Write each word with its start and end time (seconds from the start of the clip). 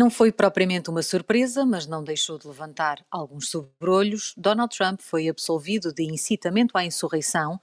Não 0.00 0.08
foi 0.08 0.32
propriamente 0.32 0.88
uma 0.88 1.02
surpresa, 1.02 1.66
mas 1.66 1.86
não 1.86 2.02
deixou 2.02 2.38
de 2.38 2.48
levantar 2.48 3.04
alguns 3.10 3.50
sobrolhos. 3.50 4.32
Donald 4.34 4.74
Trump 4.74 4.98
foi 5.02 5.28
absolvido 5.28 5.92
de 5.92 6.02
incitamento 6.02 6.78
à 6.78 6.82
insurreição 6.82 7.60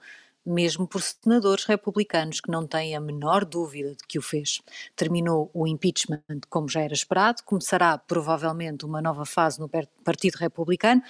mesmo 0.48 0.86
por 0.86 1.02
senadores 1.02 1.64
republicanos 1.64 2.40
que 2.40 2.50
não 2.50 2.66
têm 2.66 2.96
a 2.96 3.00
menor 3.00 3.44
dúvida 3.44 3.90
de 3.90 4.06
que 4.06 4.18
o 4.18 4.22
fez. 4.22 4.60
Terminou 4.96 5.50
o 5.52 5.66
impeachment 5.66 6.22
como 6.48 6.68
já 6.68 6.80
era 6.80 6.94
esperado, 6.94 7.42
começará 7.44 7.96
provavelmente 7.98 8.84
uma 8.84 9.02
nova 9.02 9.24
fase 9.24 9.60
no 9.60 9.68
Partido 9.68 10.36
Republicano, 10.36 11.02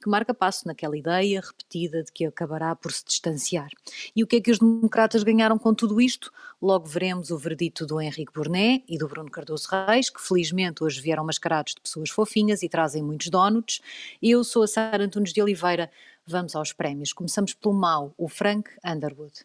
que 0.00 0.08
marca 0.08 0.34
passo 0.34 0.66
naquela 0.66 0.96
ideia 0.96 1.40
repetida 1.40 2.02
de 2.02 2.12
que 2.12 2.26
acabará 2.26 2.74
por 2.76 2.92
se 2.92 3.04
distanciar. 3.04 3.68
E 4.14 4.22
o 4.22 4.26
que 4.26 4.36
é 4.36 4.40
que 4.40 4.50
os 4.50 4.58
democratas 4.58 5.22
ganharam 5.22 5.58
com 5.58 5.74
tudo 5.74 6.00
isto? 6.00 6.32
Logo 6.60 6.86
veremos 6.86 7.30
o 7.30 7.38
verdito 7.38 7.84
do 7.84 8.00
Henrique 8.00 8.32
Burnet 8.32 8.84
e 8.88 8.96
do 8.96 9.08
Bruno 9.08 9.30
Cardoso 9.30 9.68
Reis, 9.68 10.08
que 10.10 10.20
felizmente 10.20 10.84
hoje 10.84 11.00
vieram 11.00 11.24
mascarados 11.24 11.74
de 11.74 11.80
pessoas 11.80 12.10
fofinhas 12.10 12.62
e 12.62 12.68
trazem 12.68 13.02
muitos 13.02 13.28
donuts. 13.30 13.80
Eu 14.22 14.44
sou 14.44 14.62
a 14.62 14.68
Sara 14.68 15.04
Antunes 15.04 15.32
de 15.32 15.42
Oliveira, 15.42 15.90
Vamos 16.26 16.54
aos 16.54 16.72
prémios. 16.72 17.12
Começamos 17.12 17.52
pelo 17.52 17.74
mau, 17.74 18.14
o 18.16 18.28
Frank 18.28 18.70
Underwood. 18.84 19.44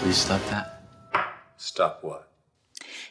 Please 0.00 0.20
stop 0.20 0.44
that. 0.50 0.70
Stop 1.58 2.06
what? 2.06 2.26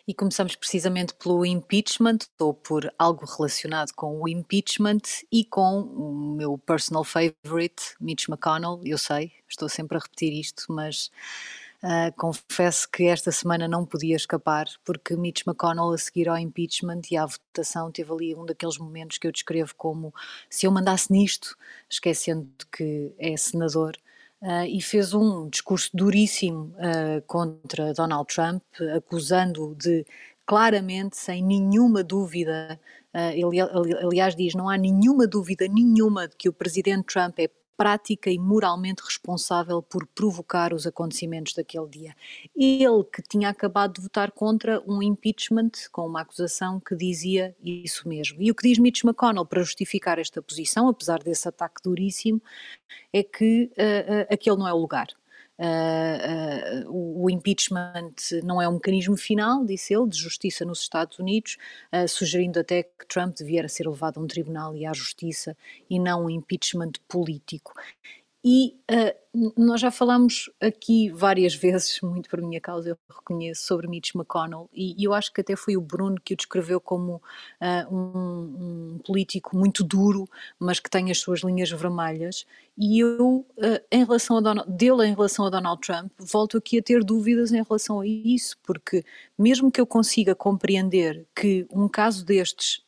E 0.08 0.14
começamos 0.14 0.56
precisamente 0.56 1.14
pelo 1.16 1.46
impeachment, 1.46 2.20
ou 2.40 2.54
por 2.54 2.94
algo 2.98 3.26
relacionado 3.26 3.92
com 3.94 4.22
o 4.22 4.28
impeachment 4.28 5.02
e 5.32 5.44
com 5.44 5.82
o 5.82 6.36
meu 6.36 6.58
personal 6.58 7.04
favorite, 7.04 7.96
Mitch 8.00 8.30
McConnell. 8.30 8.80
Eu 8.86 8.98
sei, 8.98 9.32
estou 9.50 9.68
sempre 9.68 9.98
a 9.98 10.00
repetir 10.00 10.34
isto, 10.34 10.66
mas 10.70 11.10
Uh, 11.84 12.16
confesso 12.16 12.90
que 12.90 13.04
esta 13.04 13.30
semana 13.30 13.68
não 13.68 13.86
podia 13.86 14.16
escapar, 14.16 14.68
porque 14.86 15.18
Mitch 15.18 15.46
McConnell, 15.46 15.92
a 15.92 15.98
seguir 15.98 16.30
ao 16.30 16.38
impeachment 16.38 17.02
e 17.12 17.18
à 17.18 17.26
votação, 17.26 17.92
teve 17.92 18.10
ali 18.10 18.34
um 18.34 18.46
daqueles 18.46 18.78
momentos 18.78 19.18
que 19.18 19.28
eu 19.28 19.34
descrevo 19.34 19.76
como 19.76 20.14
se 20.50 20.66
eu 20.66 20.72
mandasse 20.72 21.12
nisto, 21.12 21.58
esquecendo 21.90 22.48
que 22.72 23.14
é 23.20 23.36
senador. 23.36 23.98
Uh, 24.42 24.66
e 24.66 24.82
fez 24.82 25.14
um 25.14 25.50
discurso 25.50 25.90
duríssimo 25.94 26.74
uh, 26.78 27.22
contra 27.28 27.94
Donald 27.94 28.34
Trump, 28.34 28.64
acusando-o 28.96 29.76
de 29.76 30.06
claramente, 30.46 31.18
sem 31.18 31.44
nenhuma 31.44 32.02
dúvida, 32.02 32.80
ele 33.34 33.62
aliás 33.62 34.36
diz: 34.36 34.54
não 34.54 34.68
há 34.68 34.78
nenhuma 34.78 35.26
dúvida 35.26 35.66
nenhuma 35.70 36.28
de 36.28 36.36
que 36.36 36.50
o 36.50 36.54
presidente 36.54 37.06
Trump 37.06 37.40
é 37.40 37.50
prática 37.78 38.30
e 38.30 38.38
moralmente 38.38 39.04
responsável 39.04 39.82
por 39.82 40.06
provocar 40.08 40.74
os 40.74 40.86
acontecimentos 40.86 41.54
daquele 41.54 41.88
dia. 41.88 42.16
Ele 42.56 43.04
que 43.04 43.22
tinha 43.22 43.50
acabado 43.50 43.94
de 43.94 44.02
votar 44.02 44.32
contra 44.32 44.82
um 44.88 45.02
impeachment 45.02 45.72
com 45.92 46.06
uma 46.06 46.22
acusação 46.22 46.80
que 46.80 46.96
dizia 46.96 47.56
isso 47.64 48.08
mesmo. 48.08 48.42
E 48.42 48.52
o 48.52 48.56
que 48.56 48.68
diz 48.68 48.78
Mitch 48.78 49.04
McConnell 49.04 49.46
para 49.46 49.64
justificar 49.64 50.20
esta 50.20 50.42
posição, 50.42 50.88
apesar 50.88 51.20
desse 51.24 51.48
ataque 51.48 51.82
duríssimo, 51.84 52.42
é 53.12 53.24
que 53.24 53.72
uh, 53.78 54.32
uh, 54.32 54.34
aquele 54.34 54.58
não 54.58 54.68
é 54.68 54.74
o 54.74 54.78
lugar. 54.78 55.08
Uh, 55.64 56.90
uh, 56.90 57.24
o 57.24 57.30
impeachment 57.30 58.16
não 58.44 58.62
é 58.62 58.68
um 58.68 58.74
mecanismo 58.74 59.16
final, 59.16 59.64
disse 59.64 59.94
ele, 59.94 60.10
de 60.10 60.18
justiça 60.18 60.66
nos 60.66 60.82
Estados 60.82 61.18
Unidos, 61.20 61.58
uh, 61.94 62.06
sugerindo 62.06 62.60
até 62.60 62.84
que 62.84 63.08
Trump 63.08 63.34
devia 63.38 63.66
ser 63.70 63.88
levado 63.88 64.20
a 64.20 64.22
um 64.22 64.28
tribunal 64.28 64.76
e 64.76 64.86
à 64.86 64.92
justiça 64.92 65.56
e 65.90 65.98
não 66.00 66.26
um 66.26 66.30
impeachment 66.30 66.92
político. 67.08 67.74
E 68.46 68.76
uh, 68.92 69.54
nós 69.58 69.80
já 69.80 69.90
falamos 69.90 70.50
aqui 70.60 71.10
várias 71.10 71.56
vezes, 71.56 72.02
muito 72.02 72.30
por 72.30 72.42
minha 72.42 72.60
causa, 72.60 72.90
eu 72.90 72.98
reconheço, 73.10 73.66
sobre 73.66 73.88
Mitch 73.88 74.14
McConnell, 74.14 74.70
e, 74.74 75.02
e 75.02 75.06
eu 75.06 75.14
acho 75.14 75.32
que 75.32 75.40
até 75.40 75.56
foi 75.56 75.78
o 75.78 75.82
Bruno 75.82 76.20
que 76.24 76.34
o 76.34 76.38
descreveu 76.38 76.82
como 76.82 77.16
uh, 77.16 77.96
um, 77.96 78.96
um, 78.96 79.00
político 79.06 79.56
muito 79.56 79.84
duro, 79.84 80.28
mas 80.60 80.80
que 80.80 80.90
tem 80.90 81.10
as 81.10 81.20
suas 81.20 81.40
linhas 81.40 81.72
vermelhas. 81.72 82.46
E 82.78 83.00
eu, 83.00 83.46
uh, 83.58 83.86
em 83.90 84.04
relação 84.04 84.38
a 84.38 84.42
Donald, 84.42 84.70
dele 84.70 85.06
em 85.08 85.14
relação 85.14 85.46
a 85.46 85.50
Donald 85.50 85.80
Trump, 85.80 86.12
volto 86.20 86.58
aqui 86.58 86.80
a 86.80 86.84
ter 86.84 87.02
dúvidas 87.02 87.54
em 87.54 87.64
relação 87.64 88.02
a 88.02 88.08
isso, 88.08 88.58
porque 88.62 89.06
mesmo 89.38 89.72
que 89.72 89.80
eu 89.80 89.88
consiga 89.88 90.36
compreender 90.36 91.26
que 91.34 91.66
um 91.72 91.88
caso 91.88 92.26
destes 92.26 92.84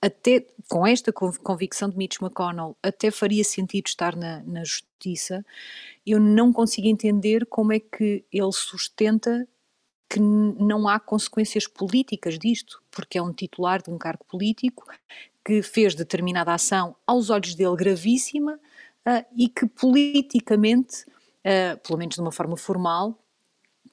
até 0.00 0.46
com 0.68 0.86
esta 0.86 1.12
convicção 1.12 1.88
de 1.88 1.96
Mitch 1.96 2.20
McConnell, 2.20 2.76
até 2.82 3.10
faria 3.10 3.42
sentido 3.42 3.86
estar 3.86 4.14
na, 4.14 4.42
na 4.44 4.64
justiça, 4.64 5.44
eu 6.06 6.20
não 6.20 6.52
consigo 6.52 6.86
entender 6.86 7.46
como 7.46 7.72
é 7.72 7.80
que 7.80 8.24
ele 8.32 8.52
sustenta 8.52 9.46
que 10.08 10.20
não 10.20 10.88
há 10.88 10.98
consequências 10.98 11.66
políticas 11.66 12.38
disto, 12.38 12.82
porque 12.90 13.18
é 13.18 13.22
um 13.22 13.32
titular 13.32 13.82
de 13.82 13.90
um 13.90 13.98
cargo 13.98 14.24
político 14.24 14.86
que 15.44 15.62
fez 15.62 15.94
determinada 15.94 16.54
ação 16.54 16.96
aos 17.06 17.28
olhos 17.28 17.54
dele 17.54 17.76
gravíssima 17.76 18.54
uh, 19.06 19.24
e 19.36 19.48
que 19.48 19.66
politicamente, 19.66 21.04
uh, 21.44 21.78
pelo 21.86 21.98
menos 21.98 22.14
de 22.14 22.20
uma 22.22 22.32
forma 22.32 22.56
formal, 22.56 23.18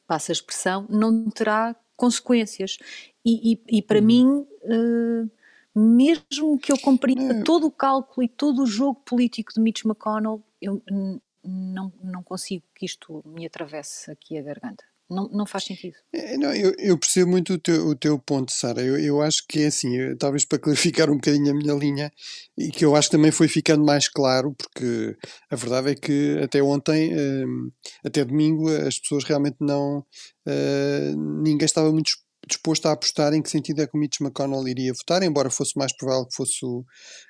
passa 0.07 0.31
a 0.31 0.33
expressão, 0.33 0.85
não 0.89 1.29
terá 1.29 1.75
consequências. 1.97 2.77
E, 3.25 3.53
e, 3.53 3.77
e 3.77 3.81
para 3.81 3.99
uhum. 3.99 4.05
mim. 4.05 4.47
Uh, 4.63 5.29
mesmo 5.75 6.57
que 6.57 6.71
eu 6.71 6.79
compreenda 6.79 7.43
todo 7.43 7.67
o 7.67 7.71
cálculo 7.71 8.23
e 8.23 8.29
todo 8.29 8.63
o 8.63 8.67
jogo 8.67 9.01
político 9.05 9.53
de 9.53 9.59
Mitch 9.59 9.83
McConnell, 9.83 10.41
eu 10.61 10.81
não, 11.43 11.91
não 12.01 12.23
consigo 12.23 12.63
que 12.73 12.85
isto 12.85 13.21
me 13.25 13.45
atravesse 13.45 14.09
aqui 14.09 14.37
a 14.37 14.41
garganta. 14.41 14.83
Não, 15.07 15.29
não 15.29 15.45
faz 15.45 15.65
sentido. 15.65 15.95
É, 16.11 16.35
não, 16.35 16.51
eu, 16.51 16.73
eu, 16.79 16.97
percebo 16.97 17.29
muito 17.29 17.53
o 17.53 17.59
teu, 17.59 17.87
o 17.89 17.95
teu 17.95 18.17
ponto, 18.17 18.51
Sara. 18.51 18.81
Eu, 18.81 18.97
eu 18.97 19.21
acho 19.21 19.45
que 19.47 19.61
é 19.61 19.67
assim, 19.67 19.95
eu, 19.95 20.17
talvez 20.17 20.45
para 20.45 20.57
clarificar 20.57 21.11
um 21.11 21.15
bocadinho 21.15 21.51
a 21.51 21.53
minha 21.53 21.73
linha, 21.75 22.11
e 22.57 22.71
que 22.71 22.83
eu 22.83 22.95
acho 22.95 23.09
que 23.09 23.15
também 23.15 23.31
foi 23.31 23.47
ficando 23.47 23.85
mais 23.85 24.07
claro, 24.09 24.55
porque 24.57 25.15
a 25.51 25.55
verdade 25.55 25.91
é 25.91 25.95
que 25.95 26.39
até 26.43 26.63
ontem, 26.63 27.13
hum, 27.15 27.69
até 28.03 28.25
domingo, 28.25 28.67
as 28.67 28.97
pessoas 28.97 29.23
realmente 29.25 29.57
não. 29.59 29.99
Uh, 30.47 31.15
ninguém 31.43 31.65
estava 31.65 31.91
muito 31.91 32.11
disposto 32.47 32.85
a 32.87 32.91
apostar 32.91 33.33
em 33.33 33.41
que 33.41 33.49
sentido 33.49 33.81
é 33.81 33.87
que 33.87 33.95
o 33.95 33.99
Mitch 33.99 34.21
McConnell 34.21 34.67
iria 34.67 34.93
votar, 34.93 35.23
embora 35.23 35.49
fosse 35.49 35.77
mais 35.77 35.95
provável 35.95 36.25
que 36.27 36.35
fosse, 36.35 36.59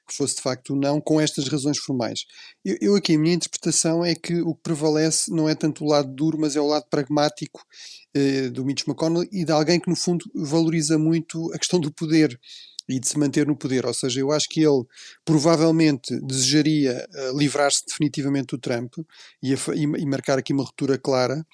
que 0.08 0.16
fosse 0.16 0.36
de 0.36 0.42
facto 0.42 0.74
o 0.74 0.76
não, 0.76 1.00
com 1.00 1.20
estas 1.20 1.48
razões 1.48 1.78
formais. 1.78 2.26
Eu, 2.64 2.78
eu, 2.82 2.96
aqui, 2.96 3.16
a 3.16 3.20
minha 3.20 3.36
interpretação 3.36 4.04
é 4.04 4.16
que 4.16 4.42
o 4.42 4.54
que 4.54 4.62
prevalece 4.64 5.32
não 5.32 5.48
é 5.48 5.56
tanto 5.56 5.84
o 5.84 5.88
lado 5.88 6.14
duro, 6.14 6.38
mas 6.40 6.56
é 6.56 6.62
o 6.62 6.68
lado 6.68 6.86
pragmático 6.90 7.66
eh, 8.14 8.50
do 8.50 8.66
Mitch 8.66 8.88
McConnell 8.88 9.28
e 9.32 9.46
de 9.46 9.52
alguém 9.52 9.80
que, 9.80 9.90
no 9.90 9.96
fundo, 9.96 10.26
valoriza 10.34 10.98
muito 10.98 11.52
a 11.54 11.58
questão 11.58 11.80
do 11.80 11.92
poder 11.92 12.40
e 12.88 13.00
de 13.00 13.08
se 13.08 13.18
manter 13.18 13.48
no 13.48 13.56
poder. 13.56 13.86
Ou 13.86 13.94
seja, 13.94 14.20
eu 14.20 14.32
acho 14.32 14.48
que 14.50 14.62
ele 14.62 14.84
provavelmente 15.24 16.20
desejaria 16.22 17.06
uh, 17.14 17.38
livrar-se 17.38 17.84
definitivamente 17.86 18.48
do 18.48 18.60
Trump 18.60 18.94
e, 19.42 19.54
a, 19.54 19.58
e, 19.76 19.84
e, 19.84 20.06
marcar 20.06 20.38
aqui 20.38 20.54
uma 20.54 20.64
ruptura 20.64 20.98
clara, 20.98 21.46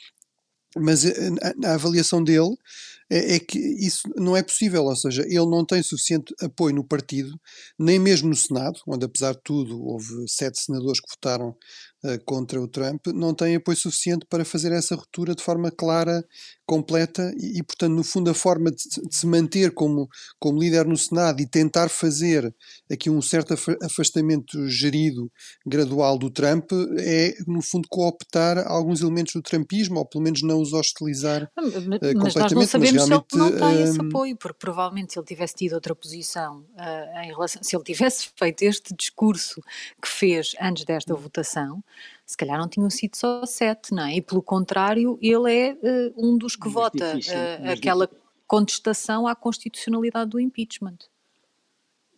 mas 0.77 1.05
a, 1.05 1.69
a, 1.69 1.73
avaliação 1.73 2.23
dele 2.23 2.55
é, 3.09 3.35
é, 3.35 3.39
que 3.39 3.59
isso 3.59 4.03
não 4.15 4.37
é 4.37 4.41
possível, 4.41 4.85
ou 4.85 4.95
seja, 4.95 5.23
ele 5.23 5.45
não 5.45 5.65
tem 5.65 5.83
suficiente 5.83 6.33
apoio 6.41 6.75
no 6.75 6.83
partido, 6.83 7.37
nem 7.77 7.99
mesmo 7.99 8.29
no 8.29 8.35
Senado, 8.35 8.79
onde 8.87 9.05
apesar 9.05 9.33
de 9.33 9.41
tudo 9.43 9.83
houve 9.83 10.25
sete 10.27 10.61
senadores 10.61 11.01
que 11.01 11.09
votaram 11.09 11.55
contra 12.25 12.59
o 12.59 12.67
Trump, 12.67 13.07
não 13.07 13.33
tem 13.33 13.55
apoio 13.55 13.77
suficiente 13.77 14.25
para 14.27 14.43
fazer 14.43 14.71
essa 14.71 14.95
ruptura 14.95 15.35
de 15.35 15.43
forma 15.43 15.69
clara, 15.69 16.25
completa 16.65 17.33
e, 17.37 17.59
e 17.59 17.63
portanto, 17.63 17.91
no 17.91 18.03
fundo, 18.03 18.29
a 18.29 18.33
forma 18.33 18.71
de, 18.71 18.77
de, 18.77 19.15
se 19.15 19.27
manter 19.27 19.71
como, 19.73 20.07
como 20.39 20.59
líder 20.59 20.85
no 20.85 20.95
Senado 20.95 21.41
e 21.41 21.45
tentar 21.45 21.89
fazer 21.89 22.53
aqui 22.89 23.09
um 23.09 23.21
certo 23.21 23.53
afastamento 23.83 24.67
gerido, 24.67 25.29
gradual 25.65 26.17
do 26.17 26.29
Trump, 26.29 26.71
é, 26.97 27.35
no 27.45 27.61
fundo, 27.61 27.87
cooptar 27.89 28.65
alguns 28.67 29.01
elementos 29.01 29.33
do 29.33 29.41
Trumpismo, 29.41 29.99
ou 29.99 30.05
pelo 30.05 30.23
menos 30.23 30.41
não 30.41 30.61
os 30.61 30.71
hostilizar 30.71 31.43
uh, 31.43 31.61
mas 31.61 31.73
completamente. 31.73 32.15
Nós 32.15 32.51
não 32.53 32.67
sabemos. 32.67 33.03
Se 33.03 33.13
ele 33.13 33.25
não 33.35 33.51
tem 33.51 33.83
esse 33.83 33.99
apoio, 33.99 34.37
porque 34.37 34.57
provavelmente 34.57 35.13
se 35.13 35.19
ele 35.19 35.25
tivesse 35.25 35.55
tido 35.55 35.73
outra 35.73 35.93
posição 35.93 36.59
uh, 36.59 37.19
em 37.23 37.27
relação. 37.27 37.61
Se 37.61 37.75
ele 37.75 37.83
tivesse 37.83 38.29
feito 38.37 38.61
este 38.63 38.95
discurso 38.95 39.61
que 40.01 40.07
fez 40.07 40.55
antes 40.59 40.85
desta 40.85 41.13
votação, 41.13 41.83
se 42.31 42.37
calhar 42.37 42.57
não 42.57 42.67
tinham 42.67 42.89
sido 42.89 43.15
só 43.15 43.45
sete, 43.45 43.93
não 43.93 44.03
é? 44.03 44.15
E 44.15 44.21
pelo 44.21 44.41
contrário, 44.41 45.17
ele 45.21 45.53
é 45.53 45.73
uh, 45.73 46.13
um 46.17 46.37
dos 46.37 46.55
que 46.55 46.65
mas 46.65 46.73
vota 46.73 47.15
difícil, 47.15 47.35
uh, 47.35 47.71
aquela 47.71 48.07
difícil. 48.07 48.25
contestação 48.47 49.27
à 49.27 49.35
constitucionalidade 49.35 50.29
do 50.29 50.39
impeachment. 50.39 50.97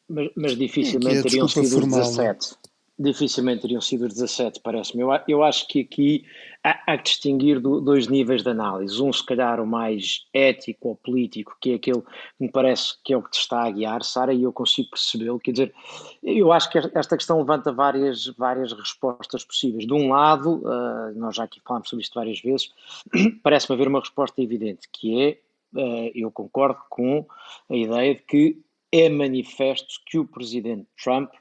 Mas, 0.07 0.29
mas 0.35 0.57
dificilmente 0.57 1.17
é 1.17 1.23
teriam 1.23 1.47
sido 1.47 1.67
formal. 1.67 1.99
17 1.99 2.57
dificilmente 2.97 3.61
teriam 3.61 3.81
sido 3.81 4.07
17, 4.07 4.59
parece-me. 4.61 5.01
Eu, 5.01 5.09
eu, 5.27 5.43
acho 5.43 5.67
que 5.67 5.81
aqui 5.81 6.25
há, 6.63 6.93
há 6.93 6.97
que 6.97 7.05
distinguir 7.05 7.59
do, 7.59 7.81
dois 7.81 8.07
níveis 8.07 8.43
de 8.43 8.49
análise. 8.49 9.01
Um, 9.01 9.11
se 9.11 9.25
calhar, 9.25 9.59
o 9.59 9.65
mais 9.65 10.25
ético 10.33 10.89
ou 10.89 10.95
político, 10.95 11.57
que 11.59 11.71
é 11.71 11.75
aquele 11.75 12.01
que 12.01 12.07
me 12.39 12.51
parece 12.51 12.93
que 13.03 13.13
é 13.13 13.17
o 13.17 13.23
que 13.23 13.31
te 13.31 13.39
está 13.39 13.63
a 13.63 13.71
guiar, 13.71 14.03
Sara, 14.03 14.33
e 14.33 14.43
eu 14.43 14.53
consigo 14.53 14.91
percebê-lo. 14.91 15.39
Quer 15.39 15.51
dizer, 15.51 15.73
eu 16.21 16.51
acho 16.51 16.69
que 16.69 16.77
esta 16.77 17.17
questão 17.17 17.39
levanta 17.39 17.71
várias, 17.71 18.27
várias 18.37 18.71
respostas 18.71 19.43
possíveis. 19.43 19.87
De 19.87 19.93
um 19.93 20.09
lado, 20.09 20.61
uh, 20.63 21.17
nós 21.17 21.35
já 21.35 21.45
aqui 21.45 21.59
falámos 21.65 21.89
sobre 21.89 22.03
isto 22.03 22.13
várias 22.13 22.39
vezes, 22.41 22.71
parece-me 23.41 23.75
haver 23.75 23.87
uma 23.87 23.99
resposta 23.99 24.41
evidente, 24.41 24.87
que 24.91 25.19
é 25.19 25.39
uh, 25.75 26.11
eu 26.13 26.31
concordo 26.31 26.79
com 26.89 27.25
a 27.69 27.75
ideia 27.75 28.13
de 28.13 28.21
que 28.21 28.61
é 28.91 29.09
manifesto 29.09 29.99
que 30.05 30.19
o 30.19 30.27
presidente 30.27 30.87
Trump 31.03 31.31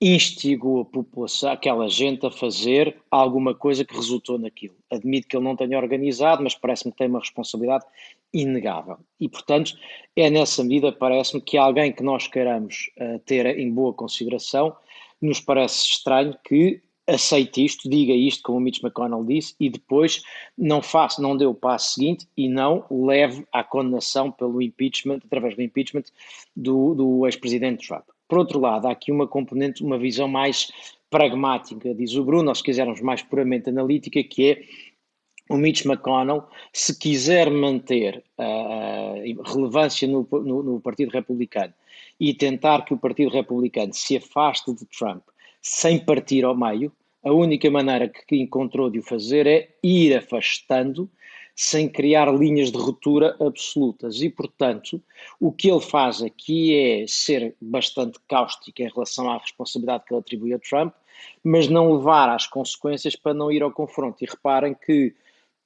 instigou 0.00 0.80
a 0.80 0.84
população, 0.84 1.52
aquela 1.52 1.86
gente 1.88 2.24
a 2.24 2.30
fazer 2.30 2.96
alguma 3.10 3.54
coisa 3.54 3.84
que 3.84 3.94
resultou 3.94 4.38
naquilo. 4.38 4.74
Admito 4.90 5.28
que 5.28 5.36
ele 5.36 5.44
não 5.44 5.54
tenha 5.54 5.76
organizado, 5.76 6.42
mas 6.42 6.54
parece-me 6.54 6.92
que 6.92 6.98
tem 6.98 7.08
uma 7.08 7.18
responsabilidade 7.18 7.84
inegável. 8.32 8.96
E, 9.18 9.28
portanto, 9.28 9.72
é 10.16 10.30
nessa 10.30 10.64
medida, 10.64 10.90
parece-me 10.90 11.42
que 11.42 11.58
alguém 11.58 11.92
que 11.92 12.02
nós 12.02 12.26
queiramos 12.26 12.90
uh, 12.98 13.18
ter 13.20 13.44
em 13.58 13.70
boa 13.70 13.92
consideração, 13.92 14.74
nos 15.20 15.38
parece 15.38 15.84
estranho 15.84 16.34
que 16.44 16.80
aceite 17.06 17.64
isto, 17.64 17.90
diga 17.90 18.14
isto, 18.14 18.42
como 18.42 18.58
o 18.58 18.60
Mitch 18.60 18.82
McConnell 18.82 19.24
disse, 19.24 19.54
e 19.60 19.68
depois 19.68 20.22
não 20.56 20.80
faça, 20.80 21.20
não 21.20 21.36
dê 21.36 21.44
o 21.44 21.54
passo 21.54 21.94
seguinte 21.94 22.26
e 22.36 22.48
não 22.48 22.86
leve 22.90 23.44
à 23.52 23.62
condenação 23.62 24.30
pelo 24.30 24.62
impeachment, 24.62 25.18
através 25.24 25.56
do 25.56 25.62
impeachment 25.62 26.04
do, 26.56 26.94
do 26.94 27.26
ex-presidente 27.26 27.86
Trump. 27.86 28.04
Por 28.30 28.38
outro 28.38 28.60
lado, 28.60 28.86
há 28.86 28.92
aqui 28.92 29.10
uma 29.10 29.26
componente, 29.26 29.82
uma 29.82 29.98
visão 29.98 30.28
mais 30.28 30.70
pragmática, 31.10 31.92
diz 31.92 32.14
o 32.14 32.24
Bruno, 32.24 32.48
ou 32.48 32.54
se 32.54 32.62
quisermos 32.62 33.00
mais 33.00 33.22
puramente 33.22 33.68
analítica, 33.68 34.22
que 34.22 34.52
é 34.52 34.62
o 35.50 35.56
Mitch 35.56 35.84
McConnell, 35.84 36.44
se 36.72 36.96
quiser 36.96 37.50
manter 37.50 38.22
a 38.38 39.14
relevância 39.44 40.06
no, 40.06 40.26
no, 40.30 40.62
no, 40.62 40.80
Partido 40.80 41.10
Republicano 41.10 41.74
e 42.20 42.32
tentar 42.32 42.84
que 42.84 42.94
o 42.94 42.98
Partido 42.98 43.32
Republicano 43.32 43.92
se 43.92 44.16
afaste 44.16 44.72
de 44.72 44.86
Trump 44.86 45.24
sem 45.60 45.98
partir 45.98 46.44
ao 46.44 46.56
meio, 46.56 46.92
a 47.24 47.32
única 47.32 47.68
maneira 47.68 48.08
que 48.08 48.36
encontrou 48.36 48.88
de 48.88 49.00
o 49.00 49.02
fazer 49.02 49.48
é 49.48 49.70
ir 49.82 50.16
afastando 50.16 51.10
sem 51.54 51.88
criar 51.88 52.32
linhas 52.32 52.70
de 52.70 52.78
ruptura 52.78 53.36
absolutas. 53.40 54.22
E, 54.22 54.30
portanto, 54.30 55.02
o 55.38 55.52
que 55.52 55.70
ele 55.70 55.80
faz 55.80 56.22
aqui 56.22 56.74
é 56.74 57.06
ser 57.06 57.54
bastante 57.60 58.18
cáustico 58.28 58.82
em 58.82 58.88
relação 58.88 59.30
à 59.30 59.38
responsabilidade 59.38 60.04
que 60.04 60.14
ele 60.14 60.20
atribui 60.20 60.54
a 60.54 60.58
Trump, 60.58 60.94
mas 61.44 61.68
não 61.68 61.92
levar 61.94 62.28
às 62.28 62.46
consequências 62.46 63.14
para 63.14 63.34
não 63.34 63.52
ir 63.52 63.62
ao 63.62 63.72
confronto. 63.72 64.24
E 64.24 64.26
reparem 64.26 64.74
que 64.74 65.14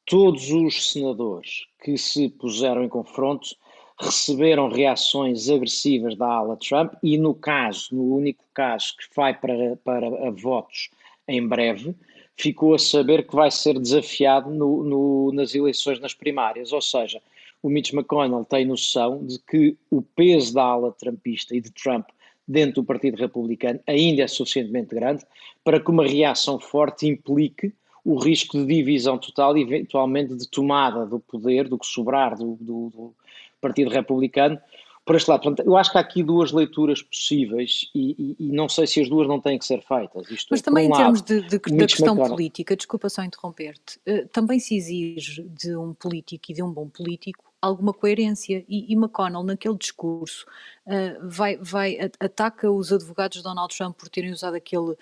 todos 0.05 0.51
os 0.51 0.91
senadores 0.91 1.67
que 1.83 1.97
se 1.97 2.29
puseram 2.29 2.85
em 2.85 2.89
confronto 2.89 3.57
receberam 3.99 4.69
reações 4.69 5.49
agressivas 5.49 6.17
da 6.17 6.27
ala 6.27 6.57
Trump 6.57 6.95
e 7.03 7.17
no 7.17 7.35
caso, 7.35 7.95
no 7.95 8.17
único 8.17 8.45
caso 8.53 8.95
que 8.97 9.05
vai 9.15 9.33
para, 9.39 9.77
para 9.77 10.31
votos 10.33 10.91
em 11.29 11.47
breve, 11.47 11.95
ficou 12.37 12.75
a 12.75 12.79
saber 12.79 13.27
que 13.27 13.35
vai 13.35 13.51
ser 13.51 13.79
desafiado 13.79 14.51
no, 14.51 14.83
no, 14.83 15.33
nas 15.33 15.55
eleições 15.55 16.01
nas 16.01 16.15
primárias. 16.15 16.73
Ou 16.73 16.83
seja, 16.83 17.21
o 17.63 17.69
Mitch 17.69 17.93
McConnell 17.93 18.45
tem 18.45 18.67
noção 18.67 19.25
de 19.25 19.39
que 19.39 19.77
o 19.91 20.03
peso 20.03 20.55
da 20.55 20.65
ala 20.65 20.93
trumpista 20.93 21.57
e 21.57 21.61
de 21.61 21.71
Trump 21.71 22.07
dentro 22.47 22.83
do 22.83 22.85
Partido 22.85 23.17
Republicano 23.17 23.81
ainda 23.87 24.23
é 24.23 24.29
suficientemente 24.29 24.95
grande 24.95 25.25
para 25.63 25.81
que 25.81 25.91
uma 25.91 26.07
reação 26.07 26.61
forte 26.61 27.07
implique 27.07 27.73
o 28.05 28.19
risco 28.19 28.59
de 28.59 28.67
divisão 28.67 29.17
total 29.17 29.57
e 29.57 29.63
eventualmente 29.63 30.37
de 30.37 30.47
tomada 30.47 31.07
do 31.07 31.19
poder, 31.19 31.69
do 31.69 31.79
que 31.79 31.87
sobrar 31.87 32.37
do, 32.37 32.59
do, 32.61 32.91
do 32.91 33.15
Partido 33.63 33.89
Republicano, 33.89 34.61
por 35.05 35.17
este 35.17 35.29
lado. 35.29 35.43
Portanto, 35.43 35.67
eu 35.67 35.77
acho 35.77 35.93
que 35.93 35.99
há 35.99 36.01
aqui 36.01 36.23
duas 36.23 36.51
leituras 36.51 37.03
possíveis 37.03 37.91
e, 37.95 38.37
e, 38.39 38.47
e 38.49 38.53
não 38.53 38.69
sei 38.69 38.87
se 38.87 39.01
as 39.01 39.09
duas 39.09 39.29
não 39.29 39.41
têm 39.41 39.59
que 39.59 39.65
ser 39.67 39.83
feitas. 39.83 40.31
Isto 40.31 40.49
Mas 40.51 40.61
é, 40.61 40.63
também 40.63 40.89
um 40.89 40.95
em 40.95 40.97
termos 40.97 41.23
de, 41.23 41.43
de, 41.43 41.59
da 41.59 41.87
questão 41.87 42.17
política, 42.17 42.77
desculpa 42.77 43.09
só 43.09 43.23
interromper-te, 43.23 43.99
uh, 44.09 44.27
também 44.29 44.59
se 44.59 44.77
exige 44.77 45.43
de 45.43 45.77
um 45.77 45.93
político 45.93 46.45
e 46.51 46.55
de 46.55 46.63
um 46.63 46.73
bom 46.73 46.89
político 46.89 47.45
alguma 47.67 47.93
coerência. 47.93 48.65
E, 48.69 48.93
e 48.93 48.97
McConnell, 48.97 49.43
naquele 49.43 49.77
discurso, 49.77 50.47
uh, 50.87 51.29
vai, 51.29 51.57
vai, 51.57 51.99
ataca 52.21 52.71
os 52.71 52.93
advogados 52.93 53.39
de 53.39 53.43
Donald 53.43 53.75
Trump 53.77 53.97
por 53.97 54.09
terem 54.09 54.31
usado 54.31 54.55
aquele 54.55 54.97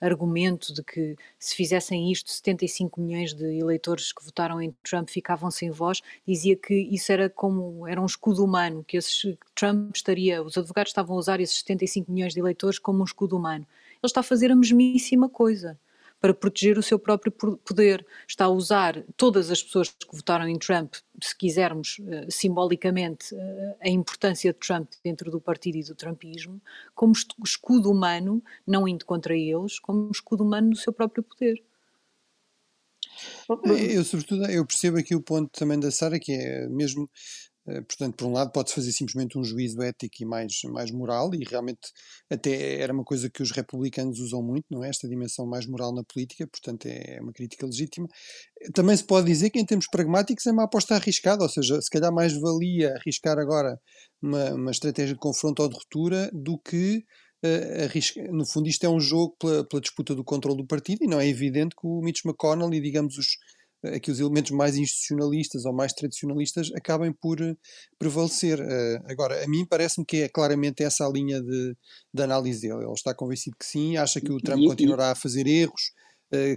argumento 0.00 0.72
de 0.72 0.82
que 0.82 1.16
se 1.38 1.54
fizessem 1.54 2.10
isto, 2.10 2.30
75 2.30 3.00
milhões 3.00 3.34
de 3.34 3.58
eleitores 3.58 4.12
que 4.12 4.24
votaram 4.24 4.60
em 4.60 4.74
Trump 4.82 5.08
ficavam 5.08 5.50
sem 5.50 5.70
voz. 5.70 6.00
Dizia 6.26 6.56
que 6.56 6.74
isso 6.74 7.10
era 7.12 7.28
como 7.28 7.86
era 7.86 8.00
um 8.00 8.06
escudo 8.06 8.44
humano, 8.44 8.84
que 8.84 8.96
esses, 8.96 9.36
Trump 9.54 9.94
estaria, 9.94 10.42
os 10.42 10.56
advogados 10.56 10.90
estavam 10.90 11.16
a 11.16 11.18
usar 11.18 11.40
esses 11.40 11.58
75 11.58 12.10
milhões 12.10 12.34
de 12.34 12.40
eleitores 12.40 12.78
como 12.78 13.00
um 13.00 13.04
escudo 13.04 13.36
humano. 13.36 13.66
Ele 13.90 13.98
está 14.04 14.20
a 14.20 14.24
fazer 14.24 14.52
a 14.52 14.56
mesmíssima 14.56 15.28
coisa 15.28 15.78
para 16.20 16.34
proteger 16.34 16.78
o 16.78 16.82
seu 16.82 16.98
próprio 16.98 17.32
poder. 17.32 18.04
Está 18.26 18.46
a 18.46 18.48
usar 18.48 19.02
todas 19.16 19.50
as 19.50 19.62
pessoas 19.62 19.88
que 19.88 20.16
votaram 20.16 20.48
em 20.48 20.58
Trump, 20.58 20.94
se 21.22 21.36
quisermos, 21.36 21.98
uh, 22.00 22.30
simbolicamente, 22.30 23.34
uh, 23.34 23.76
a 23.80 23.88
importância 23.88 24.52
de 24.52 24.58
Trump 24.58 24.90
dentro 25.02 25.30
do 25.30 25.40
partido 25.40 25.76
e 25.76 25.84
do 25.84 25.94
Trumpismo, 25.94 26.60
como 26.94 27.12
escudo 27.44 27.90
humano, 27.90 28.42
não 28.66 28.86
indo 28.86 29.04
contra 29.04 29.36
eles, 29.36 29.78
como 29.78 30.10
escudo 30.10 30.44
humano 30.44 30.70
no 30.70 30.76
seu 30.76 30.92
próprio 30.92 31.22
poder. 31.22 31.62
Eu, 33.64 34.04
sobretudo, 34.04 34.44
eu 34.46 34.64
percebo 34.64 34.98
aqui 34.98 35.14
o 35.14 35.22
ponto 35.22 35.50
também 35.50 35.78
da 35.80 35.90
Sara, 35.90 36.18
que 36.18 36.32
é 36.32 36.68
mesmo 36.68 37.04
eh, 37.04 37.47
portanto, 37.86 38.16
por 38.16 38.26
um 38.26 38.32
lado, 38.32 38.50
pode-se 38.52 38.74
fazer 38.74 38.92
simplesmente 38.92 39.38
um 39.38 39.44
juízo 39.44 39.80
ético 39.82 40.16
e 40.20 40.24
mais, 40.24 40.60
mais 40.64 40.90
moral, 40.90 41.34
e 41.34 41.44
realmente 41.44 41.80
até 42.30 42.80
era 42.80 42.92
uma 42.92 43.04
coisa 43.04 43.28
que 43.28 43.42
os 43.42 43.50
republicanos 43.50 44.20
usam 44.20 44.42
muito, 44.42 44.66
não 44.70 44.82
é? 44.82 44.88
Esta 44.88 45.08
dimensão 45.08 45.46
mais 45.46 45.66
moral 45.66 45.94
na 45.94 46.02
política, 46.04 46.46
portanto 46.46 46.86
é, 46.86 47.16
é 47.16 47.20
uma 47.20 47.32
crítica 47.32 47.66
legítima. 47.66 48.08
Também 48.74 48.96
se 48.96 49.04
pode 49.04 49.26
dizer 49.26 49.50
que, 49.50 49.58
em 49.58 49.64
termos 49.66 49.86
pragmáticos, 49.88 50.46
é 50.46 50.52
uma 50.52 50.64
aposta 50.64 50.94
arriscada, 50.94 51.42
ou 51.42 51.48
seja, 51.48 51.80
se 51.80 51.90
calhar 51.90 52.12
mais 52.12 52.32
valia 52.32 52.94
arriscar 52.94 53.38
agora 53.38 53.78
uma, 54.22 54.54
uma 54.54 54.70
estratégia 54.70 55.14
de 55.14 55.20
confronto 55.20 55.62
ou 55.62 55.68
de 55.68 55.76
ruptura 55.76 56.30
do 56.32 56.58
que. 56.58 57.04
Arrisca. 57.84 58.20
No 58.32 58.44
fundo, 58.44 58.68
isto 58.68 58.84
é 58.84 58.88
um 58.88 58.98
jogo 58.98 59.36
pela, 59.38 59.64
pela 59.64 59.80
disputa 59.80 60.12
do 60.12 60.24
controle 60.24 60.56
do 60.56 60.66
partido, 60.66 61.04
e 61.04 61.06
não 61.06 61.20
é 61.20 61.28
evidente 61.28 61.76
que 61.76 61.86
o 61.86 62.00
Mitch 62.00 62.24
McConnell 62.24 62.74
e, 62.74 62.80
digamos, 62.80 63.16
os, 63.16 63.28
aqui 63.84 64.10
os 64.10 64.20
elementos 64.20 64.50
mais 64.50 64.76
institucionalistas 64.76 65.64
ou 65.64 65.72
mais 65.72 65.92
tradicionalistas 65.92 66.70
acabem 66.74 67.12
por 67.12 67.40
eh, 67.40 67.54
prevalecer. 67.98 68.60
Uh, 68.60 69.02
agora, 69.06 69.44
a 69.44 69.48
mim 69.48 69.64
parece-me 69.64 70.04
que 70.04 70.22
é 70.22 70.28
claramente 70.28 70.82
essa 70.82 71.06
a 71.06 71.10
linha 71.10 71.40
de, 71.40 71.76
de 72.12 72.22
análise 72.22 72.62
dele. 72.62 72.84
Ele 72.84 72.92
está 72.92 73.14
convencido 73.14 73.56
que 73.58 73.66
sim, 73.66 73.96
acha 73.96 74.20
que 74.20 74.32
o 74.32 74.38
Trump 74.38 74.64
continuará 74.66 75.12
a 75.12 75.14
fazer 75.14 75.46
erros, 75.46 75.92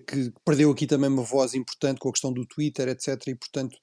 que 0.05 0.33
perdeu 0.43 0.69
aqui 0.69 0.85
também 0.85 1.09
uma 1.09 1.23
voz 1.23 1.53
importante 1.53 1.97
com 1.99 2.09
a 2.09 2.11
questão 2.11 2.33
do 2.33 2.45
Twitter, 2.45 2.89
etc. 2.89 3.15
E, 3.27 3.35
portanto, 3.35 3.77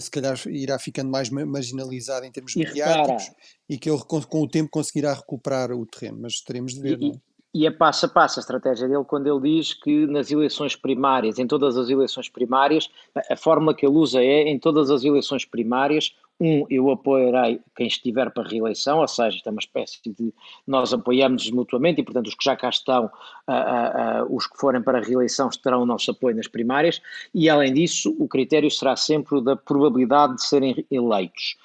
se 0.00 0.10
calhar 0.10 0.36
irá 0.48 0.76
ficando 0.80 1.12
mais 1.12 1.30
marginalizado 1.30 2.26
em 2.26 2.32
termos 2.32 2.56
e 2.56 2.58
mediáticos 2.58 3.22
repara, 3.22 3.36
e 3.68 3.78
que 3.78 3.88
ele 3.88 4.00
com, 4.00 4.20
com, 4.20 4.42
o 4.42 4.48
tempo 4.48 4.68
conseguirá 4.68 5.14
recuperar 5.14 5.70
o 5.70 5.86
terreno. 5.86 6.18
Mas 6.22 6.40
teremos 6.40 6.74
de 6.74 6.80
ver, 6.80 6.98
e, 7.00 7.08
não 7.08 7.14
é? 7.14 7.27
E 7.58 7.66
é 7.66 7.72
passo 7.72 8.06
a 8.06 8.08
passo 8.08 8.38
a 8.38 8.42
estratégia 8.42 8.86
dele 8.86 9.02
quando 9.02 9.26
ele 9.26 9.56
diz 9.56 9.74
que 9.74 10.06
nas 10.06 10.30
eleições 10.30 10.76
primárias, 10.76 11.40
em 11.40 11.46
todas 11.48 11.76
as 11.76 11.90
eleições 11.90 12.28
primárias, 12.28 12.88
a 13.28 13.34
fórmula 13.34 13.74
que 13.74 13.84
ele 13.84 13.96
usa 13.96 14.22
é 14.22 14.42
em 14.42 14.60
todas 14.60 14.92
as 14.92 15.02
eleições 15.02 15.44
primárias, 15.44 16.14
um, 16.40 16.64
eu 16.70 16.88
apoiarei 16.88 17.60
quem 17.74 17.88
estiver 17.88 18.30
para 18.30 18.48
reeleição, 18.48 19.00
ou 19.00 19.08
seja, 19.08 19.42
é 19.44 19.50
uma 19.50 19.58
espécie 19.58 19.98
de 20.06 20.32
nós 20.64 20.92
apoiamos 20.92 21.50
mutuamente 21.50 22.00
e, 22.00 22.04
portanto, 22.04 22.28
os 22.28 22.36
que 22.36 22.44
já 22.44 22.54
cá 22.54 22.68
estão, 22.68 23.06
uh, 23.06 23.50
uh, 23.50 24.22
uh, 24.22 24.36
os 24.36 24.46
que 24.46 24.56
forem 24.56 24.80
para 24.80 25.00
reeleição, 25.00 25.50
terão 25.60 25.82
o 25.82 25.86
nosso 25.86 26.12
apoio 26.12 26.36
nas 26.36 26.46
primárias, 26.46 27.02
e 27.34 27.50
além 27.50 27.74
disso, 27.74 28.14
o 28.20 28.28
critério 28.28 28.70
será 28.70 28.94
sempre 28.94 29.36
o 29.36 29.40
da 29.40 29.56
probabilidade 29.56 30.36
de 30.36 30.44
serem 30.44 30.86
eleitos. 30.92 31.56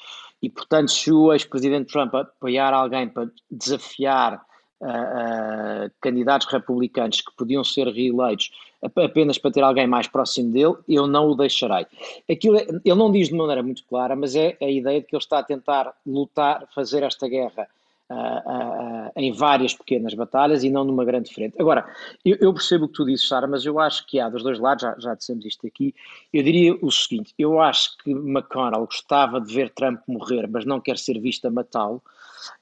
E, 0.41 0.49
portanto, 0.49 0.89
se 0.89 1.11
o 1.11 1.31
ex-presidente 1.31 1.93
Trump 1.93 2.15
apoiar 2.15 2.73
alguém 2.73 3.07
para 3.07 3.29
desafiar 3.51 4.43
uh, 4.83 5.91
candidatos 6.01 6.47
republicanos 6.47 7.21
que 7.21 7.35
podiam 7.35 7.63
ser 7.63 7.87
reeleitos 7.87 8.51
apenas 8.95 9.37
para 9.37 9.51
ter 9.51 9.61
alguém 9.61 9.87
mais 9.87 10.07
próximo 10.07 10.51
dele, 10.51 10.75
eu 10.87 11.07
não 11.07 11.29
o 11.29 11.35
deixarei. 11.35 11.85
Aquilo, 12.29 12.57
é, 12.57 12.67
ele 12.83 12.95
não 12.95 13.11
diz 13.11 13.29
de 13.29 13.35
maneira 13.35 13.63
muito 13.63 13.83
clara, 13.85 14.15
mas 14.15 14.35
é 14.35 14.57
a 14.61 14.69
ideia 14.69 14.99
de 14.99 15.07
que 15.07 15.15
ele 15.15 15.23
está 15.23 15.39
a 15.39 15.43
tentar 15.43 15.93
lutar, 16.05 16.67
fazer 16.73 17.03
esta 17.03 17.27
guerra 17.27 17.67
uh, 18.09 18.15
uh, 18.15 19.11
em 19.15 19.31
várias 19.31 19.73
pequenas 19.73 20.13
batalhas 20.13 20.63
e 20.63 20.69
não 20.69 20.83
numa 20.83 21.05
grande 21.05 21.33
frente. 21.33 21.55
Agora, 21.59 21.85
eu, 22.25 22.37
eu, 22.39 22.53
percebo 22.53 22.85
o 22.85 22.87
que 22.87 22.95
tu 22.95 23.05
dizes, 23.05 23.27
Sara, 23.27 23.47
mas 23.47 23.65
eu 23.65 23.79
acho 23.79 24.05
que 24.05 24.19
há 24.19 24.29
dos 24.29 24.43
dois 24.43 24.59
lados, 24.59 24.81
já, 24.81 24.95
já 24.99 25.15
dissemos 25.15 25.45
isto 25.45 25.65
aqui, 25.65 25.93
eu 26.33 26.43
diria 26.43 26.77
o 26.81 26.91
seguinte, 26.91 27.33
eu 27.37 27.61
acho 27.61 27.97
que 27.99 28.11
McConnell 28.11 28.85
gostava 28.85 29.39
de 29.39 29.53
ver 29.53 29.69
Trump 29.69 30.01
morrer, 30.07 30.47
mas 30.47 30.65
não 30.65 30.81
quer 30.81 30.97
ser 30.97 31.19
visto 31.19 31.45
a 31.45 31.51
matá-lo, 31.51 32.01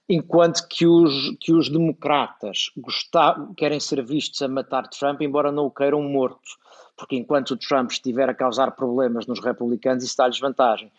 enquanto 0.08 0.68
que 0.68 0.86
os, 0.86 1.36
que 1.40 1.54
os 1.54 1.70
democratas 1.70 2.72
gostar, 2.78 3.36
querem 3.56 3.80
ser 3.80 4.04
vistos 4.04 4.42
a 4.42 4.48
matar 4.48 4.88
Trump, 4.88 5.22
embora 5.22 5.52
não 5.52 5.66
o 5.66 5.72
queiram 5.72 6.02
morto, 6.02 6.58
porque 6.98 7.16
enquanto 7.16 7.52
o 7.52 7.58
Trump 7.58 7.92
estiver 7.92 8.30
a 8.30 8.34
causar 8.34 8.72
problemas 8.72 9.26
nos 9.26 9.40
republicanos, 9.40 10.04
isso 10.04 10.18
dá-lhes 10.18 10.40
vantagem. 10.40 10.92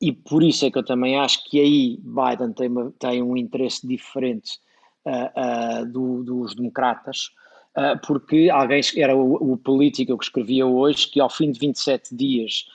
E 0.00 0.12
por 0.12 0.42
isso 0.42 0.64
é 0.64 0.70
que 0.70 0.78
eu 0.78 0.84
também 0.84 1.18
acho 1.18 1.44
que 1.44 1.60
aí 1.60 1.98
Biden 2.02 2.52
tem, 2.52 2.68
uma, 2.68 2.92
tem 2.98 3.22
um 3.22 3.36
interesse 3.36 3.86
diferente 3.86 4.58
uh, 5.04 5.82
uh, 5.82 5.86
do, 5.86 6.22
dos 6.22 6.54
democratas, 6.54 7.30
uh, 7.76 7.98
porque 8.06 8.48
alguém, 8.50 8.80
era 8.96 9.16
o, 9.16 9.52
o 9.52 9.56
político 9.56 10.16
que 10.16 10.24
escrevia 10.24 10.66
hoje, 10.66 11.08
que 11.08 11.20
ao 11.20 11.30
fim 11.30 11.50
de 11.50 11.58
27 11.58 12.14
dias 12.14 12.66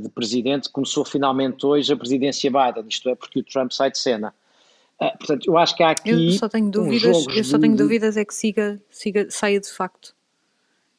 de 0.00 0.08
presidente, 0.10 0.70
começou 0.70 1.04
finalmente 1.04 1.66
hoje 1.66 1.92
a 1.92 1.96
presidência 1.96 2.48
Biden, 2.48 2.84
isto 2.88 3.08
é, 3.08 3.16
porque 3.16 3.40
o 3.40 3.42
Trump 3.42 3.72
sai 3.72 3.90
de 3.90 3.98
cena. 3.98 4.32
Uh, 5.00 5.16
portanto, 5.18 5.46
eu 5.46 5.56
acho 5.56 5.74
que 5.74 5.82
há 5.82 5.90
aqui. 5.90 6.10
Eu 6.10 6.32
só 6.32 6.48
tenho 6.48 6.70
dúvidas, 6.70 7.26
eu 7.34 7.44
só 7.44 7.58
tenho 7.58 7.74
de... 7.74 7.82
dúvidas 7.82 8.16
é 8.16 8.24
que 8.24 8.34
siga, 8.34 8.80
siga, 8.90 9.30
saia 9.30 9.58
de 9.58 9.70
facto. 9.70 10.14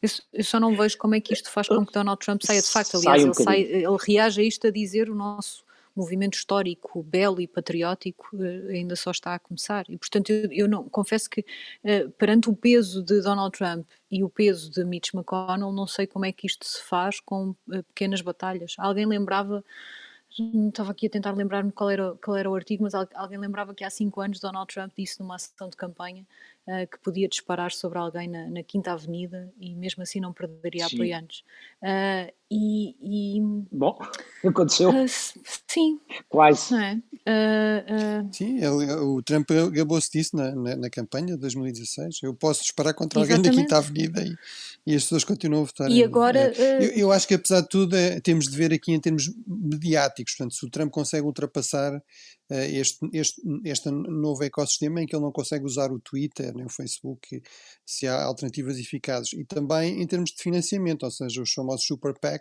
Eu, 0.01 0.09
eu, 0.33 0.43
só 0.43 0.59
não 0.59 0.75
vejo 0.75 0.97
como 0.97 1.13
é 1.13 1.19
que 1.19 1.33
isto 1.33 1.51
faz 1.51 1.67
com 1.67 1.85
que 1.85 1.93
Donald 1.93 2.19
Trump 2.19 2.41
saia 2.43 2.61
de 2.61 2.67
facto. 2.67 2.97
Aliás, 2.97 3.23
um 3.23 3.27
ele, 3.27 3.33
sai, 3.35 3.61
ele 3.61 3.97
reage 4.07 4.41
a 4.41 4.43
isto 4.43 4.65
a 4.65 4.71
dizer 4.71 5.09
o 5.09 5.15
nosso 5.15 5.63
movimento 5.95 6.35
histórico, 6.35 7.03
belo 7.03 7.41
e 7.41 7.47
patriótico 7.47 8.29
eh, 8.41 8.77
ainda 8.77 8.95
só 8.95 9.11
está 9.11 9.35
a 9.35 9.39
começar. 9.39 9.85
E, 9.89 9.97
portanto, 9.97 10.29
eu, 10.29 10.51
eu 10.51 10.67
não, 10.67 10.87
confesso 10.89 11.29
que 11.29 11.41
uh, 11.41 12.09
perante 12.11 12.49
o 12.49 12.55
peso 12.55 13.03
de 13.03 13.21
Donald 13.21 13.55
Trump 13.57 13.85
e 14.09 14.23
o 14.23 14.29
peso 14.29 14.71
de 14.71 14.83
Mitch 14.83 15.13
McConnell, 15.13 15.71
não 15.71 15.85
sei 15.85 16.07
como 16.07 16.25
é 16.25 16.31
que 16.31 16.47
isto 16.47 16.65
se 16.65 16.81
faz 16.83 17.19
com 17.19 17.49
uh, 17.49 17.83
pequenas 17.89 18.21
batalhas. 18.21 18.75
Alguém 18.77 19.05
lembrava 19.05 19.63
estava 20.39 20.91
aqui 20.91 21.07
a 21.07 21.09
tentar 21.09 21.31
lembrar-me 21.31 21.71
qual 21.71 21.89
era, 21.89 22.15
qual 22.15 22.37
era 22.37 22.49
o 22.49 22.55
artigo, 22.55 22.83
mas 22.83 22.93
alguém 22.93 23.37
lembrava 23.37 23.73
que 23.73 23.83
há 23.83 23.89
cinco 23.89 24.21
anos 24.21 24.39
Donald 24.39 24.73
Trump 24.73 24.91
disse 24.97 25.19
numa 25.19 25.35
ação 25.35 25.69
de 25.69 25.75
campanha 25.75 26.25
uh, 26.67 26.87
que 26.87 26.97
podia 26.99 27.27
disparar 27.27 27.71
sobre 27.71 27.97
alguém 27.99 28.27
na, 28.27 28.49
na, 28.49 28.63
Quinta 28.63 28.93
Avenida 28.93 29.51
e 29.59 29.75
mesmo 29.75 30.03
assim 30.03 30.19
não 30.19 30.31
perderia 30.31 30.87
sim. 30.87 30.95
apoiantes. 30.95 31.43
Uh, 31.81 32.31
e, 32.53 33.37
e, 33.37 33.41
Bom, 33.71 33.97
aconteceu. 34.45 34.89
Uh, 34.89 35.05
sim. 35.07 36.01
Quase. 36.27 36.75
É? 36.75 36.97
sim, 38.33 38.57
ele, 38.57 38.91
o 38.93 39.21
Trump 39.21 39.49
gabou-se 39.71 40.11
disso 40.11 40.35
na, 40.35 40.53
na, 40.53 40.75
na, 40.75 40.89
campanha 40.89 41.27
de 41.27 41.37
2016. 41.37 42.17
Eu 42.23 42.33
posso 42.33 42.61
disparar 42.63 42.93
contra 42.93 43.21
Exatamente. 43.21 43.47
alguém 43.47 43.57
na 43.57 43.63
Quinta 43.63 43.77
Avenida 43.77 44.23
e, 44.23 44.35
e 44.85 44.95
as 44.95 45.03
pessoas 45.03 45.23
continuam 45.23 45.63
a 45.63 45.65
votar. 45.65 45.89
E 45.89 46.03
agora. 46.03 46.51
eu, 46.57 46.89
eu, 46.89 47.11
acho 47.11 47.25
que 47.25 47.35
apesar 47.35 47.61
de 47.61 47.69
tudo 47.69 47.95
é, 47.95 48.19
temos 48.19 48.49
de 48.49 48.57
ver 48.57 48.73
aqui 48.73 48.91
em 48.91 48.99
termos 48.99 49.31
mediáticos. 49.47 50.35
Portanto, 50.35 50.55
se 50.55 50.65
o 50.65 50.69
Trump 50.69 50.91
consegue 50.91 51.25
ultrapassar 51.25 52.01
este, 52.49 53.07
este, 53.13 53.41
este 53.63 53.89
novo 53.89 54.43
ecossistema 54.43 55.01
em 55.01 55.05
que 55.05 55.15
ele 55.15 55.23
não 55.23 55.31
consegue 55.31 55.63
usar 55.63 55.89
o 55.89 55.99
Twitter 55.99 56.53
nem 56.53 56.65
o 56.65 56.69
Facebook, 56.69 57.41
se 57.85 58.07
há 58.07 58.23
alternativas 58.23 58.77
eficazes. 58.77 59.31
E 59.33 59.45
também 59.45 60.01
em 60.01 60.07
termos 60.07 60.31
de 60.31 60.41
financiamento, 60.41 61.03
ou 61.03 61.11
seja, 61.11 61.41
os 61.41 61.53
famosos 61.53 61.85
super 61.85 62.13
PACs 62.19 62.40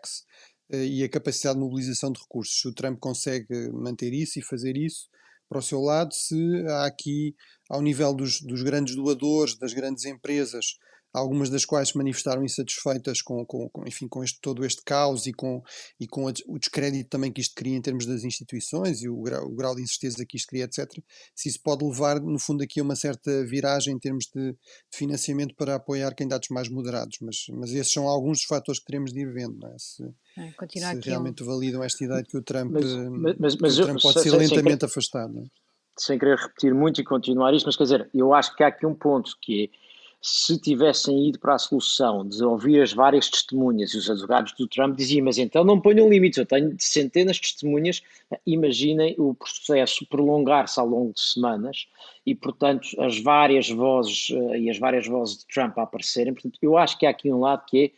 eh, 0.70 0.86
e 0.86 1.04
a 1.04 1.08
capacidade 1.08 1.58
de 1.58 1.64
mobilização 1.64 2.12
de 2.12 2.20
recursos. 2.20 2.60
Se 2.60 2.68
o 2.68 2.74
Trump 2.74 2.98
consegue 2.98 3.70
manter 3.72 4.12
isso 4.12 4.38
e 4.38 4.42
fazer 4.42 4.76
isso 4.76 5.08
para 5.48 5.58
o 5.58 5.62
seu 5.62 5.80
lado, 5.80 6.14
se 6.14 6.64
há 6.68 6.86
aqui, 6.86 7.34
ao 7.68 7.82
nível 7.82 8.14
dos, 8.14 8.40
dos 8.40 8.62
grandes 8.62 8.94
doadores, 8.94 9.56
das 9.56 9.72
grandes 9.72 10.04
empresas, 10.04 10.78
algumas 11.12 11.50
das 11.50 11.64
quais 11.64 11.90
se 11.90 11.96
manifestaram 11.96 12.44
insatisfeitas 12.44 13.20
com, 13.22 13.44
com, 13.44 13.68
com, 13.70 13.86
enfim, 13.86 14.06
com 14.08 14.22
este, 14.22 14.40
todo 14.40 14.64
este 14.64 14.82
caos 14.84 15.26
e 15.26 15.32
com, 15.32 15.62
e 15.98 16.06
com 16.06 16.28
a, 16.28 16.32
o 16.46 16.58
descrédito 16.58 17.10
também 17.10 17.32
que 17.32 17.40
isto 17.40 17.54
cria 17.54 17.76
em 17.76 17.82
termos 17.82 18.06
das 18.06 18.24
instituições 18.24 19.02
e 19.02 19.08
o 19.08 19.20
grau, 19.20 19.44
o 19.46 19.54
grau 19.54 19.74
de 19.74 19.82
incerteza 19.82 20.24
que 20.26 20.36
isto 20.36 20.48
cria, 20.48 20.64
etc. 20.64 20.88
Se 21.34 21.48
isso 21.48 21.60
pode 21.62 21.84
levar, 21.84 22.20
no 22.20 22.38
fundo, 22.38 22.62
aqui 22.62 22.80
a 22.80 22.82
uma 22.82 22.96
certa 22.96 23.44
viragem 23.44 23.94
em 23.94 23.98
termos 23.98 24.26
de, 24.34 24.52
de 24.52 24.58
financiamento 24.96 25.54
para 25.54 25.74
apoiar 25.74 26.14
candidatos 26.14 26.48
mais 26.50 26.68
moderados, 26.68 27.18
mas, 27.20 27.46
mas 27.50 27.72
esses 27.72 27.92
são 27.92 28.08
alguns 28.08 28.38
dos 28.38 28.46
fatores 28.46 28.78
que 28.78 28.86
teremos 28.86 29.12
de 29.12 29.20
ir 29.20 29.32
vendo, 29.32 29.58
não 29.58 29.68
é? 29.68 29.76
Se, 29.78 30.04
é, 30.38 30.52
se 30.68 31.08
realmente 31.08 31.42
um... 31.42 31.46
validam 31.46 31.82
esta 31.82 32.04
ideia 32.04 32.22
de 32.22 32.28
que 32.28 32.36
o 32.36 32.42
Trump, 32.42 32.72
mas, 32.72 33.36
mas, 33.38 33.56
mas 33.56 33.78
o 33.78 33.82
Trump 33.82 33.98
eu, 33.98 34.02
pode 34.02 34.22
ser 34.22 34.30
lentamente 34.30 34.84
afastado. 34.84 35.32
Não 35.32 35.42
é? 35.42 35.46
Sem 35.98 36.18
querer 36.18 36.38
repetir 36.38 36.72
muito 36.72 37.00
e 37.00 37.04
continuar 37.04 37.52
isto, 37.52 37.66
mas 37.66 37.76
quer 37.76 37.82
dizer, 37.82 38.10
eu 38.14 38.32
acho 38.32 38.54
que 38.54 38.62
há 38.62 38.68
aqui 38.68 38.86
um 38.86 38.94
ponto 38.94 39.36
que 39.42 39.64
é 39.64 39.89
se 40.22 40.58
tivessem 40.60 41.28
ido 41.28 41.38
para 41.38 41.54
a 41.54 41.58
solução 41.58 42.28
de 42.28 42.44
ouvir 42.44 42.82
as 42.82 42.92
várias 42.92 43.30
testemunhas 43.30 43.94
e 43.94 43.96
os 43.96 44.10
advogados 44.10 44.52
do 44.52 44.68
Trump 44.68 44.94
diziam, 44.94 45.24
mas 45.24 45.38
então 45.38 45.64
não 45.64 45.80
ponham 45.80 46.10
limites, 46.10 46.36
eu 46.36 46.44
tenho 46.44 46.76
centenas 46.78 47.36
de 47.36 47.42
testemunhas, 47.42 48.02
imaginem 48.46 49.14
o 49.18 49.34
processo 49.34 50.06
prolongar-se 50.06 50.78
ao 50.78 50.86
longo 50.86 51.14
de 51.14 51.20
semanas 51.20 51.86
e, 52.26 52.34
portanto, 52.34 52.88
as 53.00 53.18
várias 53.18 53.70
vozes 53.70 54.28
uh, 54.28 54.54
e 54.56 54.68
as 54.68 54.78
várias 54.78 55.06
vozes 55.06 55.38
de 55.38 55.46
Trump 55.46 55.78
a 55.78 55.82
aparecerem, 55.82 56.34
portanto, 56.34 56.58
eu 56.60 56.76
acho 56.76 56.98
que 56.98 57.06
há 57.06 57.10
aqui 57.10 57.32
um 57.32 57.40
lado 57.40 57.64
que 57.64 57.84
é, 57.84 57.90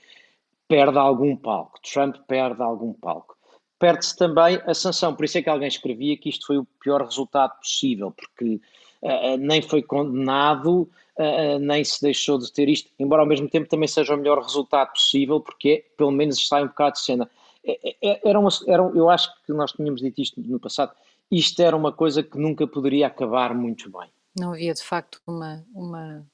perde 0.68 0.98
algum 0.98 1.34
palco, 1.34 1.80
Trump 1.82 2.16
perde 2.28 2.62
algum 2.62 2.92
palco. 2.92 3.36
Perde-se 3.80 4.16
também 4.16 4.60
a 4.64 4.74
sanção, 4.74 5.12
por 5.12 5.24
isso 5.24 5.38
é 5.38 5.42
que 5.42 5.50
alguém 5.50 5.66
escrevia 5.66 6.16
que 6.16 6.28
isto 6.28 6.46
foi 6.46 6.56
o 6.56 6.64
pior 6.80 7.02
resultado 7.02 7.58
possível, 7.58 8.12
porque 8.12 8.60
uh, 9.02 9.36
nem 9.38 9.60
foi 9.60 9.82
condenado, 9.82 10.88
uh, 11.18 11.58
nem 11.58 11.84
se 11.84 12.00
deixou 12.00 12.38
de 12.38 12.52
ter 12.52 12.68
isto, 12.68 12.90
embora 12.98 13.22
ao 13.22 13.28
mesmo 13.28 13.48
tempo 13.48 13.68
também 13.68 13.88
seja 13.88 14.14
o 14.14 14.18
melhor 14.18 14.40
resultado 14.42 14.92
possível, 14.92 15.40
porque 15.40 15.68
é, 15.68 15.96
pelo 15.96 16.10
menos 16.10 16.46
sai 16.46 16.64
um 16.64 16.68
bocado 16.68 16.94
de 16.94 17.00
cena. 17.00 17.30
É, 17.64 17.96
é, 18.02 18.28
era 18.28 18.38
uma, 18.38 18.50
era, 18.66 18.82
eu 18.94 19.08
acho 19.08 19.30
que 19.44 19.52
nós 19.52 19.72
tínhamos 19.72 20.00
dito 20.00 20.20
isto 20.20 20.40
no 20.40 20.58
passado, 20.58 20.92
isto 21.30 21.60
era 21.62 21.76
uma 21.76 21.92
coisa 21.92 22.22
que 22.22 22.38
nunca 22.38 22.66
poderia 22.66 23.06
acabar 23.06 23.54
muito 23.54 23.90
bem. 23.90 24.10
Não 24.38 24.52
havia 24.52 24.74
de 24.74 24.82
facto 24.82 25.20
uma, 25.26 25.64
uma 25.74 26.26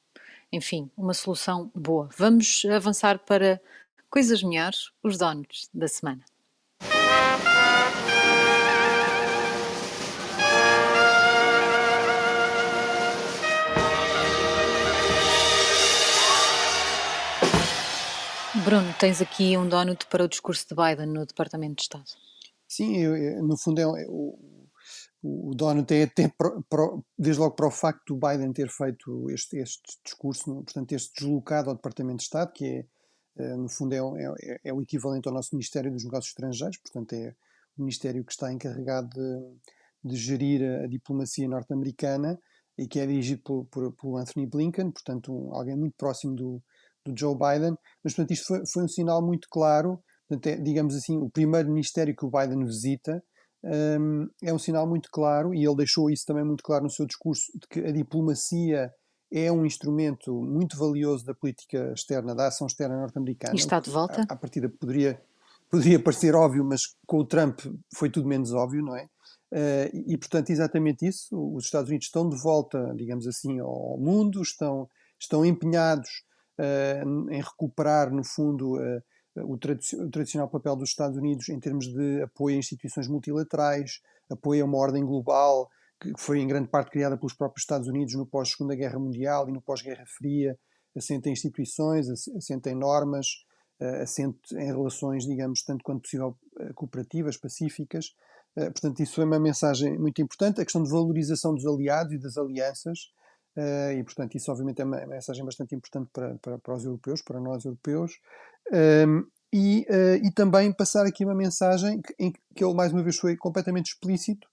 enfim, 0.52 0.90
uma 0.96 1.14
solução 1.14 1.70
boa. 1.74 2.08
Vamos 2.16 2.64
avançar 2.64 3.18
para 3.18 3.60
coisas 4.08 4.42
melhores, 4.42 4.90
os 5.02 5.18
donuts 5.18 5.68
da 5.72 5.88
semana. 5.88 6.24
Bruno, 18.68 18.94
tens 19.00 19.22
aqui 19.22 19.56
um 19.56 19.66
donut 19.66 20.06
para 20.08 20.24
o 20.24 20.28
discurso 20.28 20.66
de 20.68 20.74
Biden 20.74 21.06
no 21.06 21.24
Departamento 21.24 21.76
de 21.76 21.82
Estado. 21.84 22.04
Sim, 22.68 22.98
eu, 22.98 23.16
eu, 23.16 23.42
no 23.42 23.56
fundo 23.56 23.78
é, 23.78 24.02
é 24.02 24.06
o, 24.10 24.38
o 25.22 25.54
donut 25.54 25.90
é 25.94 26.02
até 26.02 26.28
pro, 26.28 26.62
pro, 26.68 27.02
desde 27.18 27.40
logo 27.40 27.54
para 27.54 27.66
o 27.66 27.70
facto 27.70 28.14
do 28.14 28.20
Biden 28.20 28.52
ter 28.52 28.68
feito 28.68 29.30
este, 29.30 29.56
este 29.56 29.80
discurso, 30.04 30.44
portanto 30.64 30.92
este 30.92 31.14
deslocado 31.18 31.70
ao 31.70 31.76
Departamento 31.76 32.18
de 32.18 32.24
Estado, 32.24 32.52
que 32.52 32.66
é 32.66 32.86
eh, 33.42 33.56
no 33.56 33.70
fundo 33.70 33.94
é, 33.94 34.24
é, 34.42 34.60
é, 34.64 34.72
o 34.74 34.82
equivalente 34.82 35.26
ao 35.26 35.32
nosso 35.32 35.54
Ministério 35.54 35.90
dos 35.90 36.04
Negócios 36.04 36.32
Estrangeiros, 36.32 36.76
portanto 36.76 37.14
é 37.14 37.34
o 37.74 37.80
Ministério 37.80 38.22
que 38.22 38.32
está 38.32 38.52
encarregado 38.52 39.08
de, 39.08 40.10
de 40.10 40.14
gerir 40.14 40.62
a, 40.62 40.84
a 40.84 40.86
diplomacia 40.86 41.48
norte-americana 41.48 42.38
e 42.76 42.86
que 42.86 43.00
é 43.00 43.06
dirigido 43.06 43.64
por 43.64 44.18
Anthony 44.18 44.46
Blinken, 44.46 44.90
portanto 44.90 45.32
um, 45.32 45.54
alguém 45.54 45.74
muito 45.74 45.94
próximo 45.96 46.36
do, 46.36 46.62
do 47.12 47.18
Joe 47.18 47.34
Biden, 47.34 47.76
mas 48.02 48.14
portanto 48.14 48.32
isto 48.32 48.46
foi, 48.46 48.66
foi 48.66 48.84
um 48.84 48.88
sinal 48.88 49.20
muito 49.20 49.48
claro, 49.50 49.98
portanto, 50.28 50.46
é, 50.46 50.56
digamos 50.56 50.94
assim, 50.94 51.18
o 51.18 51.30
primeiro 51.30 51.68
ministério 51.68 52.14
que 52.14 52.24
o 52.24 52.30
Biden 52.30 52.64
visita 52.64 53.22
um, 53.64 54.28
é 54.42 54.52
um 54.52 54.58
sinal 54.58 54.86
muito 54.86 55.08
claro, 55.10 55.54
e 55.54 55.64
ele 55.64 55.76
deixou 55.76 56.10
isso 56.10 56.24
também 56.26 56.44
muito 56.44 56.62
claro 56.62 56.84
no 56.84 56.90
seu 56.90 57.06
discurso, 57.06 57.50
de 57.54 57.66
que 57.68 57.80
a 57.80 57.92
diplomacia 57.92 58.92
é 59.30 59.52
um 59.52 59.66
instrumento 59.66 60.32
muito 60.42 60.78
valioso 60.78 61.24
da 61.24 61.34
política 61.34 61.92
externa, 61.92 62.34
da 62.34 62.46
ação 62.46 62.66
externa 62.66 62.98
norte-americana. 62.98 63.54
E 63.54 63.58
está 63.58 63.80
de 63.80 63.90
volta? 63.90 64.22
À, 64.22 64.32
à 64.32 64.36
partida 64.36 64.68
poderia, 64.68 65.20
poderia 65.70 66.02
parecer 66.02 66.34
óbvio, 66.34 66.64
mas 66.64 66.82
com 67.06 67.18
o 67.18 67.24
Trump 67.24 67.60
foi 67.94 68.10
tudo 68.10 68.28
menos 68.28 68.52
óbvio, 68.52 68.82
não 68.82 68.96
é? 68.96 69.08
Uh, 69.50 70.04
e, 70.06 70.16
portanto, 70.16 70.50
exatamente 70.50 71.06
isso. 71.06 71.36
Os 71.54 71.64
Estados 71.64 71.88
Unidos 71.88 72.06
estão 72.06 72.28
de 72.28 72.40
volta, 72.40 72.92
digamos 72.94 73.26
assim, 73.26 73.58
ao 73.60 73.98
mundo, 73.98 74.42
estão, 74.42 74.88
estão 75.18 75.44
empenhados 75.44 76.22
em 77.30 77.40
recuperar, 77.40 78.12
no 78.12 78.24
fundo, 78.24 78.76
uh, 78.76 79.02
o, 79.36 79.54
o, 79.54 80.10
tradicional 80.10 80.48
papel 80.48 80.74
dos 80.74 80.90
Estados 80.90 81.16
Unidos 81.16 81.48
em 81.48 81.60
termos 81.60 81.86
de 81.86 82.22
apoio 82.22 82.56
a 82.56 82.58
instituições 82.58 83.06
multilaterais, 83.06 84.00
apoio 84.28 84.64
a 84.64 84.66
uma 84.66 84.78
ordem 84.78 85.04
global 85.04 85.68
que 86.00 86.12
foi 86.16 86.40
em 86.40 86.46
grande 86.46 86.68
parte 86.68 86.90
criada 86.90 87.16
pelos 87.16 87.34
próprios 87.34 87.62
Estados 87.62 87.88
Unidos 87.88 88.14
no 88.14 88.24
pós-Segunda 88.24 88.74
Guerra 88.74 88.98
Mundial 88.98 89.48
e 89.48 89.52
no 89.52 89.60
pós-Guerra 89.60 90.04
Fria, 90.06 90.56
assente 90.96 91.28
em 91.28 91.32
instituições, 91.32 92.08
assente 92.08 92.68
em 92.68 92.74
normas, 92.74 93.26
uh, 93.80 94.02
assente 94.02 94.38
em 94.54 94.66
relações, 94.66 95.24
digamos, 95.24 95.62
tanto 95.62 95.82
quanto 95.84 96.02
possível 96.02 96.36
cooperativas, 96.74 97.36
pacíficas. 97.36 98.14
Portanto, 98.54 99.00
isso 99.00 99.14
foi 99.14 99.24
uma 99.24 99.38
mensagem 99.38 99.96
muito 99.96 100.20
importante. 100.20 100.60
A 100.60 100.64
questão 100.64 100.82
de 100.82 100.90
valorização 100.90 101.54
dos 101.54 101.64
aliados 101.64 102.12
e 102.14 102.18
das 102.18 102.36
alianças, 102.36 103.12
Uh, 103.58 103.90
e, 103.98 104.04
portanto, 104.04 104.36
isso 104.36 104.52
obviamente 104.52 104.80
é 104.80 104.84
uma, 104.84 105.04
mensagem 105.04 105.44
bastante 105.44 105.74
importante 105.74 106.08
para, 106.12 106.36
para, 106.36 106.58
para, 106.58 106.74
os 106.76 106.84
europeus, 106.84 107.20
para 107.20 107.40
nós 107.40 107.64
europeus. 107.64 108.12
Um, 108.70 108.76
ehm, 108.76 109.22
e, 109.52 109.84
uh, 109.90 110.24
e 110.24 110.30
também 110.30 110.72
passar 110.72 111.04
aqui 111.06 111.24
uma 111.24 111.34
mensagem 111.34 112.00
que, 112.00 112.14
em 112.20 112.32
que 112.54 112.64
ele, 112.64 112.74
mais 112.74 112.92
uma 112.92 113.02
vez, 113.02 113.16
foi 113.16 113.36
completamente 113.36 113.86
explícito, 113.86 114.46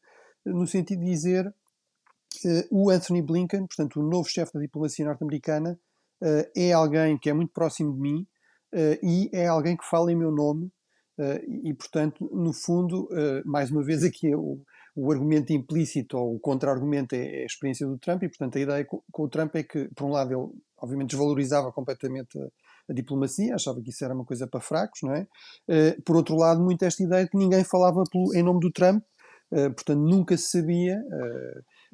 no 0.44 0.66
sentido 0.66 1.02
de 1.02 1.12
dizer 1.12 1.46
uh, 1.48 2.68
o 2.72 2.90
Anthony 2.90 3.22
Blinken, 3.22 3.68
portanto, 3.68 4.00
o 4.00 4.10
novo 4.10 4.28
chefe 4.28 4.54
da 4.54 4.60
diplomacia 4.60 5.06
norte-americana, 5.06 5.80
é 6.56 6.72
alguém 6.72 7.20
que 7.20 7.30
é 7.30 7.34
muito 7.34 7.52
próximo 7.52 7.94
de 7.94 8.00
mim 8.00 8.26
e 9.04 9.30
é 9.34 9.48
alguém 9.48 9.76
que 9.76 9.86
fala 9.86 10.12
em 10.12 10.16
meu 10.16 10.32
nome. 10.32 10.72
e, 11.46 11.74
portanto, 11.74 12.28
no 12.34 12.54
fundo, 12.54 13.10
mais 13.46 13.70
uma 13.70 13.84
vez 13.84 14.02
aqui 14.02 14.34
o, 14.34 14.62
o 14.96 15.12
argumento 15.12 15.52
implícito 15.52 16.18
ou 16.18 16.36
o 16.36 16.40
contra-argumento 16.40 17.14
é, 17.14 17.40
é, 17.40 17.44
a 17.44 17.46
experiência 17.46 17.86
do 17.86 17.98
Trump 17.98 18.24
e, 18.24 18.30
portanto, 18.30 18.58
a 18.58 18.62
ideia 18.62 18.86
com, 18.86 19.24
o 19.24 19.30
Trump 19.30 19.56
é 19.56 19.64
que, 19.64 19.90
por 19.94 20.06
um 20.06 20.12
lado, 20.12 20.32
ele 20.34 20.48
obviamente 20.78 21.10
desvalorizava 21.10 21.72
completamente 21.72 22.40
a, 22.40 22.48
a 22.90 22.94
diplomacia, 22.94 23.56
achava 23.56 23.82
que 23.82 23.90
isso 23.90 24.06
era 24.06 24.14
uma 24.14 24.24
coisa 24.24 24.48
para 24.48 24.62
fracos, 24.62 25.02
não 25.04 25.14
é? 25.14 25.28
Uh, 25.68 26.02
por 26.04 26.16
outro 26.16 26.36
lado, 26.36 26.64
muito 26.64 26.84
esta 26.84 27.04
ideia 27.04 27.26
de 27.26 27.30
que 27.30 27.38
ninguém 27.38 27.64
falava 27.64 28.04
em 28.34 28.44
nome 28.44 28.60
do 28.62 28.72
Trump, 28.72 29.04
uh, 29.52 29.74
portanto 29.74 30.00
nunca 30.00 30.38
se 30.38 30.50
sabia. 30.50 30.98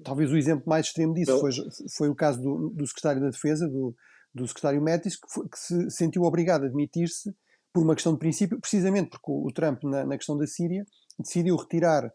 talvez 0.04 0.32
o 0.32 0.38
exemplo 0.38 0.64
mais 0.68 0.88
extremo 0.88 1.14
disso 1.14 1.40
foi, 1.40 1.52
foi 1.98 2.10
o 2.10 2.16
caso 2.16 2.40
do, 2.42 2.70
do 2.70 2.86
secretário 2.86 3.22
da 3.22 3.30
Defesa, 3.30 3.68
do, 3.68 3.96
do 4.34 4.48
secretário 4.48 4.82
Mattis, 4.82 5.16
que, 5.16 5.28
foi, 5.28 5.48
que 5.50 5.58
se 5.58 5.90
sentiu 5.90 6.24
obrigado 6.24 6.64
a 6.64 6.68
admitir-se 6.68 7.34
por 7.74 7.84
uma 7.84 7.96
questão 7.96 8.14
de 8.14 8.20
princípio, 8.20 8.60
precisamente 8.60 9.10
porque 9.10 9.32
o, 9.32 9.52
Trump, 9.54 9.84
na, 9.84 10.06
na, 10.06 10.18
questão 10.18 10.38
da 10.38 10.46
Síria, 10.46 10.84
decidiu 11.18 11.56
retirar 11.56 12.12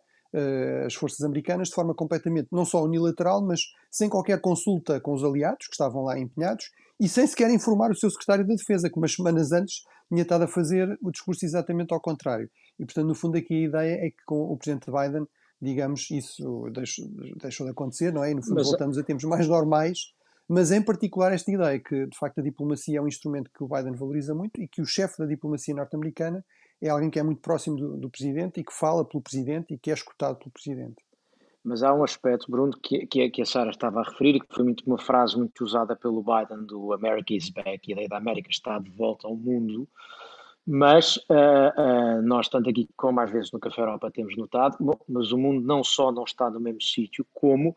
as 0.85 0.95
forças 0.95 1.21
americanas 1.23 1.69
de 1.69 1.75
forma 1.75 1.95
completamente, 1.95 2.49
não 2.53 2.65
só 2.65 2.83
unilateral, 2.83 3.43
mas 3.43 3.61
sem 3.91 4.09
qualquer 4.09 4.41
consulta 4.41 5.01
com 5.01 5.13
os 5.13 5.25
aliados 5.25 5.67
que 5.67 5.75
estavam 5.75 6.05
lá 6.05 6.19
empenhados 6.19 6.71
e 7.01 7.09
sem 7.09 7.27
sequer 7.27 7.51
informar 7.51 7.91
o 7.91 7.95
seu 7.95 8.11
secretário 8.11 8.47
da 8.47 8.55
Defesa, 8.55 8.91
que 8.91 8.97
umas 8.97 9.13
semanas 9.13 9.53
antes 9.53 9.83
tinha 10.09 10.23
estado 10.23 10.43
a 10.43 10.49
fazer 10.49 10.99
o 11.03 11.11
discurso 11.11 11.45
exatamente 11.45 11.93
ao 11.93 12.01
contrário. 12.01 12.49
E, 12.79 12.85
portanto, 12.85 13.07
no 13.07 13.15
fundo, 13.15 13.37
aqui 13.37 13.55
a 13.55 13.69
ideia 13.69 14.07
é 14.07 14.11
que 14.11 14.25
com 14.25 14.53
o 14.53 14.57
presidente 14.57 14.91
Biden, 14.91 15.27
digamos, 15.61 16.11
isso 16.11 16.71
deixou, 16.73 17.07
deixou 17.41 17.67
de 17.67 17.73
acontecer, 17.73 18.13
não 18.13 18.23
é? 18.25 18.31
E, 18.31 18.35
no 18.35 18.43
fundo, 18.43 18.57
mas, 18.57 18.67
voltamos 18.67 18.99
a 18.99 19.03
tempos 19.03 19.25
mais 19.25 19.49
normais 19.49 20.15
mas 20.49 20.71
em 20.71 20.81
particular 20.81 21.33
esta 21.33 21.51
ideia 21.51 21.79
que 21.81 22.07
de 22.07 22.17
facto 22.17 22.39
a 22.39 22.43
diplomacia 22.43 22.99
é 22.99 23.03
um 23.03 23.09
instrumento 23.09 23.51
que 23.53 23.65
o 23.65 23.69
Biden 23.69 23.95
valoriza 23.95 24.35
muito 24.35 24.61
e 24.61 24.69
que 24.69 24.81
o 24.81 24.87
chefe 24.87 25.19
da 25.19 25.27
diplomacia 25.27 25.75
norte-americana 25.75 26.45
é 26.81 26.89
alguém 26.89 27.11
que 27.11 27.19
é 27.19 27.23
muito 27.23 27.41
próximo 27.41 27.77
do, 27.77 27.97
do, 27.97 28.11
presidente 28.11 28.61
e 28.61 28.65
que 28.65 28.73
fala 28.73 29.05
pelo 29.05 29.23
presidente 29.23 29.75
e 29.75 29.79
que 29.79 29.91
é 29.91 29.95
escutado 29.95 30.37
pelo 30.37 30.51
presidente. 30.51 30.97
Mas 31.65 31.83
há 31.83 31.93
um 31.93 32.05
aspecto, 32.05 32.51
Bruno, 32.51 32.73
que, 32.81 33.07
que, 33.07 33.29
que 33.29 33.43
a 33.43 33.47
Sara 33.47 33.71
estava 33.71 34.01
a 34.01 34.05
referir 34.05 34.39
que 34.41 34.55
foi 34.55 34.65
muito 34.65 34.85
uma 34.87 34.99
frase 34.99 35.37
muito 35.37 35.65
usada 35.65 35.97
pelo 35.97 36.23
Biden 36.23 36.65
do 36.65 36.93
America 36.93 37.35
is 37.35 37.51
back, 37.51 37.81
a 37.89 37.93
ideia 37.93 38.09
da 38.09 38.19
América 38.19 38.51
está 38.51 38.79
de 38.79 38.91
volta 38.91 39.27
ao 39.27 39.35
mundo, 39.35 39.89
mas 40.67 41.17
uh, 41.17 42.19
uh, 42.19 42.23
nós, 42.23 42.49
tanto 42.49 42.71
aqui 42.71 42.89
como 42.97 43.21
às 43.21 43.31
vezes 43.31 43.51
no 43.53 43.59
Café 43.59 43.81
Europa, 43.81 44.11
temos 44.11 44.37
notado, 44.37 44.77
bom, 44.81 44.99
mas 45.09 45.33
o 45.33 45.39
mundo 45.39 45.65
não 45.65 45.83
só 45.83 46.13
não 46.13 46.25
está 46.25 46.51
no 46.51 46.61
mesmo 46.61 46.83
sítio, 46.83 47.27
como 47.33 47.77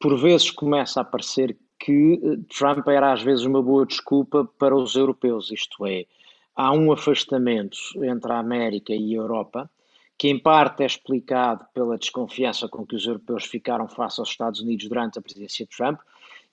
por 0.00 0.16
vezes 0.18 0.50
começa 0.50 1.00
a 1.00 1.04
parecer 1.04 1.56
que 1.78 2.20
eh, 2.22 2.36
Trump 2.56 2.86
era 2.88 3.12
às 3.12 3.22
vezes 3.22 3.44
uma 3.44 3.62
boa 3.62 3.86
desculpa 3.86 4.44
para 4.58 4.76
os 4.76 4.94
europeus, 4.94 5.50
isto 5.50 5.84
é, 5.86 6.06
há 6.54 6.72
um 6.72 6.92
afastamento 6.92 7.76
entre 8.02 8.32
a 8.32 8.38
América 8.38 8.92
e 8.92 9.14
a 9.14 9.16
Europa, 9.16 9.70
que 10.16 10.28
em 10.28 10.38
parte 10.38 10.82
é 10.82 10.86
explicado 10.86 11.66
pela 11.74 11.98
desconfiança 11.98 12.68
com 12.68 12.86
que 12.86 12.94
os 12.94 13.06
europeus 13.06 13.44
ficaram 13.44 13.88
face 13.88 14.20
aos 14.20 14.30
Estados 14.30 14.60
Unidos 14.60 14.88
durante 14.88 15.18
a 15.18 15.22
presidência 15.22 15.66
de 15.66 15.76
Trump, 15.76 15.98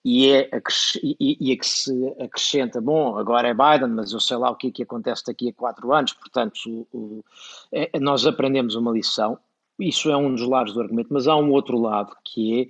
e, 0.04 0.32
é 0.32 0.50
e, 1.04 1.38
e 1.40 1.52
a 1.52 1.58
que 1.58 1.66
se 1.66 2.16
acrescenta, 2.20 2.82
bom, 2.82 3.18
agora 3.18 3.50
é 3.50 3.54
Biden, 3.54 3.96
mas 3.96 4.12
eu 4.12 4.20
sei 4.20 4.38
lá 4.38 4.50
o 4.50 4.56
que 4.56 4.68
é 4.68 4.72
que 4.72 4.84
acontece 4.84 5.24
daqui 5.28 5.50
a 5.50 5.54
quatro 5.54 5.94
anos, 5.94 6.14
portanto, 6.14 6.58
o, 6.66 6.88
o, 6.92 7.26
é, 7.72 8.00
nós 8.00 8.26
aprendemos 8.26 8.74
uma 8.74 8.92
lição, 8.92 9.38
isso 9.80 10.10
é 10.10 10.18
um 10.18 10.34
dos 10.34 10.48
lados 10.48 10.74
do 10.74 10.82
argumento, 10.82 11.10
mas 11.12 11.28
há 11.28 11.36
um 11.36 11.52
outro 11.52 11.80
lado 11.80 12.16
que 12.24 12.62
é 12.62 12.68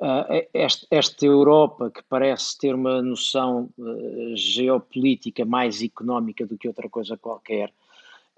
Uh, 0.00 0.48
esta 0.90 1.26
Europa 1.26 1.90
que 1.90 2.02
parece 2.08 2.56
ter 2.56 2.74
uma 2.74 3.02
noção 3.02 3.68
uh, 3.76 4.34
geopolítica 4.34 5.44
mais 5.44 5.82
económica 5.82 6.46
do 6.46 6.56
que 6.56 6.66
outra 6.66 6.88
coisa 6.88 7.18
qualquer, 7.18 7.68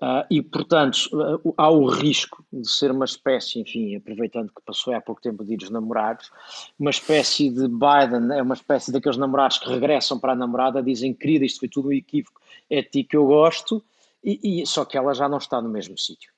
uh, 0.01 0.27
e 0.29 0.43
portanto 0.43 1.09
há 1.57 1.71
o 1.71 1.87
risco 1.87 2.45
de 2.53 2.69
ser 2.69 2.91
uma 2.91 3.05
espécie, 3.05 3.61
enfim, 3.61 3.95
aproveitando 3.95 4.49
que 4.49 4.61
passou 4.67 4.93
há 4.93 5.01
pouco 5.01 5.23
tempo 5.23 5.45
de 5.45 5.53
ir 5.53 5.63
os 5.63 5.71
namorados, 5.71 6.33
uma 6.77 6.91
espécie 6.91 7.49
de 7.49 7.69
Biden, 7.69 8.37
é 8.37 8.43
uma 8.43 8.55
espécie 8.55 8.91
daqueles 8.91 9.17
namorados 9.17 9.59
que 9.59 9.69
regressam 9.69 10.19
para 10.19 10.33
a 10.33 10.37
namorada, 10.37 10.83
dizem 10.83 11.15
querida, 11.15 11.45
isto 11.45 11.61
foi 11.61 11.69
tudo 11.69 11.91
um 11.91 11.93
equívoco, 11.93 12.41
é 12.69 12.83
de 12.83 12.89
ti 12.89 13.05
que 13.05 13.17
eu 13.17 13.25
gosto, 13.25 13.85
e, 14.25 14.63
e 14.63 14.67
só 14.67 14.85
que 14.85 14.99
ela 14.99 15.15
já 15.15 15.29
não 15.29 15.39
está 15.39 15.63
no 15.63 15.69
mesmo 15.69 15.97
sítio. 15.97 16.33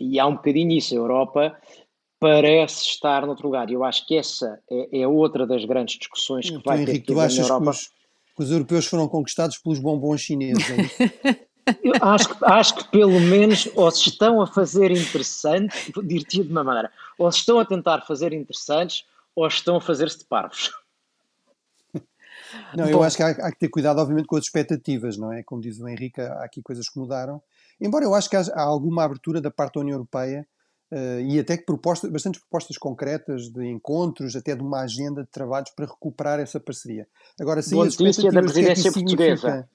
e 0.00 0.18
há 0.18 0.26
um 0.26 0.34
bocadinho 0.34 0.72
isso, 0.72 0.94
a 0.94 0.98
Europa 0.98 1.56
parece 2.20 2.84
estar 2.84 3.26
noutro 3.26 3.46
lugar. 3.46 3.70
Eu 3.70 3.84
acho 3.84 4.06
que 4.06 4.16
essa 4.16 4.60
é, 4.70 5.00
é 5.02 5.08
outra 5.08 5.46
das 5.46 5.64
grandes 5.64 5.98
discussões 5.98 6.48
que 6.48 6.56
então, 6.56 6.62
vai 6.64 6.82
Henrique, 6.82 7.06
ter 7.06 7.14
tu 7.14 7.20
achas 7.20 7.38
na 7.38 7.44
Europa. 7.44 7.64
Que 7.64 7.70
os, 7.70 7.90
que 8.36 8.42
os, 8.42 8.50
europeus 8.50 8.86
foram 8.86 9.08
conquistados 9.08 9.58
pelos 9.58 9.78
bombons 9.78 10.20
chineses? 10.20 10.64
É 10.68 11.48
Eu 11.82 11.92
acho, 12.00 12.44
acho 12.44 12.74
que 12.76 12.88
pelo 12.90 13.20
menos 13.20 13.68
ou 13.74 13.90
se 13.90 14.08
estão 14.08 14.40
a 14.40 14.46
fazer 14.46 14.90
interessantes, 14.90 15.90
dir-te 16.02 16.42
de 16.42 16.50
uma 16.50 16.64
maneira, 16.64 16.90
ou 17.18 17.30
se 17.30 17.40
estão 17.40 17.58
a 17.58 17.64
tentar 17.64 18.06
fazer 18.06 18.32
interessantes, 18.32 19.04
ou 19.36 19.46
estão 19.46 19.76
a 19.76 19.80
fazer-se 19.80 20.20
de 20.20 20.24
parvos. 20.24 20.70
Não, 22.74 22.84
Bom, 22.84 22.90
eu 22.90 23.02
acho 23.02 23.16
que 23.16 23.22
há, 23.22 23.28
há, 23.28 23.52
que 23.52 23.58
ter 23.58 23.68
cuidado, 23.68 23.98
obviamente, 23.98 24.26
com 24.26 24.36
as 24.36 24.44
expectativas, 24.44 25.18
não 25.18 25.30
é? 25.30 25.42
Como 25.42 25.60
diz 25.60 25.78
o 25.78 25.86
Henrique, 25.86 26.20
há 26.20 26.44
aqui 26.44 26.62
coisas 26.62 26.88
que 26.88 26.98
mudaram. 26.98 27.42
Embora 27.78 28.04
eu 28.04 28.14
acho 28.14 28.30
que 28.30 28.36
há, 28.36 28.40
há 28.54 28.62
alguma 28.62 29.04
abertura 29.04 29.40
da 29.40 29.50
parte 29.50 29.74
da 29.74 29.80
União 29.80 29.96
Europeia 29.96 30.46
Uh, 30.90 31.20
e 31.20 31.38
até 31.38 31.54
que 31.58 31.66
propostas, 31.66 32.10
bastantes 32.10 32.40
propostas 32.40 32.78
concretas 32.78 33.50
de 33.50 33.66
encontros, 33.66 34.34
até 34.34 34.56
de 34.56 34.62
uma 34.62 34.80
agenda 34.80 35.22
de 35.22 35.28
trabalhos 35.28 35.68
para 35.70 35.84
recuperar 35.84 36.40
essa 36.40 36.58
parceria. 36.58 37.06
Agora, 37.38 37.60
sim, 37.60 37.74
Boa 37.74 37.84
notícia 37.84 38.32
da 38.32 38.40
presidência 38.40 38.88
é 38.88 38.92
portuguesa. 38.92 39.68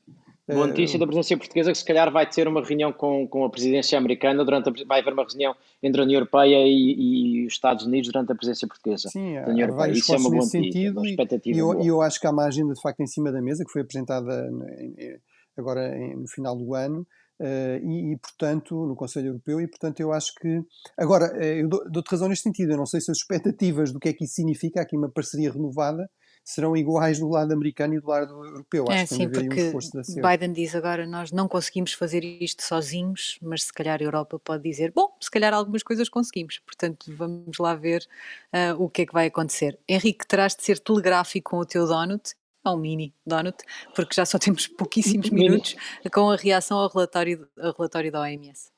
Boa 0.48 0.68
notícia 0.68 0.98
da 0.98 1.06
presidência 1.06 1.38
portuguesa 1.38 1.72
que 1.72 1.78
se 1.78 1.86
calhar 1.86 2.12
vai 2.12 2.28
ter 2.28 2.48
uma 2.48 2.66
reunião 2.66 2.92
com, 2.92 3.28
com 3.28 3.46
a 3.46 3.50
presidência 3.50 3.96
americana 3.98 4.44
durante 4.44 4.70
a, 4.70 4.86
vai 4.88 5.02
haver 5.02 5.14
uma 5.14 5.24
reunião 5.24 5.56
entre 5.84 6.02
a 6.02 6.04
União 6.04 6.18
Europeia 6.18 6.58
e, 6.66 7.44
e 7.44 7.46
os 7.46 7.54
Estados 7.54 7.86
Unidos 7.86 8.12
durante 8.12 8.32
a 8.32 8.36
presidência 8.36 8.68
portuguesa 8.68 9.08
Sim, 9.10 9.38
há, 9.38 9.48
União 9.48 9.68
Europeia. 9.70 9.92
Isso 9.92 10.14
é 10.14 10.18
uma 10.18 10.30
boa 10.32 10.42
sentido 10.42 11.06
e, 11.06 11.16
e 11.46 11.58
eu, 11.60 11.80
eu, 11.80 12.02
acho 12.02 12.20
que 12.20 12.26
há 12.26 12.32
uma 12.32 12.46
agenda 12.46 12.74
de 12.74 12.82
facto 12.82 13.02
em 13.02 13.08
cima 13.08 13.32
da 13.32 13.42
mesa 13.42 13.64
que 13.64 13.72
foi 13.72 13.84
apresentada 13.84 14.52
agora 15.56 15.96
no 16.18 16.28
final 16.28 16.58
do 16.58 16.74
ano 16.74 17.06
Uh, 17.06 17.23
e, 17.42 18.14
e, 18.14 18.18
portanto, 18.18 18.86
no 18.86 18.96
Conselho 18.96 19.28
Europeu, 19.28 19.60
e 19.60 19.68
portanto 19.68 20.00
eu 20.00 20.12
acho 20.14 20.34
que. 20.36 20.62
Agora, 20.98 21.34
uh, 21.34 21.44
eu 21.44 21.68
dou-te 21.68 22.10
razão 22.10 22.30
neste 22.30 22.44
sentido, 22.44 22.72
eu 22.72 22.78
não 22.78 22.86
sei 22.86 23.02
se 23.02 23.12
as 23.12 23.18
expectativas 23.18 23.92
do 23.92 24.00
que 24.00 24.10
é 24.10 24.14
que 24.14 24.26
isso 24.26 24.36
significa, 24.36 24.82
aqui 24.82 24.98
uma 24.98 25.10
parceria 25.10 25.52
renovada, 25.52 26.10
serão 26.44 26.76
iguais 26.76 27.20
do 27.20 27.30
lado 27.30 27.54
americano 27.54 27.96
e 27.96 28.00
do 28.00 28.08
lado 28.08 28.46
europeu. 28.46 28.86
Acho 28.90 28.98
é, 28.98 29.08
que 29.08 29.16
sim, 29.16 29.30
porque 29.30 29.72
um 29.72 30.30
Biden 30.30 30.52
diz 30.52 30.76
agora 30.76 31.08
nós 31.08 31.32
não 31.32 31.48
conseguimos 31.48 31.94
fazer 31.94 32.24
isto 32.24 32.62
sozinhos, 32.64 33.38
mas 33.42 33.64
se 33.64 33.74
calhar 33.74 34.00
a 34.02 34.04
Europa 34.04 34.38
pode 34.40 34.64
dizer, 34.64 34.92
bom, 34.94 35.16
se 35.22 35.32
calhar 35.32 35.54
algumas 35.54 35.84
coisas 35.84 36.10
conseguimos, 36.10 36.60
portanto 36.60 37.06
vamos 37.16 37.58
lá 37.60 37.76
ver 37.76 38.06
uh, 38.54 38.82
o 38.82 38.90
que 38.90 39.04
é 39.04 39.06
que 39.06 39.14
vai 39.14 39.28
acontecer. 39.28 39.80
Henrique, 39.88 40.28
terás 40.28 40.56
de 40.56 40.64
ser 40.64 40.80
telegráfico 40.80 41.52
com 41.52 41.58
o 41.58 41.66
teu 41.66 41.88
donut 41.88 42.34
ao 42.64 42.78
mini 42.78 43.14
donut, 43.26 43.58
porque 43.96 44.16
já 44.16 44.26
só 44.26 44.38
temos 44.40 44.68
pouquíssimos 44.78 45.30
minutos 45.30 45.76
com 46.12 46.30
a 46.30 46.36
reação 46.36 46.78
ao 46.78 46.90
relatório, 46.90 47.48
ao 47.60 47.74
relatório 47.74 48.12
da 48.12 48.22
OMS. 48.22 48.74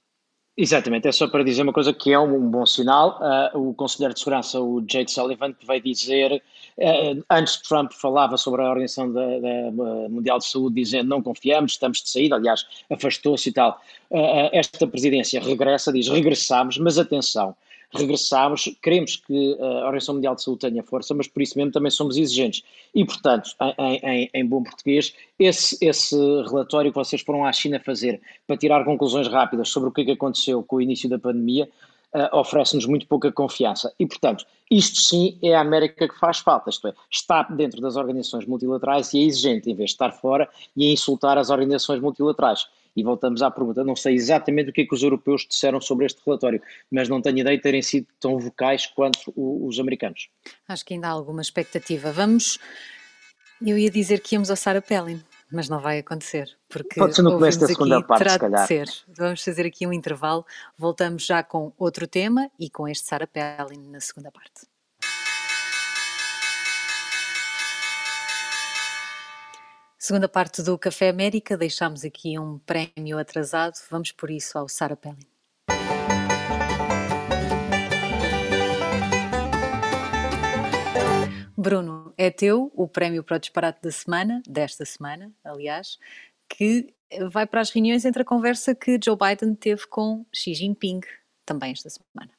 Exatamente, 0.57 1.05
é 1.05 1.11
só 1.11 1.27
para 1.27 1.43
dizer 1.43 1.63
uma 1.63 1.73
coisa 1.73 1.91
que 1.91 2.13
é 2.13 2.17
um, 2.17 2.49
bom 2.49 2.65
sinal. 2.65 3.19
Uh, 3.53 3.71
o 3.71 3.73
Conselheiro 3.73 4.13
de 4.13 4.21
Segurança, 4.21 4.57
o 4.61 4.79
Jake 4.79 5.11
Sullivan, 5.11 5.51
que 5.51 5.65
vai 5.65 5.81
dizer, 5.81 6.41
uh, 6.77 7.23
antes 7.29 7.57
de 7.57 7.63
Trump 7.63 7.91
falava 7.91 8.37
sobre 8.37 8.61
a 8.61 8.69
Organização 8.69 9.11
da, 9.11 9.21
da, 9.21 9.71
Mundial 10.09 10.39
de 10.39 10.45
Saúde, 10.45 10.75
dizendo 10.75 11.09
não 11.09 11.21
confiamos, 11.21 11.73
estamos 11.73 12.01
de 12.01 12.09
saída, 12.09 12.37
aliás, 12.37 12.65
afastou-se 12.89 13.49
e 13.49 13.51
tal. 13.51 13.81
Uh, 14.09 14.49
esta 14.53 14.87
presidência 14.87 15.41
regressa, 15.41 15.91
diz 15.91 16.07
regressamos, 16.07 16.77
mas 16.77 16.97
atenção, 16.97 17.53
regressamos, 17.93 18.69
queremos 18.81 19.15
que 19.15 19.57
a 19.59 19.85
Organização 19.85 20.15
Mundial 20.15 20.35
de 20.35 20.43
Saúde 20.43 20.61
tenha 20.61 20.83
força, 20.83 21.13
mas 21.13 21.27
por 21.27 21.41
isso 21.41 21.57
mesmo 21.57 21.71
também 21.71 21.91
somos 21.91 22.17
exigentes. 22.17 22.63
E, 22.93 23.05
portanto, 23.05 23.51
em, 23.79 23.99
em, 24.03 24.29
em, 24.33 24.45
bom 24.45 24.63
português, 24.63 25.13
esse, 25.37 25.77
esse 25.81 26.15
relatório 26.15 26.91
que 26.91 26.97
vocês 26.97 27.21
foram 27.21 27.45
à 27.45 27.51
China 27.51 27.79
fazer 27.79 28.21
para 28.47 28.57
tirar 28.57 28.83
conclusões 28.83 29.27
rápidas 29.27 29.69
sobre 29.69 29.89
o 29.89 29.91
que, 29.91 30.01
é 30.01 30.05
que 30.05 30.11
aconteceu 30.11 30.63
com 30.63 30.77
o 30.77 30.81
início 30.81 31.09
da 31.09 31.19
pandemia, 31.19 31.69
uh, 32.15 32.37
oferece-nos 32.37 32.85
muito 32.85 33.05
pouca 33.07 33.31
confiança. 33.31 33.93
E, 33.99 34.05
portanto, 34.05 34.45
isto 34.71 35.01
sim 35.01 35.37
é 35.43 35.53
a 35.53 35.61
América 35.61 36.07
que 36.07 36.17
faz 36.17 36.39
falta, 36.39 36.69
isto 36.69 36.87
é, 36.87 36.93
está 37.11 37.43
dentro 37.43 37.81
das 37.81 37.95
organizações 37.95 38.45
multilaterais 38.45 39.13
e 39.13 39.19
é 39.19 39.23
exigente, 39.23 39.69
em 39.69 39.75
vez 39.75 39.89
de 39.89 39.95
estar 39.95 40.11
fora 40.11 40.49
e 40.75 40.91
insultar 40.91 41.37
as 41.37 41.49
organizações 41.49 41.99
multilaterais. 41.99 42.67
E 42.95 43.03
voltamos 43.03 43.41
à 43.41 43.51
pergunta, 43.51 43.83
não 43.83 43.95
sei 43.95 44.15
exatamente 44.15 44.69
o 44.69 44.73
que 44.73 44.81
é 44.81 44.85
que 44.85 44.95
os 44.95 45.03
europeus 45.03 45.45
disseram 45.47 45.81
sobre 45.81 46.05
este 46.05 46.21
relatório, 46.25 46.61
mas 46.89 47.09
não 47.09 47.21
tenho 47.21 47.39
ideia 47.39 47.57
de 47.57 47.63
terem 47.63 47.81
sido 47.81 48.07
tão 48.19 48.39
vocais 48.39 48.85
quanto 48.85 49.33
os 49.35 49.79
americanos. 49.79 50.29
Acho 50.67 50.85
que 50.85 50.93
ainda 50.93 51.07
há 51.07 51.11
alguma 51.11 51.41
expectativa. 51.41 52.11
Vamos, 52.11 52.57
eu 53.65 53.77
ia 53.77 53.91
dizer 53.91 54.21
que 54.21 54.35
íamos 54.35 54.49
ao 54.49 54.55
Sarah 54.55 54.81
Palin, 54.81 55.21
mas 55.51 55.69
não 55.69 55.79
vai 55.79 55.99
acontecer, 55.99 56.57
porque 56.69 56.99
Pode 56.99 57.15
ser 57.15 57.21
no 57.21 57.33
começo 57.33 57.59
da 57.59 57.67
segunda 57.67 57.97
aqui, 57.99 58.07
parte, 58.07 58.31
se 58.31 58.39
calhar. 58.39 58.67
Ser. 58.67 58.87
Vamos 59.09 59.43
fazer 59.43 59.65
aqui 59.65 59.85
um 59.85 59.93
intervalo, 59.93 60.45
voltamos 60.77 61.25
já 61.25 61.43
com 61.43 61.73
outro 61.77 62.07
tema 62.07 62.49
e 62.59 62.69
com 62.69 62.87
este 62.87 63.05
Sarah 63.05 63.27
Palin 63.27 63.89
na 63.89 63.99
segunda 63.99 64.31
parte. 64.31 64.74
Segunda 70.07 70.29
parte 70.29 70.61
do 70.61 70.77
Café 70.77 71.09
América, 71.09 71.57
deixámos 71.57 72.05
aqui 72.05 72.37
um 72.37 72.59
prémio 72.59 73.17
atrasado, 73.17 73.73
vamos 73.89 74.11
por 74.11 74.29
isso 74.29 74.55
ao 74.55 74.69
Sarah 74.69 74.95
Palin. 74.95 75.17
Bruno, 81.57 82.13
é 82.15 82.29
teu 82.29 82.71
o 82.75 82.87
prémio 82.87 83.23
para 83.23 83.37
o 83.37 83.39
disparate 83.39 83.81
da 83.81 83.91
semana, 83.91 84.43
desta 84.47 84.85
semana, 84.85 85.33
aliás. 85.43 85.97
que 86.47 86.93
vai 87.31 87.47
para 87.47 87.61
as 87.61 87.71
reuniões 87.71 88.05
entre 88.05 88.21
a 88.21 88.25
conversa 88.25 88.75
que 88.75 88.99
Joe 89.03 89.17
Biden 89.17 89.55
teve 89.55 89.87
com 89.87 90.23
Xi 90.31 90.53
Jinping 90.53 91.01
também 91.43 91.71
esta 91.71 91.89
semana. 91.89 92.31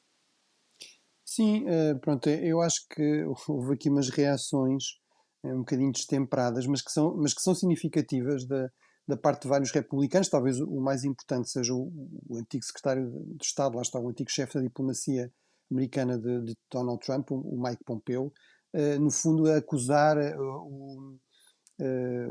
Sim, 1.25 1.65
eh, 1.67 1.95
pronto, 1.95 2.29
eu 2.29 2.61
acho 2.61 2.87
que 2.87 3.25
houve 3.45 3.73
aqui 3.73 3.89
umas 3.89 4.07
reações 4.07 5.05
um 5.43 5.59
bocadinho 5.59 5.91
destemperadas, 5.91 6.65
mas 6.65 6.81
que 6.81 6.91
são, 6.91 7.15
mas 7.15 7.33
que 7.33 7.41
são 7.41 7.53
significativas 7.55 8.45
da, 8.45 8.69
da 9.07 9.17
parte 9.17 9.43
de 9.43 9.47
vários 9.47 9.71
republicanos. 9.71 10.29
Talvez 10.29 10.59
o 10.59 10.81
mais 10.81 11.03
importante 11.03 11.49
seja 11.49 11.73
o, 11.73 11.91
o 12.27 12.37
antigo 12.37 12.63
secretário 12.63 13.09
de 13.35 13.45
Estado, 13.45 13.75
lá 13.75 13.81
está 13.81 13.99
o 13.99 14.09
antigo 14.09 14.29
chefe 14.29 14.55
da 14.55 14.61
diplomacia 14.61 15.31
americana 15.71 16.17
de, 16.17 16.41
de 16.43 16.57
Donald 16.71 16.99
Trump, 17.05 17.31
o 17.31 17.61
Mike 17.61 17.83
Pompeo, 17.85 18.33
uh, 18.73 18.99
no 18.99 19.11
fundo 19.11 19.49
a 19.49 19.57
acusar 19.57 20.17
uh, 20.17 20.39
o, 20.41 21.17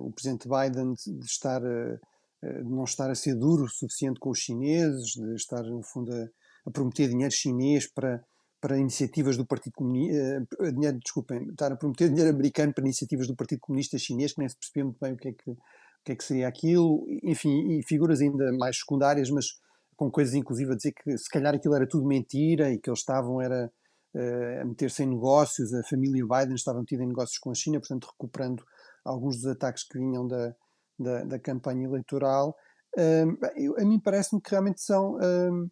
o 0.00 0.12
presidente 0.12 0.48
Biden 0.48 0.94
de 0.94 1.24
estar 1.24 1.60
de 1.60 2.70
não 2.70 2.84
estar 2.84 3.10
a 3.10 3.14
ser 3.14 3.34
duro 3.34 3.64
o 3.64 3.68
suficiente 3.68 4.20
com 4.20 4.30
os 4.30 4.38
chineses, 4.38 5.12
de 5.12 5.34
estar 5.34 5.62
no 5.62 5.82
fundo 5.82 6.12
a, 6.12 6.28
a 6.66 6.70
prometer 6.70 7.08
dinheiro 7.08 7.32
chinês 7.32 7.90
para 7.90 8.22
para 8.66 8.78
iniciativas 8.78 9.36
do 9.36 9.46
Partido 9.46 9.74
Comunista, 9.74 10.44
dinheiro, 10.72 10.98
desculpem, 10.98 11.50
estar 11.50 11.70
a 11.70 11.76
prometer 11.76 12.08
dinheiro 12.10 12.30
americano 12.30 12.74
para 12.74 12.82
iniciativas 12.82 13.28
do 13.28 13.36
Partido 13.36 13.60
Comunista 13.60 13.96
Chinês, 13.96 14.32
que 14.32 14.40
nem 14.40 14.48
se 14.48 14.56
percebia 14.56 14.82
muito 14.82 14.98
bem 15.00 15.12
o 15.12 15.16
que 15.16 15.28
é 15.28 15.32
que, 15.32 15.50
o 15.52 15.56
que, 16.04 16.10
é 16.10 16.16
que 16.16 16.24
seria 16.24 16.48
aquilo, 16.48 17.06
enfim, 17.22 17.78
e 17.78 17.82
figuras 17.84 18.20
ainda 18.20 18.52
mais 18.54 18.80
secundárias, 18.80 19.30
mas 19.30 19.60
com 19.96 20.10
coisas 20.10 20.34
inclusive 20.34 20.72
a 20.72 20.74
dizer 20.74 20.92
que 20.92 21.16
se 21.16 21.30
calhar 21.30 21.54
aquilo 21.54 21.76
era 21.76 21.86
tudo 21.86 22.08
mentira 22.08 22.72
e 22.72 22.76
que 22.76 22.90
eles 22.90 22.98
estavam 22.98 23.40
era 23.40 23.70
uh, 24.16 24.60
a 24.62 24.64
meter-se 24.64 25.04
em 25.04 25.10
negócios, 25.10 25.72
a 25.72 25.84
família 25.84 26.26
Biden 26.26 26.56
estava 26.56 26.80
metida 26.80 27.04
em 27.04 27.06
negócios 27.06 27.38
com 27.38 27.52
a 27.52 27.54
China, 27.54 27.78
portanto 27.78 28.08
recuperando 28.10 28.64
alguns 29.04 29.36
dos 29.36 29.46
ataques 29.46 29.84
que 29.84 29.96
vinham 29.96 30.26
da, 30.26 30.52
da, 30.98 31.22
da 31.22 31.38
campanha 31.38 31.86
eleitoral. 31.86 32.56
Uh, 32.98 33.80
a 33.80 33.84
mim 33.84 34.00
parece-me 34.00 34.42
que 34.42 34.50
realmente 34.50 34.80
são 34.80 35.14
uh, 35.18 35.70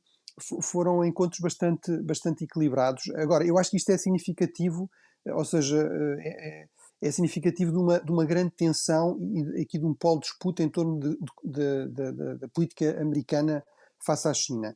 foram 0.63 1.05
encontros 1.05 1.41
bastante, 1.41 1.97
bastante 2.03 2.45
equilibrados. 2.45 3.03
Agora, 3.17 3.47
eu 3.47 3.59
acho 3.59 3.71
que 3.71 3.77
isto 3.77 3.91
é 3.91 3.99
significativo, 3.99 4.91
ou 5.27 5.45
seja, 5.45 5.77
é, 6.21 6.63
é 6.63 6.67
é 7.05 7.11
significativo 7.11 7.71
de 7.71 7.79
uma, 7.79 8.01
de 8.01 8.11
uma 8.11 8.25
grande 8.25 8.53
tensão 8.57 9.19
e 9.21 9.63
aqui 9.63 9.79
de 9.79 9.85
um 9.85 9.95
polo 9.95 10.21
de 10.21 10.27
disputa 10.27 10.63
em 10.63 10.71
torno 10.71 10.99
da 11.45 12.49
política 12.55 12.99
americana 13.01 13.63
face 14.05 14.27
à 14.27 14.33
China. 14.33 14.75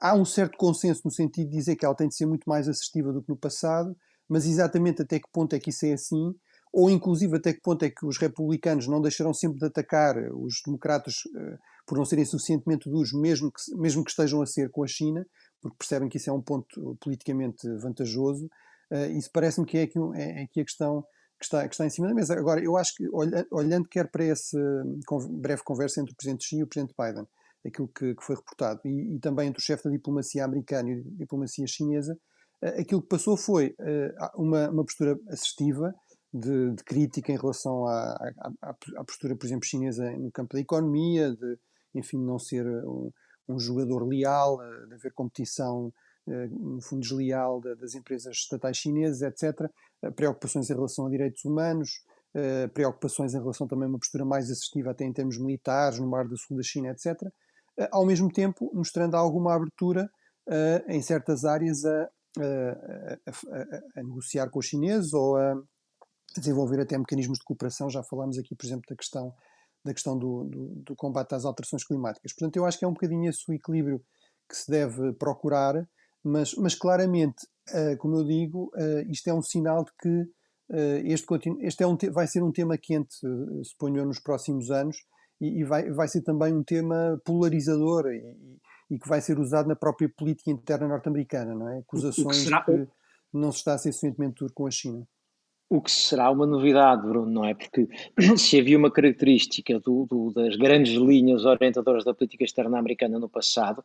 Há 0.00 0.14
um 0.14 0.24
certo 0.24 0.56
consenso 0.56 1.02
no 1.04 1.10
sentido 1.10 1.50
de 1.50 1.56
dizer 1.56 1.76
que 1.76 1.84
ela 1.84 1.94
tem 1.94 2.08
de 2.08 2.16
ser 2.16 2.26
muito 2.26 2.44
mais 2.48 2.68
assertiva 2.68 3.12
do 3.12 3.22
que 3.22 3.28
no 3.28 3.36
passado, 3.36 3.96
mas 4.28 4.44
exatamente 4.44 5.02
até 5.02 5.20
que 5.20 5.30
ponto 5.32 5.54
é 5.54 5.60
que 5.60 5.70
isso 5.70 5.86
é 5.86 5.92
assim, 5.92 6.34
ou 6.72 6.90
inclusive 6.90 7.36
até 7.36 7.52
que 7.52 7.60
ponto 7.60 7.84
é 7.84 7.90
que 7.90 8.04
os 8.04 8.18
republicanos 8.18 8.88
não 8.88 9.00
deixarão 9.00 9.32
sempre 9.32 9.58
de 9.58 9.66
atacar 9.66 10.16
os 10.32 10.54
democratas 10.64 11.14
uh, 11.36 11.58
por 11.92 11.98
não 11.98 12.06
serem 12.06 12.24
suficientemente 12.24 12.88
duros, 12.88 13.12
mesmo 13.12 13.52
que, 13.52 13.76
mesmo 13.76 14.02
que 14.02 14.08
estejam 14.08 14.40
a 14.40 14.46
ser 14.46 14.70
com 14.70 14.82
a 14.82 14.86
China, 14.86 15.26
porque 15.60 15.76
percebem 15.76 16.08
que 16.08 16.16
isso 16.16 16.30
é 16.30 16.32
um 16.32 16.40
ponto 16.40 16.96
politicamente 16.98 17.68
vantajoso. 17.76 18.46
Uh, 18.90 19.12
isso 19.18 19.28
parece-me 19.30 19.66
que 19.66 19.76
é 19.76 19.82
aqui, 19.82 19.98
é, 20.14 20.40
é 20.40 20.44
aqui 20.44 20.62
a 20.62 20.64
questão 20.64 21.02
que 21.38 21.44
está, 21.44 21.68
que 21.68 21.74
está 21.74 21.84
em 21.84 21.90
cima 21.90 22.08
da 22.08 22.14
mesa. 22.14 22.32
Agora, 22.32 22.64
eu 22.64 22.78
acho 22.78 22.94
que, 22.94 23.06
olhando 23.50 23.90
quer 23.90 24.10
para 24.10 24.24
essa 24.24 24.58
breve 25.32 25.62
conversa 25.64 26.00
entre 26.00 26.14
o 26.14 26.16
Presidente 26.16 26.46
Xi 26.46 26.56
e 26.60 26.62
o 26.62 26.66
Presidente 26.66 26.94
Biden, 26.98 27.26
aquilo 27.66 27.88
que, 27.88 28.14
que 28.14 28.24
foi 28.24 28.36
reportado, 28.36 28.80
e, 28.86 29.14
e, 29.14 29.18
também 29.20 29.48
entre 29.48 29.60
o 29.60 29.62
chefe 29.62 29.84
da 29.84 29.90
diplomacia 29.90 30.46
americana 30.46 30.88
e 30.88 30.94
a 30.94 31.02
diplomacia 31.18 31.66
chinesa, 31.66 32.18
eh, 32.62 32.80
aquilo 32.80 33.02
que 33.02 33.08
passou 33.08 33.36
foi 33.36 33.74
eh, 33.78 34.14
uma, 34.36 34.70
uma 34.70 34.82
postura 34.82 35.18
assertiva, 35.28 35.94
de, 36.32 36.70
de, 36.70 36.82
crítica 36.84 37.30
em 37.30 37.36
relação 37.36 37.86
à, 37.86 38.14
à, 38.62 38.70
à, 38.96 39.04
postura, 39.04 39.36
por 39.36 39.44
exemplo, 39.44 39.66
chinesa 39.66 40.10
no 40.12 40.32
campo 40.32 40.54
da 40.54 40.60
economia, 40.60 41.30
de, 41.30 41.58
enfim, 41.94 42.18
não 42.18 42.38
ser 42.38 42.66
um, 42.66 43.10
um 43.48 43.58
jogador 43.58 44.06
leal, 44.06 44.62
eh, 44.62 44.86
de 44.86 44.94
haver 44.94 45.12
competição, 45.12 45.92
no 46.24 46.80
fundo, 46.80 47.02
desleal 47.02 47.60
das 47.60 47.96
empresas 47.96 48.36
estatais 48.36 48.76
chinesas, 48.76 49.22
etc. 49.22 49.68
Preocupações 50.14 50.70
em 50.70 50.72
relação 50.72 51.06
a 51.06 51.10
direitos 51.10 51.44
humanos, 51.44 52.00
preocupações 52.72 53.34
em 53.34 53.38
relação 53.38 53.66
também 53.66 53.86
a 53.86 53.88
uma 53.88 53.98
postura 53.98 54.24
mais 54.24 54.48
assertiva, 54.48 54.92
até 54.92 55.04
em 55.04 55.12
termos 55.12 55.36
militares, 55.36 55.98
no 55.98 56.08
Mar 56.08 56.28
do 56.28 56.38
Sul 56.38 56.56
da 56.56 56.62
China, 56.62 56.90
etc. 56.90 57.20
Eh, 57.78 57.88
ao 57.90 58.06
mesmo 58.06 58.30
tempo 58.30 58.70
mostrando 58.74 59.16
alguma 59.16 59.54
abertura 59.54 60.08
em 60.88 61.00
certas 61.00 61.44
áreas 61.44 61.84
a, 61.84 62.02
a, 62.02 63.30
a, 63.30 64.00
a, 64.00 64.02
negociar 64.02 64.50
com 64.50 64.58
os 64.58 64.66
chineses 64.66 65.12
ou 65.12 65.36
a 65.36 65.54
desenvolver 66.36 66.80
até 66.80 66.98
mecanismos 66.98 67.38
de 67.38 67.44
cooperação. 67.44 67.88
Já 67.88 68.02
falámos 68.02 68.38
aqui, 68.38 68.54
por 68.56 68.66
exemplo, 68.66 68.84
da 68.88 68.96
questão, 68.96 69.32
da 69.84 69.92
questão 69.92 70.18
do, 70.18 70.44
do, 70.44 70.68
do 70.82 70.96
combate 70.96 71.34
às 71.34 71.44
alterações 71.44 71.84
climáticas. 71.84 72.32
Portanto, 72.32 72.56
eu 72.56 72.64
acho 72.64 72.78
que 72.78 72.84
é 72.84 72.88
um 72.88 72.92
bocadinho 72.92 73.28
esse 73.28 73.42
o 73.48 73.54
equilíbrio 73.54 74.00
que 74.48 74.56
se 74.56 74.70
deve 74.70 75.12
procurar, 75.14 75.74
mas, 76.22 76.54
mas 76.54 76.74
claramente, 76.74 77.46
uh, 77.70 77.96
como 77.98 78.16
eu 78.16 78.24
digo, 78.24 78.70
uh, 78.74 79.10
isto 79.10 79.28
é 79.28 79.34
um 79.34 79.42
sinal 79.42 79.84
de 79.84 79.92
que 80.00 80.42
este, 81.04 81.26
este 81.60 81.82
é 81.82 81.86
um 81.86 81.98
vai 82.12 82.26
ser 82.26 82.42
um 82.42 82.50
tema 82.50 82.78
quente, 82.78 83.14
suponho 83.62 84.06
nos 84.06 84.18
próximos 84.18 84.70
anos, 84.70 84.96
e, 85.42 85.60
e 85.60 85.64
vai, 85.64 85.90
vai 85.90 86.06
ser 86.06 86.22
também 86.22 86.54
um 86.54 86.62
tema 86.62 87.20
polarizador 87.24 88.06
e, 88.06 88.36
e, 88.90 88.98
que 88.98 89.08
vai 89.08 89.20
ser 89.20 89.38
usado 89.38 89.68
na 89.68 89.74
própria 89.74 90.08
política 90.16 90.50
interna 90.50 90.86
norte-americana, 90.86 91.54
não 91.54 91.68
é? 91.68 91.80
Acusações 91.80 92.38
que, 92.38 92.44
será... 92.44 92.62
que 92.64 92.88
não 93.32 93.50
se 93.50 93.58
está 93.58 93.74
a 93.74 93.78
ser 93.78 93.92
suficientemente 93.92 94.36
duro 94.38 94.52
com 94.54 94.66
a 94.66 94.70
China. 94.70 95.06
O 95.74 95.80
que 95.80 95.90
será 95.90 96.30
uma 96.30 96.44
novidade, 96.44 97.00
Bruno, 97.00 97.30
não 97.30 97.46
é? 97.46 97.54
Porque 97.54 97.88
se 98.36 98.60
havia 98.60 98.76
uma 98.76 98.90
característica 98.90 99.80
do, 99.80 100.04
do, 100.04 100.30
das 100.30 100.54
grandes 100.54 100.92
linhas 100.92 101.46
orientadoras 101.46 102.04
da 102.04 102.12
política 102.12 102.44
externa 102.44 102.78
americana 102.78 103.18
no 103.18 103.26
passado, 103.26 103.82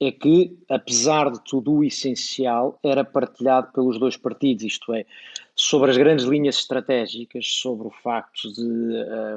é 0.00 0.12
que, 0.12 0.56
apesar 0.68 1.32
de 1.32 1.42
tudo 1.42 1.72
o 1.72 1.82
essencial, 1.82 2.78
era 2.84 3.02
partilhado 3.02 3.72
pelos 3.72 3.98
dois 3.98 4.16
partidos, 4.16 4.62
isto 4.62 4.94
é, 4.94 5.04
sobre 5.56 5.90
as 5.90 5.96
grandes 5.96 6.24
linhas 6.24 6.54
estratégicas, 6.58 7.48
sobre 7.48 7.88
o 7.88 7.90
facto 7.90 8.52
de 8.52 8.62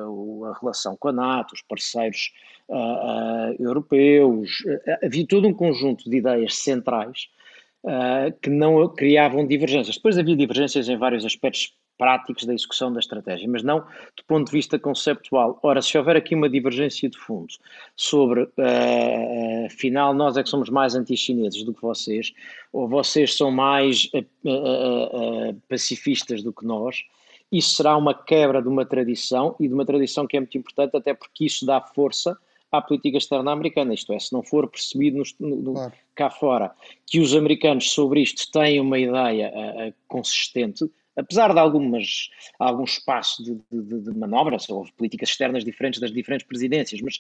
uh, 0.05 0.45
a 0.45 0.59
relação 0.59 0.95
com 0.95 1.07
a 1.07 1.11
NATO, 1.11 1.55
os 1.55 1.63
parceiros 1.63 2.31
uh, 2.69 2.75
uh, 2.75 3.55
europeus, 3.57 4.63
havia 5.03 5.25
todo 5.25 5.47
um 5.47 5.53
conjunto 5.53 6.07
de 6.07 6.17
ideias 6.17 6.57
centrais 6.57 7.27
que 8.41 8.49
não 8.49 8.85
criavam 8.89 9.47
divergências. 9.47 9.95
Depois 9.95 10.17
havia 10.17 10.35
divergências 10.35 10.89
em 10.89 10.97
vários 10.97 11.23
aspectos 11.23 11.76
práticos 11.97 12.45
da 12.45 12.53
execução 12.53 12.93
da 12.93 12.99
estratégia, 12.99 13.49
mas 13.49 13.63
não 13.63 13.79
do 13.79 14.23
ponto 14.27 14.45
de 14.45 14.51
vista 14.51 14.77
conceptual. 14.77 15.59
Ora, 15.63 15.81
se 15.81 15.97
houver 15.97 16.15
aqui 16.15 16.35
uma 16.35 16.49
divergência 16.49 17.09
de 17.09 17.17
fundo 17.17 17.53
sobre, 17.95 18.43
uh, 18.43 19.65
afinal, 19.65 20.13
nós 20.13 20.37
é 20.37 20.43
que 20.43 20.49
somos 20.49 20.69
mais 20.69 20.95
anti-chineses 20.95 21.63
do 21.63 21.73
que 21.73 21.81
vocês, 21.81 22.33
ou 22.71 22.87
vocês 22.87 23.35
são 23.35 23.49
mais 23.49 24.05
uh, 24.13 24.19
uh, 24.19 25.61
pacifistas 25.67 26.43
do 26.43 26.53
que 26.53 26.65
nós, 26.65 27.03
isso 27.51 27.75
será 27.75 27.97
uma 27.97 28.13
quebra 28.13 28.61
de 28.61 28.67
uma 28.67 28.85
tradição 28.85 29.55
e 29.59 29.67
de 29.67 29.73
uma 29.73 29.85
tradição 29.85 30.27
que 30.27 30.37
é 30.37 30.39
muito 30.39 30.57
importante, 30.57 30.95
até 30.95 31.13
porque 31.13 31.45
isso 31.45 31.65
dá 31.65 31.81
força 31.81 32.37
à 32.71 32.81
política 32.81 33.17
externa 33.17 33.51
americana. 33.51 33.93
Isto 33.93 34.11
é, 34.11 34.19
se 34.19 34.33
não 34.33 34.43
for 34.43 34.67
percebido 34.67 35.23
no, 35.39 35.55
no, 35.55 35.73
claro. 35.73 35.93
cá 36.13 36.29
fora 36.29 36.71
que 37.05 37.21
os 37.21 37.33
americanos 37.33 37.89
sobre 37.91 38.19
isto 38.19 38.51
têm 38.51 38.81
uma 38.81 38.99
ideia 38.99 39.93
consistente, 40.09 40.91
apesar 41.17 41.53
de 41.53 41.59
algumas, 41.59 42.29
algum 42.59 42.83
espaço 42.83 43.43
de, 43.43 43.59
de, 43.71 44.01
de 44.01 44.17
manobras, 44.17 44.69
houve 44.69 44.91
políticas 44.93 45.29
externas 45.29 45.65
diferentes 45.65 45.99
das 45.99 46.11
diferentes 46.11 46.47
presidências, 46.47 47.01
mas 47.01 47.19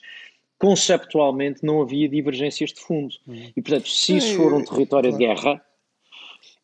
conceptualmente 0.59 1.63
não 1.63 1.81
havia 1.81 2.07
divergências 2.07 2.71
de 2.71 2.79
fundo. 2.79 3.15
Uhum. 3.27 3.51
E, 3.55 3.61
portanto, 3.61 3.89
se 3.89 4.17
isso 4.17 4.35
for 4.35 4.53
um 4.53 4.63
território 4.63 5.11
de 5.11 5.17
guerra. 5.17 5.61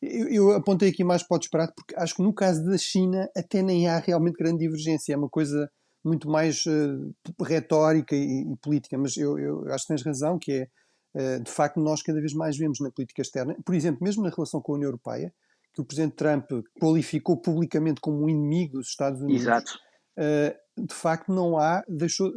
Eu, 0.02 0.28
eu 0.30 0.52
apontei 0.52 0.90
aqui 0.90 1.04
mais 1.04 1.24
para 1.24 1.36
o 1.36 1.40
disparate, 1.40 1.74
porque 1.76 1.96
acho 1.96 2.16
que 2.16 2.22
no 2.22 2.34
caso 2.34 2.66
da 2.66 2.78
China 2.78 3.30
até 3.36 3.62
nem 3.62 3.88
há 3.88 4.00
realmente 4.00 4.36
grande 4.36 4.60
divergência, 4.60 5.14
é 5.14 5.18
uma 5.18 5.30
coisa 5.30 5.72
muito 6.04 6.30
mais 6.30 6.66
uh, 6.66 7.16
retórica 7.42 8.16
e, 8.16 8.42
e, 8.42 8.56
política, 8.58 8.98
mas 8.98 9.16
eu, 9.16 9.40
eu, 9.40 9.74
acho 9.74 9.86
que 9.86 9.94
tens 9.94 10.04
razão, 10.04 10.38
que 10.38 10.52
é, 10.52 11.38
uh, 11.38 11.44
de 11.44 11.50
facto, 11.50 11.80
nós 11.80 12.02
cada 12.02 12.20
vez 12.20 12.34
mais 12.34 12.58
vemos 12.58 12.82
na 12.82 12.92
política 12.92 13.22
externa, 13.22 13.56
por 13.64 13.74
exemplo, 13.74 14.04
mesmo 14.04 14.22
na 14.22 14.30
relação 14.30 14.62
com 14.62 14.74
a 14.74 14.76
União 14.76 14.90
Europeia, 14.90 15.34
que 15.74 15.82
o 15.82 15.86
Presidente 15.86 16.16
Trump 16.16 16.50
qualificou 16.80 17.38
publicamente 17.38 18.00
como 18.00 18.24
um 18.24 18.30
inimigo 18.30 18.78
dos 18.78 18.90
Estados 18.90 19.22
Unidos. 19.22 19.42
Exato. 19.42 19.80
Uh, 20.18 20.86
de 20.86 20.94
facto, 20.94 21.34
não 21.34 21.58
há, 21.58 21.84
deixou, 21.88 22.32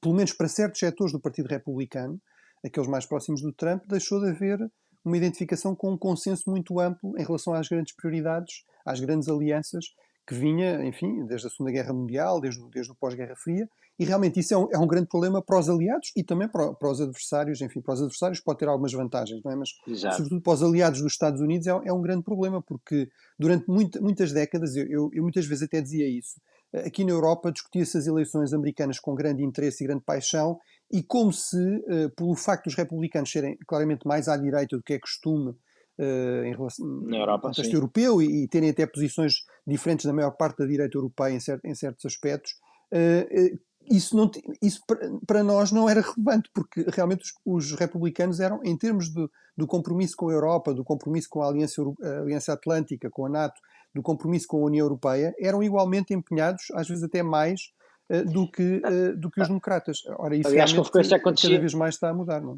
pelo 0.00 0.14
menos 0.14 0.32
para 0.32 0.48
certos 0.48 0.80
setores 0.80 1.12
do 1.12 1.20
Partido 1.20 1.48
Republicano, 1.48 2.20
aqueles 2.64 2.88
mais 2.88 3.06
próximos 3.06 3.42
do 3.42 3.52
Trump, 3.52 3.82
deixou 3.88 4.20
de 4.20 4.30
haver 4.30 4.58
uma 5.04 5.16
identificação 5.16 5.74
com 5.74 5.92
um 5.92 5.98
consenso 5.98 6.48
muito 6.48 6.78
amplo 6.78 7.18
em 7.18 7.24
relação 7.24 7.54
às 7.54 7.68
grandes 7.68 7.94
prioridades, 7.94 8.64
às 8.84 9.00
grandes 9.00 9.28
alianças 9.28 9.84
que 10.26 10.34
vinha, 10.34 10.84
enfim, 10.84 11.26
desde 11.26 11.46
a 11.46 11.50
Segunda 11.50 11.72
Guerra 11.72 11.92
Mundial, 11.92 12.40
desde, 12.40 12.62
desde 12.70 12.92
o 12.92 12.94
pós-Guerra 12.94 13.34
Fria, 13.36 13.68
e 13.98 14.04
realmente 14.04 14.40
isso 14.40 14.54
é 14.54 14.56
um, 14.56 14.68
é 14.72 14.78
um, 14.78 14.86
grande 14.86 15.06
problema 15.06 15.42
para 15.42 15.58
os 15.58 15.68
aliados 15.68 16.12
e 16.16 16.24
também 16.24 16.48
para, 16.48 16.72
para, 16.72 16.90
os 16.90 17.00
adversários. 17.00 17.60
Enfim, 17.60 17.80
para 17.80 17.94
os 17.94 18.00
adversários 18.00 18.40
pode 18.40 18.58
ter 18.58 18.68
algumas 18.68 18.92
vantagens, 18.92 19.40
não 19.44 19.52
é? 19.52 19.56
Mas, 19.56 19.70
Exato. 19.86 20.16
sobretudo 20.16 20.40
para 20.40 20.52
os 20.54 20.62
aliados 20.62 21.02
dos 21.02 21.12
Estados 21.12 21.40
Unidos, 21.40 21.66
é, 21.66 21.70
é 21.70 21.92
um 21.92 22.00
grande 22.00 22.22
problema, 22.22 22.62
porque 22.62 23.08
durante 23.38 23.68
muito, 23.68 24.02
muitas 24.02 24.32
décadas, 24.32 24.74
eu, 24.76 24.86
eu, 24.86 25.10
eu, 25.12 25.22
muitas 25.22 25.46
vezes 25.46 25.64
até 25.64 25.80
dizia 25.80 26.08
isso, 26.08 26.40
aqui 26.74 27.04
na 27.04 27.12
Europa 27.12 27.52
discutia-se 27.52 27.98
as 27.98 28.06
eleições 28.06 28.52
americanas 28.52 28.98
com 28.98 29.14
grande 29.14 29.44
interesse 29.44 29.84
e 29.84 29.86
grande 29.86 30.02
paixão, 30.04 30.58
e 30.90 31.02
como 31.02 31.32
se, 31.32 31.58
pelo 32.16 32.34
facto 32.34 32.64
dos 32.64 32.74
republicanos 32.74 33.30
serem 33.30 33.56
claramente 33.66 34.06
mais 34.06 34.28
à 34.28 34.36
direita 34.36 34.76
do 34.76 34.82
que 34.82 34.94
é 34.94 34.98
costume 34.98 35.54
em 35.98 36.52
relação 36.52 36.86
na 37.02 37.18
Europa, 37.18 37.48
no 37.48 37.54
contexto 37.54 37.74
europeu 37.74 38.22
e, 38.22 38.44
e, 38.44 38.48
terem 38.48 38.70
até 38.70 38.86
posições 38.86 39.34
diferentes 39.66 40.06
da 40.06 40.12
maior 40.12 40.32
parte 40.32 40.58
da 40.58 40.66
direita 40.66 40.96
europeia 40.96 41.34
em, 41.34 41.40
cert, 41.40 41.60
em 41.64 41.74
certos 41.74 42.04
aspectos, 42.06 42.54
isso, 43.90 44.16
não, 44.16 44.30
isso 44.60 44.80
para 45.26 45.42
nós 45.42 45.72
não 45.72 45.88
era 45.88 46.00
relevante, 46.00 46.50
porque 46.54 46.84
realmente 46.88 47.22
os, 47.44 47.72
os 47.72 47.78
republicanos 47.78 48.40
eram, 48.40 48.60
em 48.64 48.76
termos 48.76 49.10
de, 49.10 49.28
do 49.56 49.66
compromisso 49.66 50.16
com 50.16 50.28
a 50.28 50.32
Europa, 50.32 50.74
do 50.74 50.84
compromisso 50.84 51.28
com 51.30 51.42
a 51.42 51.48
Aliança, 51.48 51.82
a 51.82 52.20
Aliança 52.20 52.52
Atlântica, 52.52 53.10
com 53.10 53.26
a 53.26 53.28
NATO, 53.28 53.60
do 53.94 54.02
compromisso 54.02 54.46
com 54.46 54.58
a 54.58 54.66
União 54.66 54.84
Europeia, 54.84 55.34
eram 55.38 55.62
igualmente 55.62 56.14
empenhados, 56.14 56.64
às 56.74 56.88
vezes 56.88 57.04
até 57.04 57.22
mais, 57.22 57.60
uh, 58.10 58.24
do, 58.24 58.50
que, 58.50 58.82
uh, 58.84 59.16
do 59.16 59.30
que 59.30 59.40
os 59.40 59.48
democratas. 59.48 59.98
Ora, 60.18 60.36
isso 60.36 60.48
Aliás, 60.48 60.72
com 60.72 60.84
frequência 60.84 61.16
acontecia... 61.16 61.50
cada 61.50 61.60
vez 61.60 61.74
mais 61.74 61.94
está 61.94 62.10
a 62.10 62.14
mudar, 62.14 62.40
não 62.40 62.54
é? 62.54 62.56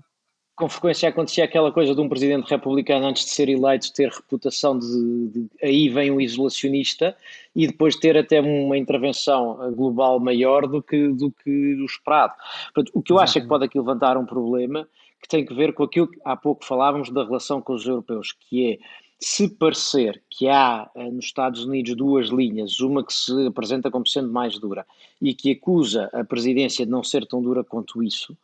Com 0.57 0.69
frequência 0.69 1.09
acontecia 1.09 1.45
aquela 1.45 1.73
coisa 1.73 1.95
de 1.95 2.01
um 2.01 2.09
presidente 2.09 2.49
republicano 2.49 3.07
antes 3.07 3.25
de 3.25 3.31
ser 3.31 3.49
eleito 3.49 3.93
ter 3.93 4.09
reputação 4.09 4.79
de, 4.79 5.29
de, 5.29 5.47
aí 5.62 5.88
vem 5.88 6.11
um 6.11 6.21
isolacionista 6.21 7.17
e 7.55 7.67
depois 7.67 7.97
ter 7.97 8.17
até 8.17 8.40
uma 8.40 8.79
intervenção 8.79 9.73
global 9.75 10.21
maior 10.21 10.67
do 10.67 10.81
que 10.81 11.09
do 11.09 11.31
que 11.31 11.75
o 11.75 11.85
esperado. 11.85 12.35
Portanto, 12.73 12.93
o 12.95 13.03
que 13.03 13.12
eu 13.12 13.19
acho 13.19 13.38
é 13.38 13.40
que 13.40 13.49
pode 13.49 13.64
aqui 13.64 13.79
levantar 13.79 14.17
um 14.17 14.25
problema 14.25 14.88
que 15.21 15.29
tem 15.29 15.45
que 15.45 15.55
ver 15.55 15.73
com 15.73 15.83
aquilo 15.83 16.07
que 16.07 16.21
há 16.25 16.37
pouco 16.37 16.64
falávamos 16.64 17.11
da 17.11 17.25
relação 17.25 17.61
com 17.61 17.73
os 17.73 17.87
europeus, 17.87 18.33
que 18.33 18.73
é 18.73 18.79
se 19.20 19.48
parecer 19.48 20.22
que 20.29 20.48
há 20.48 20.90
eh, 20.94 21.11
nos 21.11 21.27
Estados 21.27 21.64
Unidos 21.64 21.94
duas 21.96 22.29
linhas, 22.29 22.81
uma 22.81 23.05
que 23.05 23.12
se 23.12 23.46
apresenta 23.46 23.90
como 23.90 24.07
sendo 24.07 24.33
mais 24.33 24.59
dura 24.59 24.87
e 25.20 25.35
que 25.35 25.53
acusa 25.53 26.11
a 26.12 26.24
presidência 26.24 26.85
de 26.85 26.90
não 26.92 27.03
ser 27.03 27.27
tão 27.27 27.42
dura 27.42 27.64
quanto 27.64 28.03
isso, 28.03 28.37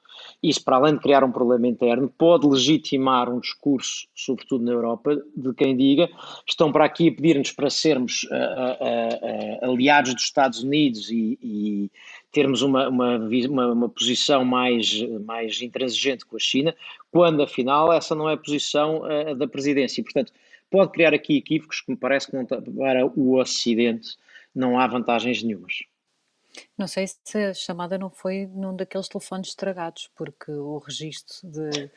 isso, 0.42 0.64
para 0.64 0.76
além 0.76 0.94
de 0.94 1.00
criar 1.00 1.22
um 1.22 1.32
problema 1.32 1.66
interno, 1.66 2.12
pode 2.16 2.46
legitimar 2.46 3.28
um 3.28 3.40
discurso, 3.40 4.06
sobretudo 4.14 4.64
na 4.64 4.72
Europa, 4.72 5.16
de 5.36 5.52
quem 5.54 5.76
diga 5.76 6.08
estão 6.46 6.72
para 6.72 6.84
aqui 6.84 7.08
a 7.08 7.12
pedir-nos 7.12 7.52
para 7.52 7.68
sermos 7.70 8.24
uh, 8.24 9.66
uh, 9.66 9.70
aliados 9.70 10.14
dos 10.14 10.24
Estados 10.24 10.62
Unidos 10.62 11.10
e, 11.10 11.38
e 11.42 11.90
termos 12.32 12.62
uma, 12.62 12.88
uma, 12.88 13.18
uma, 13.18 13.72
uma, 13.72 13.88
posição 13.88 14.44
mais, 14.44 15.02
mais 15.24 15.60
intransigente 15.60 16.24
com 16.24 16.36
a 16.36 16.40
China, 16.40 16.74
quando 17.10 17.42
afinal 17.42 17.92
essa 17.92 18.14
não 18.14 18.28
é 18.28 18.34
a 18.34 18.38
posição 18.38 19.02
da 19.36 19.48
presidência. 19.48 20.00
E, 20.00 20.04
portanto, 20.04 20.32
pode 20.70 20.92
criar 20.92 21.12
aqui 21.12 21.36
equívocos 21.36 21.80
que 21.80 21.90
me 21.90 21.96
parece 21.96 22.30
que 22.30 22.36
não, 22.36 22.46
para 22.46 23.06
o 23.06 23.38
Ocidente 23.38 24.16
não 24.54 24.78
há 24.78 24.86
vantagens 24.86 25.42
nenhumas. 25.42 25.84
Não 26.76 26.88
sei 26.88 27.06
se 27.06 27.38
a 27.38 27.54
chamada 27.54 27.96
não 27.96 28.10
foi 28.10 28.46
num 28.46 28.74
daqueles 28.74 29.08
telefones 29.08 29.48
estragados, 29.48 30.10
porque 30.16 30.50
o 30.50 30.78
registro 30.78 31.48
de, 31.48 31.90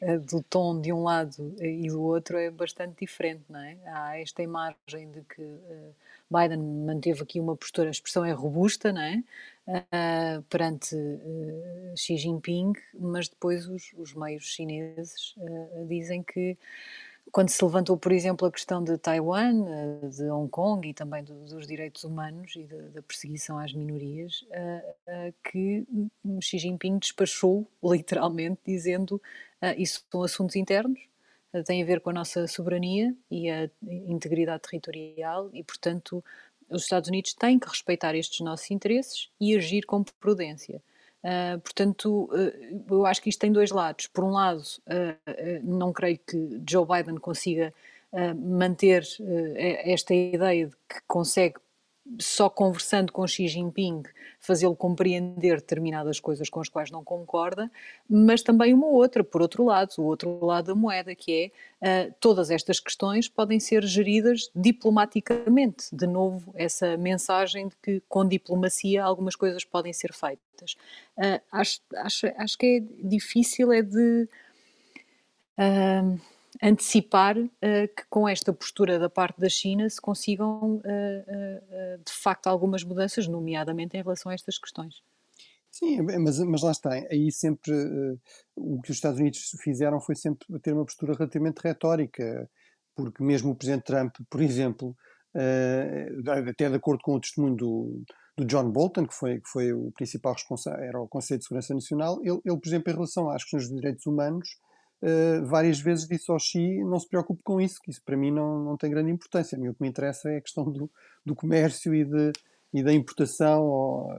eh, 0.00 0.18
do 0.18 0.42
tom 0.42 0.80
de 0.80 0.92
um 0.92 1.04
lado 1.04 1.54
e 1.60 1.88
do 1.88 2.02
outro 2.02 2.36
é 2.36 2.50
bastante 2.50 2.98
diferente, 2.98 3.44
não 3.48 3.60
é? 3.60 3.78
Há 3.86 4.18
esta 4.18 4.42
imagem 4.42 5.10
de 5.12 5.22
que 5.22 5.42
uh, 5.42 5.94
Biden 6.28 6.58
manteve 6.58 7.22
aqui 7.22 7.38
uma 7.38 7.56
postura, 7.56 7.86
a 7.86 7.92
expressão 7.92 8.24
é 8.24 8.32
robusta, 8.32 8.92
não 8.92 9.00
é? 9.00 9.22
Uh, 9.68 10.42
perante 10.50 10.96
uh, 10.96 11.96
Xi 11.96 12.16
Jinping, 12.16 12.72
mas 12.98 13.28
depois 13.28 13.68
os, 13.68 13.92
os 13.96 14.12
meios 14.14 14.44
chineses 14.44 15.36
dizem 15.86 16.20
que 16.24 16.58
quando 17.30 17.48
se 17.48 17.64
levantou, 17.64 17.96
por 17.96 18.12
exemplo, 18.12 18.46
a 18.46 18.52
questão 18.52 18.82
de 18.82 18.98
Taiwan, 18.98 19.64
eh, 19.66 20.08
de 20.08 20.24
Hong 20.30 20.50
Kong 20.50 20.86
e 20.88 20.92
também 20.92 21.24
dos 21.24 21.66
direitos 21.66 22.04
humanos 22.04 22.54
e 22.56 22.64
da 22.64 23.02
perseguição 23.02 23.58
às 23.58 23.72
minorias, 23.72 24.44
eh, 24.50 24.94
eh, 25.06 25.32
que 25.44 25.86
Xi 26.40 26.58
Jinping 26.58 26.98
despachou 26.98 27.66
literalmente, 27.82 28.60
dizendo 28.66 29.20
isso 29.78 30.04
são 30.10 30.22
assuntos 30.24 30.56
internos, 30.56 30.98
têm 31.66 31.82
a 31.82 31.86
ver 31.86 32.00
com 32.00 32.10
a 32.10 32.12
nossa 32.12 32.48
soberania 32.48 33.14
e 33.30 33.48
a 33.48 33.70
integridade 34.08 34.62
territorial 34.62 35.48
e, 35.52 35.62
portanto, 35.62 36.24
os 36.68 36.82
Estados 36.82 37.08
Unidos 37.08 37.32
têm 37.34 37.60
que 37.60 37.68
respeitar 37.68 38.14
estes 38.16 38.40
nossos 38.40 38.70
interesses 38.72 39.30
e 39.40 39.56
agir 39.56 39.84
com 39.86 40.02
prudência. 40.02 40.82
Uh, 41.22 41.60
portanto, 41.60 42.28
uh, 42.32 42.84
eu 42.90 43.06
acho 43.06 43.22
que 43.22 43.28
isto 43.28 43.38
tem 43.38 43.52
dois 43.52 43.70
lados. 43.70 44.08
Por 44.08 44.24
um 44.24 44.30
lado, 44.30 44.60
uh, 44.60 45.60
não 45.62 45.92
creio 45.92 46.18
que 46.18 46.60
Joe 46.68 46.86
Biden 46.86 47.18
consiga 47.18 47.72
manter 48.36 49.08
esta 49.84 50.12
ideia 50.12 50.66
de 50.66 50.76
que 50.86 51.00
consegue 51.06 51.54
só 52.18 52.50
conversando 52.50 53.12
com 53.12 53.26
Xi 53.26 53.46
Jinping 53.46 54.02
fazê-lo 54.40 54.74
compreender 54.74 55.56
determinadas 55.56 56.18
coisas 56.18 56.50
com 56.50 56.60
as 56.60 56.68
quais 56.68 56.90
não 56.90 57.04
concorda, 57.04 57.70
mas 58.08 58.42
também 58.42 58.74
uma 58.74 58.88
outra, 58.88 59.22
por 59.22 59.40
outro 59.40 59.64
lado, 59.64 59.92
o 59.98 60.02
outro 60.02 60.44
lado 60.44 60.66
da 60.66 60.74
moeda, 60.74 61.14
que 61.14 61.52
é 61.80 62.08
uh, 62.08 62.14
todas 62.18 62.50
estas 62.50 62.80
questões 62.80 63.28
podem 63.28 63.60
ser 63.60 63.84
geridas 63.84 64.50
diplomaticamente. 64.54 65.94
De 65.94 66.06
novo, 66.06 66.52
essa 66.56 66.96
mensagem 66.96 67.68
de 67.68 67.76
que 67.76 68.02
com 68.08 68.26
diplomacia 68.26 69.04
algumas 69.04 69.36
coisas 69.36 69.64
podem 69.64 69.92
ser 69.92 70.12
feitas. 70.12 70.74
Uh, 71.16 71.40
acho, 71.52 71.80
acho, 71.94 72.26
acho 72.36 72.58
que 72.58 72.66
é 72.78 73.08
difícil 73.08 73.72
é 73.72 73.80
de. 73.80 74.28
Uh, 75.56 76.20
antecipar 76.60 77.38
uh, 77.38 77.48
que 77.60 78.04
com 78.10 78.28
esta 78.28 78.52
postura 78.52 78.98
da 78.98 79.08
parte 79.08 79.40
da 79.40 79.48
China 79.48 79.88
se 79.88 80.00
consigam, 80.00 80.76
uh, 80.76 82.02
de 82.04 82.12
facto, 82.12 82.48
algumas 82.48 82.84
mudanças, 82.84 83.26
nomeadamente 83.26 83.96
em 83.96 84.02
relação 84.02 84.30
a 84.30 84.34
estas 84.34 84.58
questões. 84.58 85.02
Sim, 85.70 86.02
mas, 86.02 86.38
mas 86.40 86.62
lá 86.62 86.70
está. 86.70 86.90
Aí 87.10 87.32
sempre 87.32 87.72
o 88.54 88.82
que 88.82 88.90
os 88.90 88.96
Estados 88.96 89.18
Unidos 89.18 89.56
fizeram 89.62 90.00
foi 90.00 90.14
sempre 90.14 90.46
ter 90.60 90.74
uma 90.74 90.84
postura 90.84 91.14
relativamente 91.14 91.60
retórica, 91.60 92.50
porque 92.94 93.24
mesmo 93.24 93.52
o 93.52 93.56
Presidente 93.56 93.84
Trump, 93.84 94.14
por 94.28 94.42
exemplo, 94.42 94.94
até 96.46 96.68
de 96.68 96.76
acordo 96.76 97.00
com 97.02 97.14
o 97.14 97.20
testemunho 97.20 97.56
do, 97.56 98.02
do 98.36 98.44
John 98.44 98.70
Bolton, 98.70 99.06
que 99.06 99.14
foi, 99.14 99.40
que 99.40 99.48
foi 99.48 99.72
o 99.72 99.90
principal 99.92 100.34
responsável, 100.34 100.84
era 100.84 101.00
o 101.00 101.08
Conselho 101.08 101.38
de 101.38 101.46
Segurança 101.46 101.72
Nacional, 101.72 102.20
ele, 102.22 102.40
ele, 102.44 102.58
por 102.58 102.68
exemplo, 102.68 102.90
em 102.90 102.94
relação 102.94 103.30
às 103.30 103.42
questões 103.42 103.68
dos 103.68 103.74
direitos 103.74 104.06
humanos, 104.06 104.58
uh, 105.02 105.46
várias 105.46 105.80
vezes 105.80 106.06
disse 106.06 106.30
ao 106.30 106.38
Xi 106.38 106.82
não 106.84 106.98
se 106.98 107.08
preocupe 107.08 107.42
com 107.42 107.60
isso, 107.60 107.80
que 107.82 107.90
isso 107.90 108.02
para 108.04 108.16
mim 108.16 108.30
não, 108.30 108.64
não 108.64 108.76
tem 108.76 108.90
grande 108.90 109.10
importância. 109.10 109.56
A 109.56 109.60
mim 109.60 109.68
o 109.68 109.74
que 109.74 109.82
me 109.82 109.88
interessa 109.88 110.30
é 110.30 110.38
a 110.38 110.40
questão 110.40 110.64
do, 110.64 110.90
do 111.24 111.34
comércio 111.34 111.94
e, 111.94 112.04
de, 112.04 112.32
e 112.72 112.82
da 112.82 112.92
importação, 112.92 113.62
ou, 113.64 114.10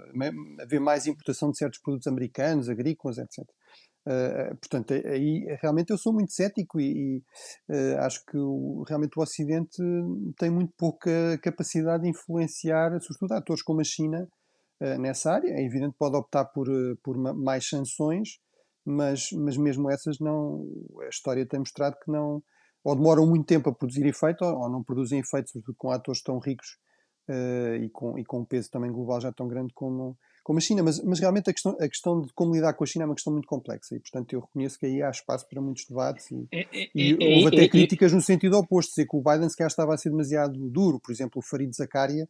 haver 0.59 0.79
mais 0.79 1.07
importação 1.07 1.51
de 1.51 1.57
certos 1.57 1.79
produtos 1.79 2.07
americanos, 2.07 2.69
agrícolas, 2.69 3.17
etc. 3.17 3.39
Uh, 4.05 4.11
eh, 4.11 4.53
portanto, 4.55 4.93
aí 4.93 5.45
realmente 5.61 5.91
eu 5.91 5.97
sou 5.97 6.11
muito 6.11 6.33
cético 6.33 6.77
e, 6.77 7.17
e 7.69 7.73
uh, 7.73 7.99
acho 7.99 8.25
que 8.25 8.37
o, 8.37 8.83
realmente 8.85 9.17
o 9.17 9.21
Ocidente 9.21 9.81
tem 10.37 10.49
muito 10.49 10.73
pouca 10.77 11.39
capacidade 11.41 12.03
de 12.03 12.09
influenciar, 12.09 12.99
sobretudo 12.99 13.33
atores 13.33 13.63
como 13.63 13.79
a 13.79 13.83
China, 13.83 14.27
uh, 14.81 14.99
nessa 14.99 15.31
área. 15.31 15.49
É 15.49 15.63
evidente 15.63 15.93
que 15.93 15.99
pode 15.99 16.17
optar 16.17 16.45
por, 16.45 16.67
por 17.01 17.17
mais 17.17 17.67
sanções, 17.67 18.39
mas, 18.85 19.31
mas 19.31 19.57
mesmo 19.57 19.89
essas 19.89 20.19
não. 20.19 20.65
A 21.01 21.09
história 21.09 21.45
tem 21.45 21.59
mostrado 21.59 21.95
que 22.03 22.11
não. 22.11 22.43
Ou 22.83 22.95
demoram 22.95 23.25
muito 23.25 23.45
tempo 23.45 23.69
a 23.69 23.73
produzir 23.73 24.05
efeito, 24.05 24.43
ou, 24.43 24.59
ou 24.59 24.69
não 24.69 24.83
produzem 24.83 25.19
efeito, 25.19 25.49
sobretudo 25.49 25.75
com 25.77 25.89
atores 25.89 26.21
tão 26.21 26.37
ricos 26.37 26.67
uh, 27.29 27.75
e, 27.81 27.89
com, 27.89 28.19
e 28.19 28.25
com 28.25 28.41
um 28.41 28.45
peso 28.45 28.69
também 28.69 28.91
global 28.91 29.21
já 29.21 29.31
tão 29.31 29.47
grande 29.47 29.73
como, 29.73 30.17
como 30.43 30.59
a 30.59 30.61
China. 30.61 30.83
Mas, 30.83 31.01
mas 31.01 31.19
realmente 31.19 31.49
a 31.49 31.53
questão, 31.53 31.77
a 31.79 31.87
questão 31.87 32.21
de 32.21 32.33
como 32.33 32.53
lidar 32.53 32.73
com 32.73 32.83
a 32.83 32.87
China 32.87 33.05
é 33.05 33.07
uma 33.07 33.15
questão 33.15 33.31
muito 33.31 33.47
complexa 33.47 33.95
e, 33.95 33.99
portanto, 33.99 34.33
eu 34.33 34.41
reconheço 34.41 34.77
que 34.77 34.85
aí 34.85 35.01
há 35.01 35.09
espaço 35.09 35.47
para 35.47 35.61
muitos 35.61 35.85
debates 35.87 36.29
e, 36.31 36.47
e, 36.51 36.89
e 36.93 37.43
houve 37.43 37.55
até 37.55 37.67
críticas 37.69 38.11
no 38.11 38.21
sentido 38.21 38.57
oposto, 38.57 38.89
dizer 38.89 39.07
que 39.07 39.15
o 39.15 39.21
Biden 39.21 39.49
se 39.49 39.55
calhar 39.55 39.69
estava 39.69 39.93
a 39.93 39.97
ser 39.97 40.09
demasiado 40.09 40.59
duro. 40.69 40.99
Por 40.99 41.11
exemplo, 41.11 41.39
o 41.39 41.41
Farid 41.41 41.73
Zakaria 41.73 42.27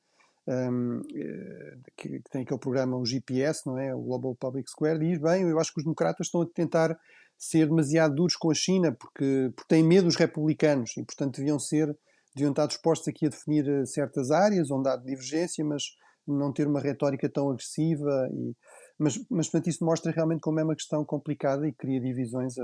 um, 0.48 1.02
eh, 1.16 1.78
que, 1.96 2.10
que, 2.20 2.30
tem 2.30 2.44
aquele 2.44 2.60
programa, 2.60 2.98
o 2.98 3.06
GPS, 3.06 3.66
não 3.66 3.78
é? 3.78 3.94
O 3.96 4.02
Global 4.02 4.36
Public 4.36 4.70
Square, 4.70 5.00
diz 5.00 5.18
bem, 5.20 5.44
eu 5.44 5.60
acho 5.60 5.74
que 5.74 5.80
os 5.80 5.84
democratas 5.84 6.28
estão 6.28 6.42
a 6.42 6.46
tentar 6.46 6.98
ser 7.38 7.68
demasiado 7.68 8.16
duros 8.16 8.36
com 8.36 8.52
a 8.52 8.54
China 8.54 8.92
porque, 8.92 9.52
porque 9.56 9.68
têm 9.68 9.84
medo 9.84 10.06
dos 10.06 10.16
republicanos 10.16 10.96
e, 10.98 11.04
portanto, 11.04 11.38
deviam 11.38 11.60
ser, 11.60 11.96
deviam 12.36 12.52
estar 12.52 12.68
dispostos 12.68 13.08
aqui 13.08 13.26
a 13.26 13.30
definir 13.30 13.68
eh, 13.68 13.86
certas 13.86 14.32
áreas 14.32 14.72
onde 14.72 14.90
há 14.90 14.96
divergência, 14.96 15.64
mas 15.64 15.84
não 16.28 16.54
ter 16.54 16.68
uma 16.68 16.80
retórica 16.80 17.30
tão 17.30 17.50
agressiva 17.50 18.30
e 18.32 18.56
mas, 19.04 19.26
mas 19.30 19.48
portanto 19.50 19.70
isso 19.70 19.84
mostra 19.84 20.12
realmente 20.12 20.40
como 20.40 20.60
é 20.60 20.64
uma 20.64 20.76
questão 20.76 21.04
complicada 21.04 21.68
e 21.68 21.72
cria 21.72 22.00
divisões 22.00 22.58
a, 22.58 22.64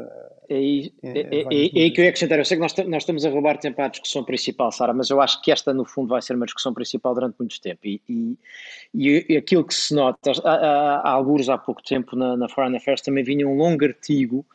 é 0.50 0.56
a 0.56 0.58
é, 0.58 0.90
é, 1.04 1.42
é, 1.42 1.48
aí 1.50 1.92
que 1.92 2.00
eu 2.00 2.04
ia 2.04 2.10
acrescentar, 2.10 2.40
eu 2.40 2.46
sei 2.46 2.58
que 2.58 2.62
nós, 2.62 2.74
nós 2.88 3.04
estamos 3.04 3.26
a 3.26 3.30
roubar 3.30 3.58
tempo 3.58 3.82
à 3.82 3.88
discussão 3.88 4.24
principal, 4.24 4.72
Sara, 4.72 4.94
mas 4.94 5.10
eu 5.10 5.22
acho 5.22 5.42
que 5.42 5.52
esta 5.52 5.74
no 5.74 5.86
fundo 5.86 6.10
vai 6.10 6.22
ser 6.22 6.36
uma 6.36 6.46
discussão 6.46 6.74
principal 6.74 7.14
durante 7.14 7.36
muito 7.38 7.60
tempo. 7.60 7.82
E, 7.86 8.02
e, 8.08 9.26
e 9.30 9.38
aquilo 9.38 9.66
que 9.66 9.74
se 9.74 9.94
nota, 9.94 10.32
há, 10.44 10.52
há, 10.52 10.96
há 11.02 11.10
alguns 11.10 11.50
há 11.50 11.58
pouco 11.58 11.84
tempo 11.84 12.16
na, 12.16 12.38
na 12.38 12.48
Foreign 12.48 12.78
Affairs 12.78 13.02
também 13.02 13.24
vinha 13.24 13.48
um 13.48 13.56
longo 13.56 13.84
artigo 13.84 14.46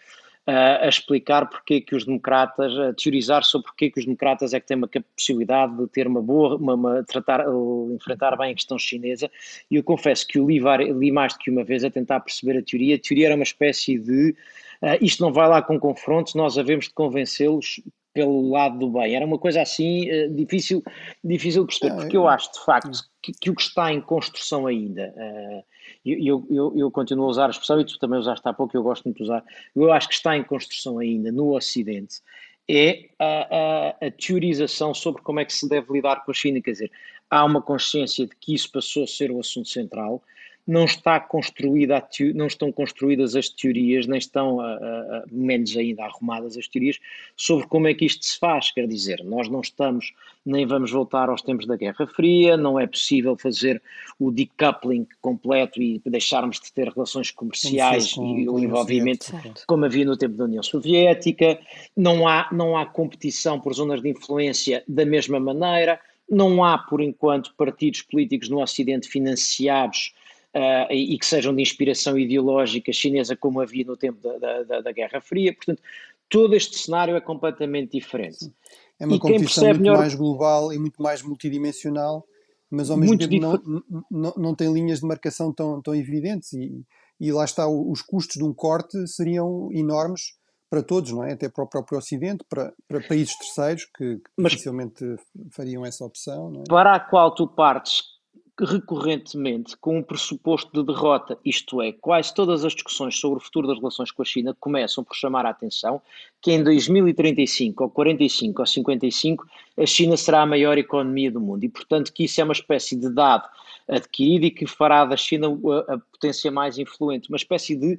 a 0.47 0.89
explicar 0.89 1.49
porque 1.49 1.81
que 1.81 1.97
os 1.97 2.05
democratas, 2.05 2.77
a 2.79 2.93
teorizar 2.93 3.45
sobre 3.45 3.67
porque 3.67 3.91
que 3.91 3.99
os 3.99 4.05
democratas 4.05 4.53
é 4.53 4.61
que 4.61 4.67
têm 4.67 4.77
uma 4.77 4.89
possibilidade 5.17 5.75
de 5.77 5.87
ter 5.89 6.07
uma 6.07 6.21
boa, 6.21 6.57
uma, 6.57 6.75
uma 6.75 7.05
tratar, 7.05 7.47
enfrentar 7.95 8.37
bem 8.37 8.53
a 8.53 8.55
questão 8.55 8.79
chinesa. 8.79 9.31
E 9.71 9.77
eu 9.77 9.83
confesso 9.83 10.27
que 10.27 10.39
o 10.39 10.47
li, 10.47 10.61
li 10.93 11.11
mais 11.11 11.33
do 11.33 11.39
que 11.39 11.51
uma 11.51 11.65
vez 11.65 11.83
a 11.83 11.91
tentar 11.91 12.21
perceber 12.21 12.59
a 12.59 12.63
teoria. 12.63 12.97
A 12.97 12.99
teoria 12.99 13.27
era 13.27 13.35
uma 13.35 13.43
espécie 13.43 13.99
de 13.99 14.35
uh, 14.83 14.99
isto 15.01 15.23
não 15.23 15.33
vai 15.33 15.49
lá 15.49 15.63
com 15.63 15.81
confrontos, 15.81 16.35
nós 16.35 16.59
havemos 16.59 16.87
de 16.87 16.95
convencê-los 16.95 17.81
pelo 18.13 18.51
lado 18.51 18.79
do 18.79 18.91
bem. 18.91 19.15
Era 19.17 19.25
uma 19.25 19.39
coisa 19.39 19.63
assim 19.63 20.11
uh, 20.11 20.31
difícil, 20.35 20.83
difícil 21.23 21.63
de 21.63 21.69
perceber, 21.69 22.03
porque 22.03 22.17
eu 22.17 22.29
acho 22.29 22.53
de 22.53 22.65
facto 22.65 22.99
que, 23.23 23.33
que 23.33 23.51
o 23.51 23.55
que 23.55 23.63
está 23.63 23.91
em 23.91 24.01
construção 24.01 24.67
ainda. 24.67 25.15
Uh, 25.17 25.74
eu, 26.05 26.47
eu, 26.51 26.73
eu, 26.77 26.91
continuo 26.91 27.27
a 27.27 27.29
usar 27.29 27.47
a 27.47 27.51
expressão, 27.51 27.81
e 27.81 27.85
tu 27.85 27.99
também 27.99 28.19
usaste 28.19 28.47
há 28.49 28.53
pouco, 28.53 28.77
eu 28.77 28.83
gosto 28.83 29.05
muito 29.05 29.19
de 29.19 29.23
usar, 29.25 29.45
eu 29.75 29.93
acho 29.93 30.09
que 30.09 30.15
está 30.15 30.37
em 30.37 30.43
construção 30.43 30.99
ainda 30.99 31.31
no 31.31 31.55
Ocidente, 31.55 32.21
é 32.69 33.11
a, 33.19 33.27
a, 33.27 34.07
a, 34.07 34.11
teorização 34.11 34.95
sobre 34.95 35.23
como 35.23 35.41
é 35.41 35.45
que 35.45 35.53
se 35.53 35.69
deve 35.69 35.93
lidar 35.93 36.25
com 36.25 36.31
a 36.31 36.35
China. 36.35 36.61
Quer 36.63 36.73
dizer, 36.73 36.93
há 37.31 37.45
uma 37.45 37.61
consciência 37.61 38.27
de 38.27 38.35
que 38.37 38.55
isso 38.55 38.71
passou 38.71 39.05
a 39.05 39.07
ser 39.07 39.31
o 39.31 39.39
assunto 39.39 39.69
central, 39.69 40.23
não 40.67 40.87
está 40.87 41.21
construída, 41.21 42.03
não 42.35 42.47
estão 42.47 42.73
construídas 42.73 43.37
as 43.37 43.51
teorias, 43.51 44.07
nem 44.07 44.19
estão, 44.19 44.61
a, 44.61 44.73
a, 44.73 45.25
menos 45.31 45.77
ainda 45.77 46.05
arrumadas 46.05 46.57
as 46.57 46.67
teorias, 46.67 46.99
sobre 47.37 47.67
como 47.67 47.87
é 47.87 47.93
que 47.93 48.07
isto 48.07 48.25
se 48.25 48.39
faz. 48.39 48.71
Quer 48.71 48.87
dizer, 48.89 49.23
nós 49.25 49.49
não 49.49 49.61
estamos, 49.61 50.15
nem 50.45 50.67
vamos 50.67 50.91
voltar 50.91 51.29
aos 51.29 51.43
tempos 51.43 51.67
da 51.67 51.77
Guerra 51.77 52.07
Fria, 52.07 52.57
não 52.57 52.81
é 52.81 52.87
possível 52.87 53.37
fazer 53.37 53.83
o 54.19 54.31
decoupling 54.31 55.07
completo 55.21 55.83
e 55.83 56.01
deixarmos 56.07 56.59
de 56.59 56.73
ter 56.73 56.89
relações 56.89 57.31
comerciais 57.31 58.15
com, 58.15 58.39
e 58.39 58.49
o 58.49 58.59
envolvimento 58.59 59.27
como 59.67 59.85
havia 59.85 60.05
no 60.07 60.17
tempo 60.17 60.37
da 60.37 60.45
União 60.45 60.63
Soviética, 60.63 61.59
não 61.95 62.27
há, 62.27 62.49
não 62.51 62.77
há 62.77 62.87
competição 62.87 63.61
por 63.61 63.75
zonas 63.75 64.01
de 64.01 64.09
influência 64.09 64.83
da 64.89 65.05
mesma 65.05 65.39
maneira, 65.39 66.01
não 66.29 66.65
há, 66.65 66.79
por 66.79 67.03
enquanto, 67.03 67.55
partidos 67.55 68.01
políticos 68.01 68.49
no 68.49 68.63
Ocidente 68.63 69.09
financiados 69.09 70.15
uh, 70.55 70.93
e, 70.93 71.15
e, 71.15 71.19
que 71.19 71.27
sejam 71.27 71.55
de 71.55 71.63
inspiração 71.63 72.19
ideológica 72.19 72.93
chinesa, 72.93 73.37
como 73.37 73.61
havia 73.61 73.85
no 73.85 73.97
tempo 73.97 74.21
da, 74.23 74.63
da, 74.63 74.81
da 74.81 74.93
Guerra 74.93 75.21
Fria. 75.21 75.55
Portanto, 75.55 75.83
todo 76.29 76.55
este 76.55 76.79
cenário 76.79 77.17
é 77.17 77.21
completamente 77.21 77.93
diferente. 77.93 78.53
É 78.99 79.07
uma 79.07 79.17
e 79.17 79.19
competição 79.19 79.65
muito 79.65 79.81
melhor... 79.81 79.99
mais 79.99 80.15
global 80.15 80.73
e 80.73 80.79
muito 80.79 81.03
mais 81.03 81.23
multidimensional, 81.23 82.25
mas 82.71 82.91
ao 82.91 82.97
mesmo 82.97 83.17
muito 83.17 83.29
tempo 83.29 83.63
não, 83.67 83.83
não, 84.11 84.35
não 84.37 84.55
tem 84.55 84.73
linhas 84.73 85.01
de 85.01 85.07
marcação 85.07 85.53
tão, 85.53 85.83
tão 85.83 85.95
evidentes 85.95 86.53
e, 86.53 86.85
e 87.21 87.33
lá 87.33 87.45
está, 87.45 87.69
os 87.69 88.03
custos 88.03 88.37
de 88.37 88.45
um 88.45 88.55
corte 88.55 89.07
seriam 89.09 89.69
enormes 89.73 90.35
para 90.71 90.83
todos, 90.83 91.13
não 91.13 91.23
é? 91.23 91.33
Até 91.33 91.49
para 91.49 91.63
o 91.63 91.69
próprio 91.69 91.99
Ocidente, 91.99 92.45
para, 92.49 92.73
para 92.89 93.01
países 93.07 93.37
terceiros 93.37 93.85
que, 93.97 94.17
que 94.17 94.43
dificilmente 94.43 95.05
fariam 95.51 95.85
essa 95.85 96.05
opção. 96.05 96.63
É? 96.63 96.65
Para 96.69 96.97
a 96.97 97.01
qual 97.01 97.33
tu 97.33 97.47
partes 97.47 98.14
recorrentemente 98.61 99.77
com 99.77 99.99
um 99.99 100.03
pressuposto 100.03 100.71
de 100.73 100.87
derrota, 100.87 101.37
isto 101.45 101.83
é, 101.83 101.93
quase 101.93 102.33
todas 102.33 102.65
as 102.65 102.73
discussões 102.73 103.19
sobre 103.19 103.39
o 103.39 103.41
futuro 103.41 103.67
das 103.67 103.79
relações 103.79 104.13
com 104.13 104.23
a 104.23 104.25
China 104.25 104.57
começam 104.61 105.03
por 105.03 105.17
chamar 105.17 105.45
a 105.45 105.51
atenção 105.51 106.01
que 106.41 106.53
em 106.53 106.63
2035, 106.63 107.83
ou 107.83 107.91
45, 107.91 108.63
ou 108.63 108.67
55, 108.67 109.47
a 109.77 109.87
China 109.87 110.17
será 110.17 110.43
a 110.43 110.47
maior 110.47 110.79
economia 110.79 111.33
do 111.33 111.41
mundo. 111.41 111.65
E, 111.65 111.69
portanto, 111.69 112.13
que 112.13 112.25
isso 112.25 112.41
é 112.41 112.45
uma 112.45 112.53
espécie 112.53 112.95
de 112.95 113.09
dado 113.09 113.49
adquirido 113.89 114.45
e 114.45 114.51
que 114.51 114.67
fará 114.67 115.05
da 115.05 115.17
China 115.17 115.49
a, 115.49 115.95
a 115.95 115.99
potência 115.99 116.51
mais 116.51 116.79
influente, 116.79 117.29
uma 117.29 117.37
espécie 117.37 117.75
de 117.75 117.99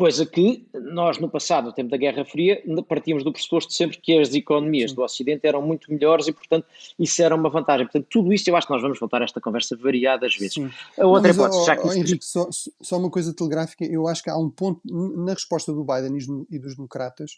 Coisa 0.00 0.24
que 0.24 0.66
nós, 0.72 1.18
no 1.18 1.28
passado, 1.28 1.66
no 1.66 1.74
tempo 1.74 1.90
da 1.90 1.98
Guerra 1.98 2.24
Fria, 2.24 2.62
partíamos 2.88 3.22
do 3.22 3.30
pressuposto 3.30 3.70
sempre 3.70 3.98
que 3.98 4.18
as 4.18 4.32
economias 4.32 4.92
Sim. 4.92 4.96
do 4.96 5.02
Ocidente 5.02 5.46
eram 5.46 5.60
muito 5.60 5.92
melhores 5.92 6.26
e, 6.26 6.32
portanto, 6.32 6.66
isso 6.98 7.22
era 7.22 7.36
uma 7.36 7.50
vantagem. 7.50 7.84
Portanto, 7.84 8.06
tudo 8.10 8.32
isto 8.32 8.48
eu 8.48 8.56
acho 8.56 8.66
que 8.66 8.72
nós 8.72 8.80
vamos 8.80 8.98
voltar 8.98 9.20
a 9.20 9.26
esta 9.26 9.42
conversa 9.42 9.76
variadas 9.76 10.34
vezes. 10.36 10.54
Sim. 10.54 10.70
A 10.98 11.06
outra 11.06 11.30
Não, 11.34 11.44
hipótese, 11.44 11.66
já 11.66 11.76
que. 11.76 11.86
Oh, 11.86 11.92
Henrique, 11.92 12.24
só, 12.24 12.48
só, 12.80 12.96
uma 12.96 13.10
coisa 13.10 13.34
telegráfica, 13.34 13.84
eu 13.84 14.08
acho 14.08 14.22
que 14.22 14.30
há 14.30 14.38
um 14.38 14.48
ponto 14.48 14.80
na 14.86 15.34
resposta 15.34 15.70
do 15.70 15.84
Biden 15.84 16.16
e 16.50 16.58
dos 16.58 16.76
democratas 16.76 17.32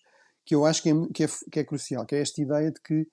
que 0.47 0.55
eu 0.55 0.65
acho 0.65 0.85
que 0.85 0.91
é, 0.91 0.93
que 1.13 1.25
é, 1.25 1.27
que 1.51 1.59
é 1.59 1.65
crucial, 1.65 2.07
que 2.07 2.15
é 2.15 2.21
esta 2.21 2.41
ideia 2.41 2.71
de 2.71 2.81
que 2.81 3.05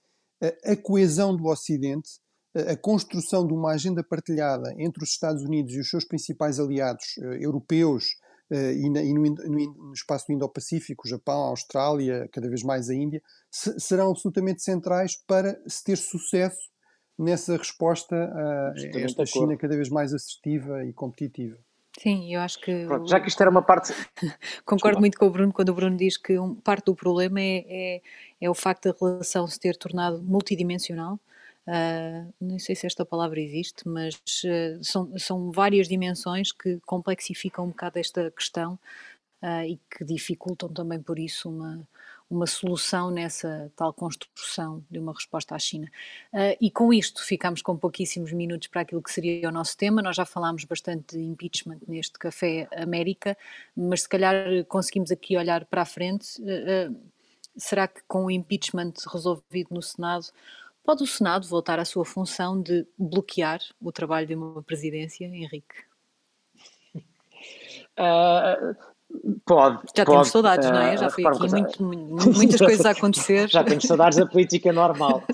a, 0.43 0.73
a 0.73 0.75
coesão 0.75 1.35
do 1.35 1.47
Ocidente 1.47 2.09
a 2.55 2.75
construção 2.75 3.45
de 3.45 3.53
uma 3.53 3.71
agenda 3.71 4.03
partilhada 4.03 4.73
entre 4.77 5.03
os 5.03 5.09
Estados 5.09 5.43
Unidos 5.43 5.73
e 5.73 5.79
os 5.79 5.89
seus 5.89 6.05
principais 6.05 6.59
aliados 6.59 7.17
uh, 7.17 7.33
europeus, 7.33 8.05
e, 8.51 8.89
na, 8.89 9.01
e 9.01 9.13
no, 9.13 9.21
no, 9.21 9.73
no, 9.73 9.93
espaço 9.93 10.27
do 10.27 10.33
Indo-Pacífico, 10.33 11.07
Japão, 11.07 11.41
Austrália, 11.41 12.27
cada 12.31 12.47
vez 12.47 12.63
mais 12.63 12.89
a 12.89 12.95
Índia, 12.95 13.21
se, 13.49 13.79
serão 13.79 14.09
absolutamente 14.09 14.63
centrais 14.63 15.15
para 15.15 15.59
se 15.67 15.83
ter 15.83 15.97
sucesso 15.97 16.69
nessa 17.17 17.57
resposta 17.57 18.15
a, 18.15 18.71
a 18.71 19.01
esta 19.01 19.25
China 19.25 19.55
cada 19.57 19.75
vez 19.75 19.89
mais 19.89 20.13
assertiva 20.13 20.85
e 20.85 20.93
competitiva. 20.93 21.57
Sim, 21.97 22.33
eu 22.33 22.39
acho 22.39 22.62
que. 22.62 22.85
Pronto, 22.85 23.09
já 23.09 23.19
que 23.19 23.27
isto 23.27 23.41
era 23.41 23.49
uma 23.49 23.62
parte. 23.62 23.93
Concordo 24.65 24.99
muito 24.99 25.17
com 25.17 25.25
o 25.25 25.29
Bruno 25.29 25.51
quando 25.51 25.69
o 25.69 25.73
Bruno 25.73 25.97
diz 25.97 26.17
que 26.17 26.39
um, 26.39 26.55
parte 26.55 26.85
do 26.85 26.95
problema 26.95 27.41
é, 27.41 27.65
é, 27.67 28.01
é, 28.39 28.49
o 28.49 28.53
facto 28.53 28.89
da 28.89 28.95
relação 28.97 29.45
se 29.47 29.59
ter 29.59 29.75
tornado 29.75 30.21
multidimensional 30.21 31.19
Uh, 31.69 32.34
nem 32.41 32.58
sei 32.58 32.75
se 32.75 32.88
esta 32.88 33.05
palavra 33.05 33.39
existe, 33.39 33.88
mas 33.88 34.15
uh, 34.15 34.84
são, 34.84 35.15
são 35.19 35.51
várias 35.51 35.88
dimensões 35.88 36.51
que 36.51 36.79
complexificam 36.79 37.65
um 37.65 37.67
bocado 37.67 37.99
esta 37.99 38.32
questão 38.32 38.73
uh, 39.43 39.63
e 39.63 39.79
que 39.91 40.03
dificultam 40.03 40.67
também 40.69 40.99
por 40.99 41.19
isso 41.19 41.47
uma, 41.47 41.88
uma 42.27 42.47
solução 42.47 43.12
nessa 43.12 43.71
tal 43.75 43.93
construção 43.93 44.84
de 44.89 44.97
uma 44.97 45.13
resposta 45.13 45.53
à 45.53 45.60
China. 45.60 45.88
e 46.60 46.71
com 46.71 46.91
isto 46.91 47.23
ficamos 47.23 47.62
com 47.62 47.77
pouquíssimos 47.77 48.34
minutos 48.34 48.67
para 48.67 48.82
aquilo 48.82 49.03
que 49.03 49.12
seria 49.12 49.47
o 49.47 49.51
nosso 49.51 49.77
tema. 49.77 50.01
Nós 50.01 50.15
já 50.15 50.25
falámos 50.25 50.63
bastante 50.63 51.17
de 51.17 51.23
impeachment 51.23 51.82
neste 51.88 52.17
Café 52.17 52.67
América, 52.75 53.38
mas 53.75 54.01
se 54.01 54.10
calhar 54.10 54.65
conseguimos 54.67 55.12
aqui 55.12 55.38
olhar 55.38 55.65
para 55.65 55.84
a 55.84 55.86
frente. 55.86 56.41
será 57.55 57.88
que 57.88 58.01
com 58.08 58.25
o 58.25 58.32
impeachment 58.32 58.93
resolvido 59.12 59.67
no 59.71 59.84
Senado 59.84 60.25
Pode 60.89 61.04
o 61.04 61.06
Senado 61.06 61.47
voltar 61.47 61.78
à 61.78 61.86
sua 61.86 62.04
função 62.04 62.60
de 62.60 62.84
bloquear 62.97 63.60
o 63.80 63.91
trabalho 63.91 64.25
de 64.25 64.34
uma 64.34 64.63
presidência, 64.63 65.23
Henrique? 65.23 65.86
Uh, 67.95 68.75
Pode. 69.43 69.80
Já 69.95 70.06
pode, 70.06 70.17
temos 70.17 70.28
saudades, 70.28 70.69
uh, 70.69 70.72
não 70.72 70.80
é? 70.80 70.95
Já 70.95 71.10
foi 71.10 71.26
aqui 71.26 71.82
muito, 71.82 72.32
muitas 72.32 72.60
coisas 72.60 72.86
a 72.86 72.91
acontecer. 72.91 73.50
Já 73.50 73.63
temos 73.63 73.84
saudades 73.86 74.19
da 74.19 74.26
política 74.26 74.72
normal. 74.72 75.24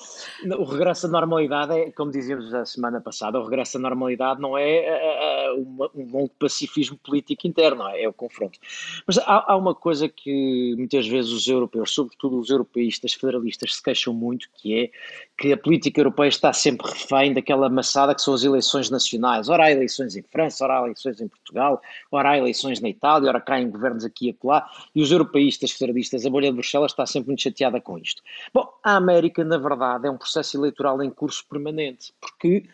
O 0.59 0.63
regresso 0.63 1.07
à 1.07 1.09
normalidade 1.09 1.73
é, 1.73 1.91
como 1.91 2.11
dizíamos 2.11 2.53
a 2.53 2.65
semana 2.65 3.01
passada, 3.01 3.39
o 3.39 3.43
regresso 3.43 3.77
à 3.77 3.79
normalidade 3.79 4.39
não 4.39 4.55
é 4.55 5.53
uh, 5.57 5.89
um 5.95 6.11
longo 6.11 6.31
pacifismo 6.39 6.97
político 7.03 7.47
interno, 7.47 7.87
é, 7.87 8.03
é 8.03 8.07
o 8.07 8.13
confronto. 8.13 8.59
Mas 9.07 9.17
há, 9.17 9.51
há, 9.51 9.55
uma 9.55 9.73
coisa 9.73 10.07
que 10.07 10.75
muitas 10.77 11.07
vezes 11.07 11.31
os 11.31 11.47
europeus, 11.47 11.93
sobretudo 11.93 12.39
os 12.39 12.51
europeístas 12.51 13.13
federalistas, 13.13 13.75
se 13.75 13.83
queixam 13.83 14.13
muito, 14.13 14.47
que 14.53 14.79
é 14.79 14.91
que 15.37 15.51
a 15.51 15.57
política 15.57 15.99
europeia 15.99 16.29
está 16.29 16.53
sempre 16.53 16.87
refém 16.89 17.33
daquela 17.33 17.69
maçada 17.69 18.13
que 18.13 18.21
são 18.21 18.33
as 18.33 18.43
eleições 18.43 18.89
nacionais. 18.89 19.49
Ora 19.49 19.65
há 19.65 19.71
eleições 19.71 20.15
em 20.15 20.21
França, 20.21 20.63
ora 20.63 20.79
há 20.79 20.83
eleições 20.83 21.19
em 21.19 21.27
Portugal, 21.27 21.81
ora 22.11 22.31
há 22.31 22.37
eleições 22.37 22.79
na 22.79 22.89
Itália, 22.89 23.29
ora 23.29 23.41
cá 23.41 23.59
em 23.59 23.64
governos 23.69 24.05
aqui 24.05 24.27
e 24.27 24.29
acolá, 24.31 24.69
e 24.93 25.01
os 25.01 25.11
europeístas 25.11 25.71
federalistas, 25.71 26.25
a 26.25 26.29
bolha 26.29 26.49
de 26.49 26.55
Bruxelas 26.55 26.91
está 26.91 27.05
sempre 27.05 27.29
muito 27.29 27.41
chateada 27.41 27.79
com 27.81 27.97
isto. 27.97 28.21
Bom, 28.53 28.67
a 28.83 28.95
América, 28.95 29.43
na 29.43 29.57
verdade, 29.57 30.07
é 30.07 30.11
um 30.11 30.17
processo 30.17 30.57
eleitoral 30.57 31.01
em 31.01 31.09
curso 31.09 31.45
permanente, 31.49 32.13
porque 32.19 32.65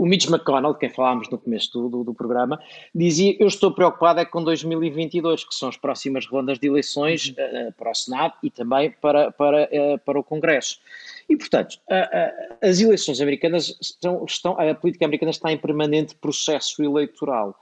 o 0.00 0.06
Mitch 0.06 0.28
McConnell, 0.28 0.72
de 0.72 0.78
quem 0.78 0.88
falámos 0.88 1.28
no 1.28 1.36
começo 1.36 1.72
do, 1.72 1.88
do, 1.88 2.04
do, 2.04 2.14
programa, 2.14 2.58
dizia: 2.94 3.36
Eu 3.38 3.48
estou 3.48 3.70
preocupado 3.70 4.20
é 4.20 4.24
com 4.24 4.42
2022, 4.42 5.44
que 5.44 5.54
são 5.54 5.68
as 5.68 5.76
próximas 5.76 6.26
rondas 6.26 6.58
de 6.58 6.68
eleições 6.68 7.28
uh, 7.28 7.72
para 7.76 7.90
o 7.90 7.94
Senado 7.94 8.34
e 8.42 8.50
também 8.50 8.90
para, 8.92 9.30
para, 9.30 9.64
uh, 9.64 9.98
para 9.98 10.18
o 10.18 10.24
Congresso. 10.24 10.78
E, 11.28 11.36
portanto, 11.36 11.74
uh, 11.90 12.56
as 12.62 12.80
eleições 12.80 13.20
americanas 13.20 13.76
estão, 13.80 14.24
estão. 14.24 14.58
A 14.58 14.74
política 14.74 15.04
americana 15.04 15.30
está 15.30 15.52
em 15.52 15.58
permanente 15.58 16.14
processo 16.14 16.82
eleitoral. 16.82 17.54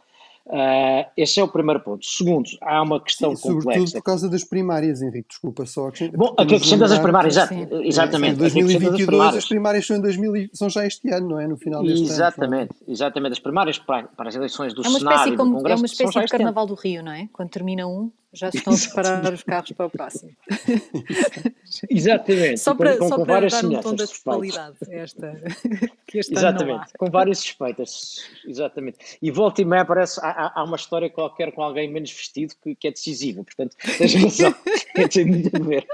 Uh, 0.48 1.04
esse 1.14 1.38
é 1.38 1.44
o 1.44 1.48
primeiro 1.48 1.80
ponto. 1.80 2.04
Segundo, 2.06 2.48
há 2.62 2.80
uma 2.80 2.98
questão 3.00 3.36
Sim, 3.36 3.42
complexa. 3.42 3.70
Sobretudo 3.70 3.92
por 3.92 4.02
causa 4.02 4.30
das 4.30 4.44
primárias, 4.44 5.02
Henrique, 5.02 5.28
desculpa 5.28 5.66
só. 5.66 5.90
Bom, 6.14 6.34
a 6.38 6.46
questão 6.46 6.78
das 6.78 6.98
primárias, 6.98 7.36
exatamente. 7.84 8.34
Em 8.34 8.38
2022 8.38 9.36
as 9.36 9.46
primárias 9.46 9.86
são, 9.86 9.96
em 9.96 10.00
2000, 10.00 10.48
são 10.54 10.70
já 10.70 10.86
este 10.86 11.10
ano, 11.10 11.28
não 11.28 11.40
é? 11.40 11.46
No 11.46 11.58
final 11.58 11.82
deste 11.82 12.06
exatamente, 12.06 12.70
ano. 12.72 12.80
Exatamente, 12.88 13.32
as 13.32 13.38
primárias 13.38 13.78
para, 13.78 14.04
para 14.04 14.28
as 14.30 14.34
eleições 14.34 14.72
do 14.72 14.82
é 14.82 14.88
uma 14.88 14.98
Senado 14.98 15.14
espécie 15.16 15.34
e 15.34 15.36
do 15.36 15.44
Congresso 15.44 15.68
É 15.68 15.76
uma 15.76 15.86
espécie 15.86 16.18
de 16.18 16.26
Carnaval 16.26 16.64
ano. 16.64 16.74
do 16.74 16.80
Rio, 16.80 17.02
não 17.02 17.12
é? 17.12 17.28
Quando 17.30 17.50
termina 17.50 17.86
um, 17.86 18.10
Já 18.32 18.48
estão 18.54 18.74
a 18.74 18.76
preparar 18.76 19.32
os 19.32 19.42
carros 19.42 19.72
para 19.72 19.86
o 19.86 19.90
próximo. 19.90 20.30
Exatamente. 21.88 22.58
Só 22.58 22.74
para, 22.74 22.96
com, 22.96 23.08
só 23.08 23.16
com 23.16 23.24
para 23.24 23.48
dar 23.48 23.64
um 23.64 23.80
tom 23.80 23.94
da 23.94 24.06
totalidade 24.06 24.76
esta, 24.90 25.40
que 26.06 26.18
este 26.18 26.34
Exatamente, 26.34 26.92
com 26.98 27.10
várias 27.10 27.38
suspeitas. 27.38 28.28
Exatamente. 28.46 29.18
E 29.22 29.30
volta 29.30 29.62
e 29.62 29.64
meia 29.64 29.82
aparece, 29.82 30.20
há, 30.22 30.60
há, 30.60 30.64
uma 30.64 30.76
história 30.76 31.08
qualquer 31.08 31.52
com 31.52 31.62
alguém 31.62 31.90
menos 31.90 32.10
vestido 32.12 32.54
que, 32.62 32.74
que 32.74 32.88
é 32.88 32.90
decisiva, 32.90 33.42
portanto, 33.42 33.76
tens 33.96 34.14
razão, 34.14 34.54
tem 35.10 35.24
muito 35.24 35.56
a 35.56 35.60
ver. 35.60 35.86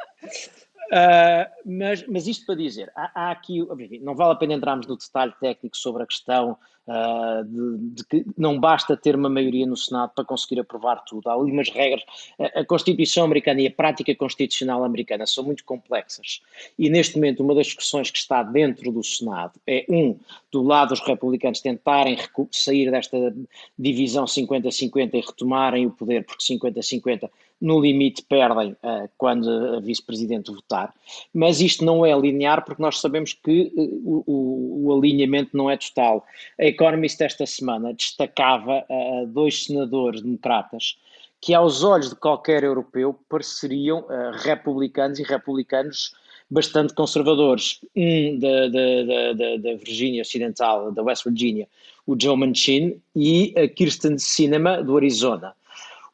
Uh, 0.84 1.48
mas, 1.64 2.06
mas 2.06 2.26
isto 2.26 2.44
para 2.44 2.56
dizer, 2.56 2.92
há, 2.94 3.10
há, 3.14 3.30
aqui, 3.30 3.66
não 4.02 4.14
vale 4.14 4.32
a 4.32 4.36
pena 4.36 4.54
entrarmos 4.54 4.86
no 4.86 4.96
detalhe 4.96 5.32
técnico 5.40 5.76
sobre 5.76 6.02
a 6.02 6.06
questão 6.06 6.58
uh, 6.86 7.44
de, 7.44 7.94
de, 7.94 8.04
que 8.04 8.24
não 8.36 8.58
basta 8.58 8.96
ter 8.96 9.14
uma 9.16 9.28
maioria 9.28 9.66
no 9.66 9.76
Senado 9.76 10.12
para 10.14 10.24
conseguir 10.24 10.60
aprovar 10.60 11.04
tudo. 11.04 11.28
Há 11.28 11.34
ali 11.34 11.50
umas 11.50 11.70
regras. 11.70 12.02
A, 12.38 12.64
Constituição 12.64 13.24
americana 13.24 13.60
e 13.60 13.66
a 13.66 13.70
prática 13.70 14.14
constitucional 14.14 14.84
americana 14.84 15.26
são 15.26 15.44
muito 15.44 15.64
complexas. 15.64 16.42
E 16.78 16.88
neste 16.88 17.16
momento, 17.16 17.42
uma 17.42 17.54
das 17.54 17.66
discussões 17.66 18.10
que 18.10 18.18
está 18.18 18.42
dentro 18.42 18.90
do 18.90 19.02
Senado 19.02 19.52
é, 19.66 19.84
um, 19.88 20.18
do 20.50 20.62
lado 20.62 20.90
dos 20.90 21.00
republicanos 21.00 21.60
tentarem 21.60 22.18
sair 22.50 22.90
desta 22.90 23.34
divisão 23.78 24.24
50-50 24.24 25.14
e 25.14 25.20
retomarem 25.20 25.86
o 25.86 25.90
poder, 25.90 26.24
porque 26.24 26.44
50-50 26.44 27.28
no 27.60 27.80
limite 27.80 28.22
perdem 28.22 28.72
uh, 28.72 29.08
quando 29.16 29.48
a 29.48 29.80
vice-presidente 29.80 30.52
votar, 30.52 30.92
mas 31.32 31.60
isto 31.60 31.84
não 31.84 32.04
é 32.04 32.14
linear 32.18 32.64
porque 32.64 32.82
nós 32.82 33.00
sabemos 33.00 33.32
que 33.32 33.72
uh, 33.74 34.24
o, 34.26 34.86
o, 34.86 34.98
alinhamento 34.98 35.56
não 35.56 35.70
é 35.70 35.76
total. 35.76 36.26
A 36.60 36.72
Economist 36.74 37.20
esta 37.22 37.46
semana 37.46 37.94
destacava 37.94 38.84
uh, 38.88 39.26
dois 39.26 39.64
senadores 39.64 40.22
democratas 40.22 40.98
que 41.40 41.52
aos 41.52 41.82
olhos 41.82 42.08
de 42.08 42.16
qualquer 42.16 42.64
europeu 42.64 43.18
pareceriam 43.28 44.06
republicanos 44.42 45.18
e 45.18 45.22
republicanos 45.22 46.14
bastante 46.50 46.94
conservadores. 46.94 47.80
Um 47.94 48.38
da, 48.38 48.68
da, 48.68 49.32
da, 49.34 49.56
da 49.56 49.76
Virgínia 49.76 50.22
Ocidental, 50.22 50.92
da 50.92 51.02
West 51.02 51.24
Virginia, 51.24 51.68
o 52.06 52.16
Joe 52.20 52.36
Manchin, 52.36 53.00
e 53.14 53.52
a 53.56 53.68
Kirsten 53.68 54.16
Sinema, 54.18 54.82
do 54.82 54.96
Arizona. 54.96 55.54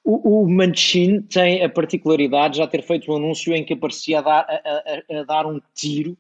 O, 0.03 0.43
o 0.43 0.49
Manchin 0.49 1.23
tem 1.23 1.63
a 1.63 1.69
particularidade 1.69 2.55
de 2.55 2.59
já 2.59 2.67
ter 2.67 2.83
feito 2.83 3.13
um 3.13 3.17
anúncio 3.17 3.55
em 3.55 3.65
que 3.65 3.75
aparecia 3.75 4.19
a 4.19 4.23
dar, 4.23 4.47
a, 4.49 5.15
a, 5.15 5.21
a 5.21 5.23
dar 5.25 5.47
um 5.47 5.61
tiro, 5.75 6.17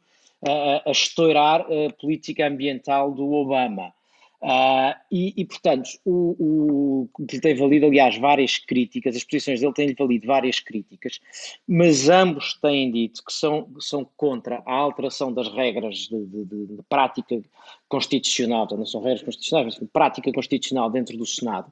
a, 0.46 0.88
a 0.88 0.92
estourar 0.92 1.62
a 1.62 1.92
política 2.00 2.46
ambiental 2.46 3.10
do 3.12 3.32
Obama. 3.32 3.92
Uh, 4.42 4.96
e, 5.12 5.34
e, 5.36 5.44
portanto, 5.44 5.90
o, 6.02 7.08
o, 7.14 7.26
que 7.26 7.38
tem 7.40 7.54
valido, 7.54 7.84
aliás, 7.84 8.16
várias 8.16 8.56
críticas, 8.56 9.14
as 9.14 9.22
posições 9.22 9.60
dele 9.60 9.74
têm 9.74 9.94
valido 9.94 10.26
várias 10.26 10.58
críticas, 10.58 11.20
mas 11.68 12.08
ambos 12.08 12.54
têm 12.54 12.90
dito 12.90 13.22
que 13.22 13.32
são, 13.34 13.68
são 13.78 14.08
contra 14.16 14.62
a 14.64 14.72
alteração 14.72 15.30
das 15.30 15.46
regras 15.48 16.08
de, 16.08 16.24
de, 16.24 16.44
de, 16.46 16.66
de 16.68 16.82
prática 16.88 17.38
constitucional, 17.86 18.66
não 18.70 18.86
são 18.86 19.02
regras 19.02 19.22
constitucionais, 19.22 19.78
mas 19.78 19.90
prática 19.92 20.32
constitucional 20.32 20.88
dentro 20.88 21.18
do 21.18 21.26
Senado, 21.26 21.70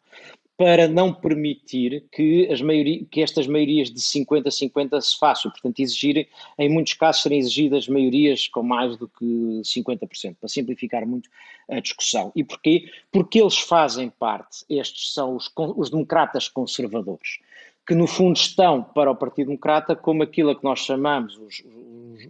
para 0.59 0.89
não 0.89 1.15
permitir 1.15 2.05
que, 2.11 2.49
as 2.51 2.61
maioria, 2.61 3.05
que 3.09 3.23
estas 3.23 3.47
maiorias 3.47 3.93
de 3.93 4.01
50-50 4.01 5.01
se 5.01 5.17
façam, 5.17 5.53
portanto, 5.53 5.79
exigirem, 5.79 6.27
em 6.59 6.69
muitos 6.69 6.95
casos, 6.95 7.23
serem 7.23 7.39
exigidas 7.39 7.87
maiorias 7.87 8.49
com 8.49 8.65
mais 8.65 8.97
do 8.97 9.07
que 9.07 9.25
50%, 9.25 10.35
para 10.41 10.49
simplificar 10.49 11.07
muito 11.07 11.31
a 11.71 11.79
discussão. 11.79 12.33
E 12.35 12.43
porquê? 12.43 12.91
Porque 13.13 13.41
eles 13.41 13.57
fazem 13.57 14.11
parte, 14.11 14.65
estes 14.69 15.15
são 15.15 15.37
os, 15.37 15.49
os 15.57 15.91
democratas 15.91 16.49
conservadores, 16.49 17.39
que 17.87 17.95
no 17.95 18.09
fundo 18.09 18.37
estão 18.37 18.83
para 18.83 19.13
o 19.13 19.17
Partido 19.17 19.47
Democrata 19.47 19.95
como 19.95 20.25
aquilo 20.25 20.51
a 20.51 20.57
que 20.57 20.65
nós 20.65 20.81
chamamos 20.81 21.39
os, 21.39 21.63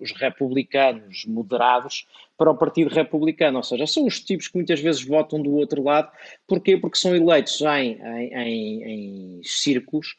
os, 0.00 0.12
republicanos 0.12 1.24
moderados 1.26 2.06
para 2.36 2.50
o 2.50 2.56
Partido 2.56 2.90
Republicano, 2.90 3.58
ou 3.58 3.62
seja, 3.62 3.86
são 3.86 4.06
os 4.06 4.20
tipos 4.20 4.48
que 4.48 4.56
muitas 4.56 4.80
vezes 4.80 5.04
votam 5.04 5.42
do 5.42 5.54
outro 5.54 5.82
lado, 5.82 6.10
porquê? 6.46 6.76
Porque 6.76 6.98
são 6.98 7.14
eleitos 7.14 7.60
em, 7.60 8.00
em, 8.00 8.34
em, 8.34 8.82
em 8.82 9.40
círculos 9.42 10.16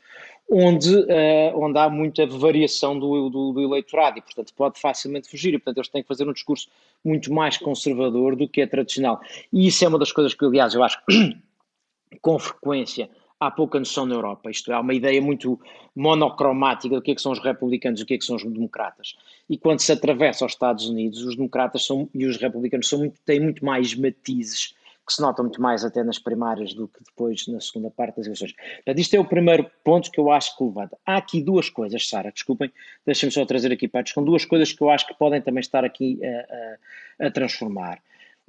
onde, 0.49 0.93
uh, 0.95 1.55
onde 1.55 1.77
há 1.77 1.87
muita 1.89 2.25
variação 2.25 2.97
do, 2.97 3.29
do, 3.29 3.53
do, 3.53 3.61
eleitorado 3.61 4.17
e, 4.17 4.21
portanto, 4.21 4.51
pode 4.55 4.79
facilmente 4.79 5.29
fugir. 5.29 5.53
E, 5.53 5.59
portanto, 5.59 5.77
eles 5.77 5.89
têm 5.89 6.01
que 6.01 6.07
fazer 6.07 6.27
um 6.27 6.33
discurso 6.33 6.67
muito 7.05 7.31
mais 7.31 7.57
conservador 7.57 8.35
do 8.35 8.47
que 8.47 8.61
é 8.61 8.67
tradicional. 8.67 9.21
E 9.53 9.67
isso 9.67 9.85
é 9.85 9.87
uma 9.87 9.99
das 9.99 10.11
coisas 10.11 10.33
que, 10.33 10.43
aliás, 10.43 10.73
eu 10.73 10.83
acho 10.83 10.99
que 11.05 11.37
com 12.19 12.39
frequência 12.39 13.09
há 13.39 13.49
pouca 13.49 13.79
noção 13.79 14.05
na 14.05 14.15
Europa. 14.15 14.51
Isto 14.51 14.71
é, 14.71 14.75
há 14.75 14.79
uma 14.79 14.93
ideia 14.93 15.21
muito 15.21 15.59
monocromática 15.95 16.95
do 16.95 17.01
que, 17.01 17.11
é 17.11 17.15
que 17.15 17.21
são 17.21 17.31
os 17.31 17.39
republicanos 17.39 17.99
e 17.99 18.03
o 18.03 18.05
que, 18.05 18.15
é 18.15 18.17
que 18.17 18.25
são 18.25 18.35
os 18.35 18.43
democratas. 18.43 19.15
E 19.49 19.57
quando 19.57 19.79
se 19.79 19.91
atravessa 19.91 20.43
aos 20.43 20.53
Estados 20.53 20.87
Unidos, 20.87 21.23
os 21.23 21.35
democratas 21.35 21.85
são, 21.85 22.09
e 22.13 22.25
os 22.25 22.37
republicanos 22.37 22.89
são 22.89 22.99
muito, 22.99 23.19
têm 23.25 23.39
muito 23.39 23.63
mais 23.63 23.95
matizes 23.95 24.73
que 25.09 25.15
se 25.15 25.21
notam 25.21 25.45
muito 25.45 25.59
mais 25.59 25.83
até 25.83 26.03
nas 26.03 26.19
primárias 26.19 26.71
do 26.71 26.87
que 26.87 27.03
depois 27.03 27.47
na 27.47 27.59
segunda 27.59 27.89
parte 27.89 28.17
das 28.17 28.27
eleições. 28.27 28.53
Portanto, 28.53 28.99
isto 28.99 29.15
é 29.15 29.19
o 29.19 29.25
primeiro 29.25 29.69
ponto 29.83 30.11
que 30.11 30.19
eu 30.19 30.31
acho 30.31 30.55
que 30.55 30.63
levanta. 30.63 30.95
Há 31.03 31.17
aqui 31.17 31.41
duas 31.41 31.67
coisas, 31.67 32.07
Sara, 32.07 32.31
desculpem, 32.31 32.71
deixem-me 33.03 33.31
só 33.31 33.43
trazer 33.43 33.71
aqui 33.71 33.87
para 33.87 34.01
a 34.01 34.03
discussão, 34.03 34.23
duas 34.23 34.45
coisas 34.45 34.71
que 34.71 34.83
eu 34.83 34.89
acho 34.91 35.07
que 35.07 35.15
podem 35.15 35.41
também 35.41 35.61
estar 35.61 35.83
aqui 35.83 36.19
a, 36.23 37.23
a, 37.23 37.27
a 37.27 37.31
transformar 37.31 37.99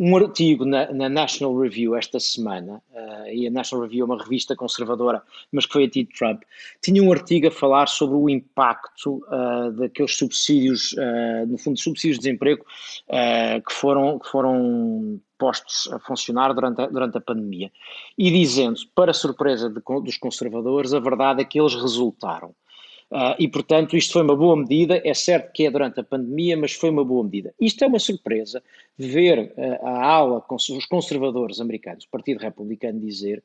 um 0.02 0.16
artigo 0.16 0.64
na, 0.64 0.90
na, 0.94 1.10
National 1.10 1.54
Review 1.60 1.94
esta 1.94 2.18
semana, 2.18 2.82
uh, 2.90 3.28
e 3.30 3.46
a 3.46 3.50
National 3.50 3.84
Review 3.84 4.00
é 4.00 4.06
uma 4.06 4.16
revista 4.16 4.56
conservadora, 4.56 5.22
mas 5.52 5.66
que 5.66 5.74
foi 5.74 5.84
a 5.84 5.90
ti 5.90 6.04
de 6.04 6.14
Trump, 6.14 6.40
tinha 6.80 7.02
um 7.02 7.12
artigo 7.12 7.48
a 7.48 7.50
falar 7.50 7.86
sobre 7.86 8.16
o 8.16 8.30
impacto 8.30 9.22
uh, 9.28 9.70
daqueles 9.72 10.16
subsídios, 10.16 10.92
uh, 10.94 11.46
no 11.46 11.58
fundo, 11.58 11.78
subsídios 11.78 12.16
de 12.16 12.22
desemprego 12.22 12.64
que, 13.66 13.74
foram, 13.74 14.18
que 14.18 14.28
foram 14.30 15.20
postos 15.38 15.86
a 15.92 15.98
funcionar 15.98 16.54
durante 16.54 16.80
a, 16.80 16.86
durante 16.86 17.18
a 17.18 17.20
pandemia. 17.20 17.70
E 18.16 18.30
dizendo, 18.30 18.80
para 18.94 19.12
surpresa 19.12 19.68
de, 19.68 19.82
dos 19.84 20.16
conservadores, 20.16 20.94
a 20.94 21.00
verdade 21.00 21.42
é 21.42 21.44
que 21.44 21.60
eles 21.60 21.74
resultaram. 21.74 22.54
Uh, 23.10 23.34
e, 23.40 23.48
portanto, 23.48 23.96
isto 23.96 24.12
foi 24.12 24.22
uma 24.22 24.36
boa 24.36 24.56
medida. 24.56 25.00
É 25.04 25.12
certo 25.12 25.52
que 25.52 25.66
é 25.66 25.70
durante 25.70 25.98
a 25.98 26.04
pandemia, 26.04 26.56
mas 26.56 26.72
foi 26.72 26.90
uma 26.90 27.04
boa 27.04 27.24
medida. 27.24 27.52
Isto 27.60 27.82
é 27.82 27.88
uma 27.88 27.98
surpresa 27.98 28.62
ver 28.96 29.52
uh, 29.56 29.86
a 29.86 30.06
ala 30.06 30.40
com 30.40 30.54
os 30.54 30.86
conservadores 30.86 31.60
americanos, 31.60 32.04
o 32.04 32.10
Partido 32.10 32.38
Republicano, 32.38 33.00
dizer 33.00 33.42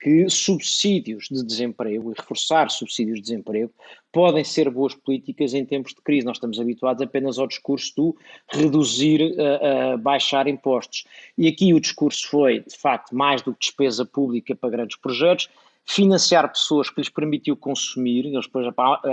que 0.00 0.30
subsídios 0.30 1.26
de 1.28 1.44
desemprego 1.44 2.12
e 2.12 2.14
reforçar 2.16 2.70
subsídios 2.70 3.16
de 3.16 3.22
desemprego 3.22 3.72
podem 4.12 4.44
ser 4.44 4.70
boas 4.70 4.94
políticas 4.94 5.52
em 5.52 5.64
tempos 5.64 5.92
de 5.92 6.00
crise. 6.00 6.24
Nós 6.24 6.36
estamos 6.36 6.60
habituados 6.60 7.02
apenas 7.02 7.36
ao 7.36 7.48
discurso 7.48 7.92
do 7.96 8.16
reduzir, 8.48 9.20
uh, 9.32 9.98
baixar 9.98 10.46
impostos. 10.46 11.04
E 11.36 11.48
aqui 11.48 11.74
o 11.74 11.80
discurso 11.80 12.28
foi, 12.28 12.60
de 12.60 12.76
facto, 12.76 13.12
mais 13.16 13.42
do 13.42 13.52
que 13.52 13.58
despesa 13.58 14.06
pública 14.06 14.54
para 14.54 14.70
grandes 14.70 14.96
projetos, 14.96 15.48
financiar 15.88 16.52
pessoas 16.52 16.90
que 16.90 17.00
lhes 17.00 17.08
permitiu 17.08 17.56
consumir, 17.56 18.26
eles 18.26 18.44
depois 18.44 18.66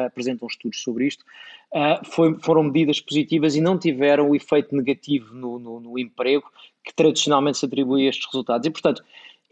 apresentam 0.05 0.45
estudos 0.45 0.83
sobre 0.83 1.07
isto, 1.07 1.23
uh, 1.71 2.05
foi, 2.05 2.37
foram 2.41 2.63
medidas 2.63 2.99
positivas 2.99 3.55
e 3.55 3.61
não 3.61 3.79
tiveram 3.79 4.29
o 4.29 4.35
efeito 4.35 4.75
negativo 4.75 5.33
no, 5.33 5.57
no, 5.57 5.79
no, 5.79 5.97
emprego 5.97 6.51
que 6.83 6.93
tradicionalmente 6.93 7.59
se 7.59 7.65
atribui 7.65 8.05
a 8.05 8.09
estes 8.09 8.25
resultados. 8.25 8.67
E, 8.67 8.69
portanto, 8.69 9.01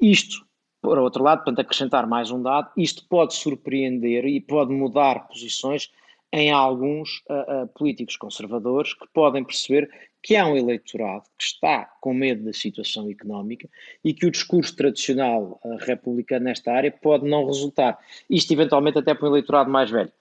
isto, 0.02 0.46
por 0.82 1.00
outro 1.00 1.24
lado, 1.24 1.46
para 1.46 1.62
acrescentar 1.62 2.06
mais 2.06 2.30
um 2.30 2.42
dado, 2.42 2.70
isto 2.76 3.06
pode 3.08 3.34
surpreender 3.36 4.26
e 4.26 4.42
pode 4.42 4.74
mudar 4.74 5.26
posições 5.30 5.90
em 6.30 6.52
alguns 6.52 7.24
uh, 7.30 7.64
uh, 7.64 7.68
políticos 7.70 8.18
conservadores 8.18 8.94
que 8.94 9.08
podem 9.14 9.46
perceber 9.46 9.90
que 10.24 10.38
há 10.38 10.48
um 10.48 10.56
eleitorado 10.56 11.26
que 11.38 11.44
está 11.44 11.86
com 12.00 12.14
medo 12.14 12.46
da 12.46 12.54
situação 12.54 13.12
económica 13.12 13.70
e 14.02 14.14
que 14.14 14.26
o 14.26 14.32
discurso 14.32 14.74
tradicional 14.74 15.60
uh, 15.64 15.76
republicano 15.82 16.46
nesta 16.46 16.72
área 16.72 16.90
pode 16.90 17.30
não 17.30 17.46
resultar. 17.46 18.00
Isto 18.30 18.54
eventualmente 18.54 18.98
até 18.98 19.14
para 19.14 19.26
um 19.28 19.32
eleitorado 19.32 19.70
mais 19.70 19.92
velho. 19.92 20.12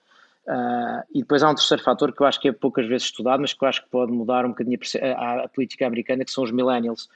Uh, 0.45 1.07
e 1.13 1.21
depois 1.21 1.41
há 1.41 1.49
um 1.49 1.55
terceiro 1.55 1.81
fator 1.81 2.13
que 2.13 2.21
eu 2.21 2.27
acho 2.27 2.41
que 2.41 2.49
é 2.49 2.51
poucas 2.51 2.85
vezes 2.85 3.07
estudado, 3.07 3.39
mas 3.39 3.53
que 3.53 3.63
eu 3.63 3.67
acho 3.67 3.81
que 3.81 3.89
pode 3.89 4.11
mudar 4.11 4.45
um 4.45 4.49
bocadinho 4.49 4.77
a, 5.15 5.43
a, 5.43 5.47
política 5.47 5.87
americana, 5.87 6.25
que 6.25 6.31
são 6.31 6.43
os 6.43 6.51
millennials, 6.51 7.07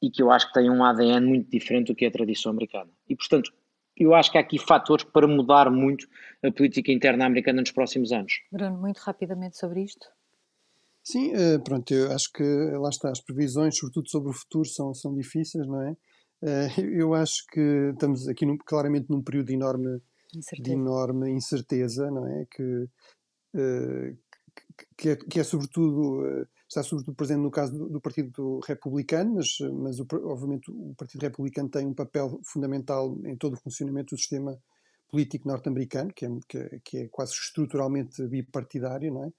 e 0.00 0.10
que 0.10 0.22
eu 0.22 0.30
acho 0.30 0.48
que 0.48 0.54
têm 0.54 0.70
um 0.70 0.82
ADN 0.82 1.26
muito 1.26 1.50
diferente 1.50 1.88
do 1.88 1.94
que 1.94 2.06
é 2.06 2.08
a 2.08 2.10
tradição 2.10 2.52
americana. 2.52 2.88
E, 3.06 3.14
portanto, 3.14 3.52
eu 3.94 4.14
acho 4.14 4.32
que 4.32 4.38
há 4.38 4.40
aqui 4.40 4.58
fatores 4.58 5.04
para 5.04 5.28
mudar 5.28 5.70
muito 5.70 6.08
a 6.42 6.50
política 6.50 6.90
interna 6.90 7.26
americana 7.26 7.60
nos 7.60 7.70
próximos 7.70 8.12
anos. 8.12 8.40
Bruno, 8.50 8.78
muito 8.78 8.96
rapidamente 8.96 9.58
sobre 9.58 9.82
isto. 9.82 10.06
Sim, 11.02 11.32
eh, 11.34 11.58
pronto, 11.58 11.92
eu 11.92 12.12
acho 12.12 12.30
que 12.32 12.42
lá 12.42 12.88
está, 12.90 13.10
as 13.10 13.20
previsões, 13.20 13.76
sobretudo 13.76 14.08
sobre 14.08 14.30
o 14.30 14.34
futuro, 14.34 14.68
são, 14.68 14.94
são 14.94 15.14
difíceis, 15.14 15.66
não 15.66 15.82
é? 15.82 15.96
Eh, 16.42 16.68
eu 17.02 17.14
acho 17.14 17.46
que 17.50 17.60
estamos 17.92 18.28
aqui 18.28 18.46
num, 18.46 18.58
claramente 18.58 19.08
num 19.10 19.22
período 19.22 19.46
de 19.46 19.54
enorme 19.54 20.00
incerteza, 20.34 20.62
de 20.62 20.72
enorme 20.72 21.30
incerteza 21.30 22.10
não 22.10 22.26
é? 22.26 22.46
Que, 22.50 22.88
eh, 23.56 24.14
que, 24.96 25.08
é, 25.10 25.16
que 25.16 25.40
é 25.40 25.44
sobretudo, 25.44 26.46
está 26.68 26.82
sobretudo 26.82 27.14
presente 27.14 27.40
no 27.40 27.50
caso 27.50 27.76
do, 27.76 27.88
do 27.88 28.00
Partido 28.00 28.60
Republicano, 28.60 29.34
mas, 29.36 29.58
mas 29.72 30.00
o, 30.00 30.06
obviamente 30.24 30.70
o 30.70 30.94
Partido 30.96 31.22
Republicano 31.22 31.68
tem 31.68 31.86
um 31.86 31.94
papel 31.94 32.40
fundamental 32.44 33.18
em 33.24 33.36
todo 33.36 33.54
o 33.54 33.60
funcionamento 33.60 34.14
do 34.14 34.18
sistema 34.18 34.58
político 35.08 35.48
norte-americano, 35.48 36.12
que 36.14 36.24
é, 36.24 36.28
que, 36.48 36.80
que, 36.84 36.98
é 36.98 37.08
quase 37.08 37.32
estruturalmente 37.32 38.26
bipartidário, 38.28 39.12
não 39.12 39.24
é? 39.24 39.32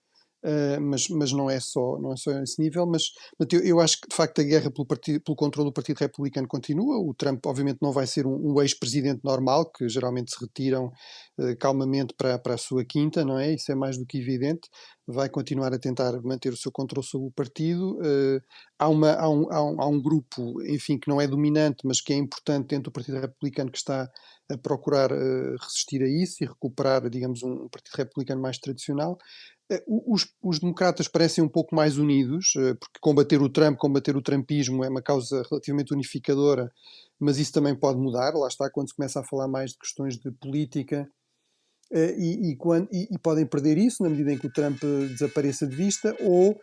Uh, 0.44 0.82
mas, 0.82 1.08
mas 1.10 1.32
não 1.32 1.48
é 1.48 1.60
só 1.60 2.00
não 2.00 2.14
é 2.14 2.18
só 2.18 2.32
esse 2.42 2.60
nível, 2.60 2.88
mas, 2.88 3.12
mas 3.38 3.48
eu, 3.64 3.80
acho 3.80 4.02
que 4.02 4.08
de 4.10 4.16
facto 4.16 4.42
a 4.42 4.44
guerra 4.44 4.72
pelo, 4.72 4.88
partido, 4.88 5.22
pelo 5.22 5.36
controle 5.36 5.70
do 5.70 5.74
Partido 5.74 6.00
Republicano 6.00 6.48
continua. 6.48 6.98
O 6.98 7.14
Trump, 7.14 7.46
obviamente, 7.46 7.78
não 7.80 7.92
vai 7.92 8.08
ser 8.08 8.26
um, 8.26 8.54
um 8.54 8.62
ex-presidente 8.62 9.22
normal, 9.24 9.72
que 9.72 9.88
geralmente 9.88 10.32
se 10.32 10.42
retiram 10.44 10.92
uh, 11.38 11.56
calmamente 11.60 12.16
para, 12.16 12.40
para 12.40 12.56
a 12.56 12.58
sua 12.58 12.84
quinta, 12.84 13.24
não 13.24 13.38
é? 13.38 13.54
Isso 13.54 13.72
é 13.72 13.76
mais 13.76 13.98
do 14.00 14.06
que 14.06 14.18
evidente. 14.18 14.68
Vai 15.06 15.30
continuar 15.30 15.74
a 15.74 15.80
tentar 15.80 16.20
manter 16.24 16.52
o 16.52 16.58
seu 16.58 16.72
controle 16.72 17.06
sobre 17.06 17.28
o 17.28 17.32
partido. 17.32 18.00
Uh, 18.00 18.42
há, 18.80 18.90
uma, 18.90 19.14
há, 19.14 19.30
um, 19.30 19.52
há, 19.52 19.64
um, 19.64 19.82
há 19.82 19.88
um 19.88 20.02
grupo, 20.02 20.60
enfim, 20.64 20.98
que 20.98 21.08
não 21.08 21.22
é 21.22 21.28
dominante, 21.28 21.86
mas 21.86 22.02
que 22.02 22.14
é 22.14 22.16
importante 22.16 22.70
dentro 22.70 22.86
do 22.86 22.92
Partido 22.92 23.20
Republicano 23.20 23.72
que 23.72 23.78
está 23.78 24.10
a 24.50 24.58
procurar 24.58 25.12
resistir 25.12 26.04
a 26.04 26.08
isso 26.10 26.44
e 26.44 26.48
recuperar, 26.48 27.10
digamos, 27.10 27.42
um 27.42 27.70
Partido 27.70 27.96
Republicano 27.96 28.42
mais 28.42 28.58
tradicional. 28.58 29.18
Eh, 29.72 29.82
os, 29.88 30.28
os, 30.44 30.60
democratas 30.60 31.08
parecem 31.08 31.42
um 31.42 31.48
pouco 31.48 31.74
mais 31.74 31.98
unidos, 31.98 32.54
eh, 32.58 32.74
porque 32.74 33.00
combater 33.00 33.42
o 33.42 33.48
Trump, 33.48 33.78
combater 33.78 34.18
o 34.18 34.22
trumpismo 34.22 34.84
é 34.84 34.90
uma 34.90 35.02
causa 35.02 35.44
relativamente 35.50 35.94
unificadora, 35.94 36.70
mas 37.18 37.38
isso 37.38 37.54
também 37.54 37.74
pode 37.74 37.98
mudar, 37.98 38.34
lá 38.34 38.50
está, 38.50 38.70
quando 38.70 38.90
se 38.90 38.96
começa 38.96 39.22
a 39.22 39.24
falar 39.24 39.48
mais 39.48 39.72
de 39.72 39.78
questões 39.78 40.18
de 40.18 40.30
política, 40.30 41.10
eh, 41.90 42.16
e, 42.18 42.52
e, 42.52 42.56
quando, 42.58 42.90
e, 42.92 43.08
e 43.10 43.18
podem 43.18 43.46
perder 43.46 43.78
isso 43.78 44.04
na 44.04 44.10
medida 44.10 44.34
em 44.34 44.38
que 44.38 44.48
o 44.48 44.52
Trump 44.52 44.82
desapareça 44.82 45.66
de 45.66 45.76
vista, 45.76 46.16
ou 46.20 46.60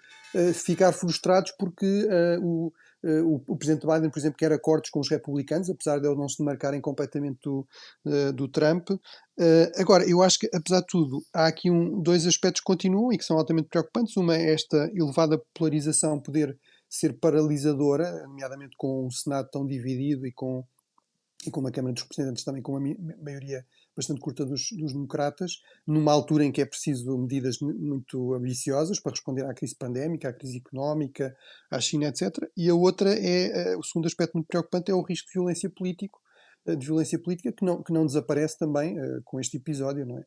ficar 0.53 0.93
frustrados 0.93 1.53
porque 1.59 1.87
uh, 2.05 2.45
o, 2.45 2.71
o, 3.05 3.43
o, 3.47 3.57
presidente 3.57 3.87
Biden, 3.87 4.11
por 4.11 4.19
exemplo, 4.19 4.37
quer 4.37 4.53
acordos 4.53 4.91
com 4.91 5.01
os 5.01 5.09
republicanos, 5.09 5.71
apesar 5.71 5.99
de 5.99 6.07
eles 6.07 6.19
não 6.19 6.29
se 6.29 6.39
demarcarem 6.39 6.81
completamente 6.81 7.39
do, 7.45 7.67
uh, 8.07 8.33
do 8.33 8.49
Trump. 8.49 8.91
agora, 9.77 10.09
eu 10.09 10.23
acho 10.23 10.39
que, 10.41 10.49
apesar 10.53 10.81
de 10.81 10.87
tudo, 10.87 11.23
há 11.33 11.47
aqui 11.47 11.71
um, 11.71 12.03
dois 12.03 12.27
aspectos 12.27 12.61
que 12.61 12.67
continuam 12.67 13.13
e 13.13 13.19
que 13.19 13.25
são 13.25 13.39
altamente 13.39 13.69
preocupantes. 13.69 14.17
Uma 14.17 14.37
é 14.37 14.53
esta 14.53 14.91
elevada 14.95 15.41
polarização 15.55 16.21
poder 16.21 16.59
ser 16.89 17.19
paralisadora, 17.19 18.27
nomeadamente 18.27 18.75
com 18.77 19.07
um 19.07 19.11
Senado 19.11 19.49
tão 19.51 19.67
dividido 19.67 20.27
e 20.27 20.33
com, 20.33 20.65
e 21.47 21.51
com 21.51 21.61
uma 21.61 21.71
Câmara 21.71 21.93
dos 21.93 22.03
Representantes 22.03 22.45
também 22.45 22.63
com 22.63 22.73
uma 22.73 22.97
maioria 23.23 23.65
bastante 23.99 24.21
curta 24.21 24.47
dos, 24.47 24.69
dos, 24.71 24.93
democratas, 24.93 25.61
numa 25.85 26.13
altura 26.13 26.45
em 26.45 26.53
que 26.53 26.63
é 26.63 26.65
preciso 26.65 27.19
medidas 27.19 27.59
muito 27.59 28.33
ambiciosas 28.33 29.01
para 29.01 29.11
responder 29.11 29.45
à 29.45 29.53
crise 29.53 29.75
pandémica, 29.75 30.29
à 30.29 30.33
crise 30.33 30.59
económica, 30.59 31.37
à 31.69 31.81
China, 31.81 32.07
etc. 32.07 32.49
E 32.57 32.71
a 32.71 32.75
outra 32.75 33.13
é, 33.13 33.73
eh, 33.73 33.77
o 33.77 33.83
segundo 33.83 34.07
aspecto 34.07 34.35
muito 34.35 34.47
preocupante 34.47 34.93
é 34.93 34.95
o 34.95 35.03
risco 35.03 35.27
de 35.27 35.33
violência 35.35 35.69
político, 35.69 36.21
eh, 36.65 36.77
de 36.77 36.87
violência 36.87 37.21
política 37.21 37.53
que 37.53 37.65
não, 37.65 37.83
que 37.83 37.93
não 37.93 38.07
desaparece 38.07 38.57
também 38.57 38.97
uh, 39.01 39.21
com 39.25 39.41
este 39.41 39.57
episódio, 39.57 40.07
não 40.07 40.19
é? 40.19 40.25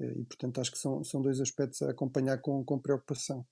Uh, 0.00 0.20
e 0.20 0.24
portanto 0.26 0.60
acho 0.60 0.70
que 0.70 0.78
são, 0.78 1.02
são 1.02 1.22
dois 1.22 1.40
aspectos 1.40 1.80
a 1.80 1.90
acompanhar 1.90 2.38
com, 2.42 2.62
com 2.62 2.78
preocupação 2.78 3.46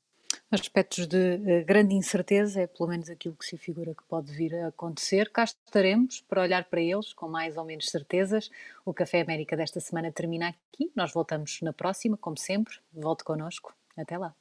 aspectos 0.53 1.07
de 1.07 1.17
uh, 1.17 1.65
grande 1.65 1.95
incerteza, 1.95 2.61
é 2.61 2.67
pelo 2.67 2.89
menos 2.89 3.09
aquilo 3.09 3.35
que 3.35 3.45
se 3.45 3.57
figura 3.57 3.95
que 3.95 4.03
pode 4.05 4.33
vir 4.33 4.55
a 4.55 4.69
acontecer. 4.69 5.31
Cá 5.31 5.45
estaremos 5.45 6.21
para 6.29 6.43
olhar 6.43 6.65
para 6.65 6.81
eles 6.81 7.13
com 7.13 7.29
mais 7.29 7.57
ou 7.57 7.65
menos 7.65 7.87
certezas. 7.87 8.51
O 8.85 8.93
Café 8.93 9.21
América 9.21 9.57
desta 9.57 9.81
semana 9.81 10.13
termina 10.13 10.49
aqui. 10.49 10.91
Nós 10.95 11.13
voltamos 11.13 11.61
na 11.63 11.73
próxima, 11.73 12.17
como 12.17 12.37
sempre. 12.37 12.75
Volte 12.93 13.25
connosco. 13.25 13.75
Até 13.97 14.19
lá. 14.19 14.35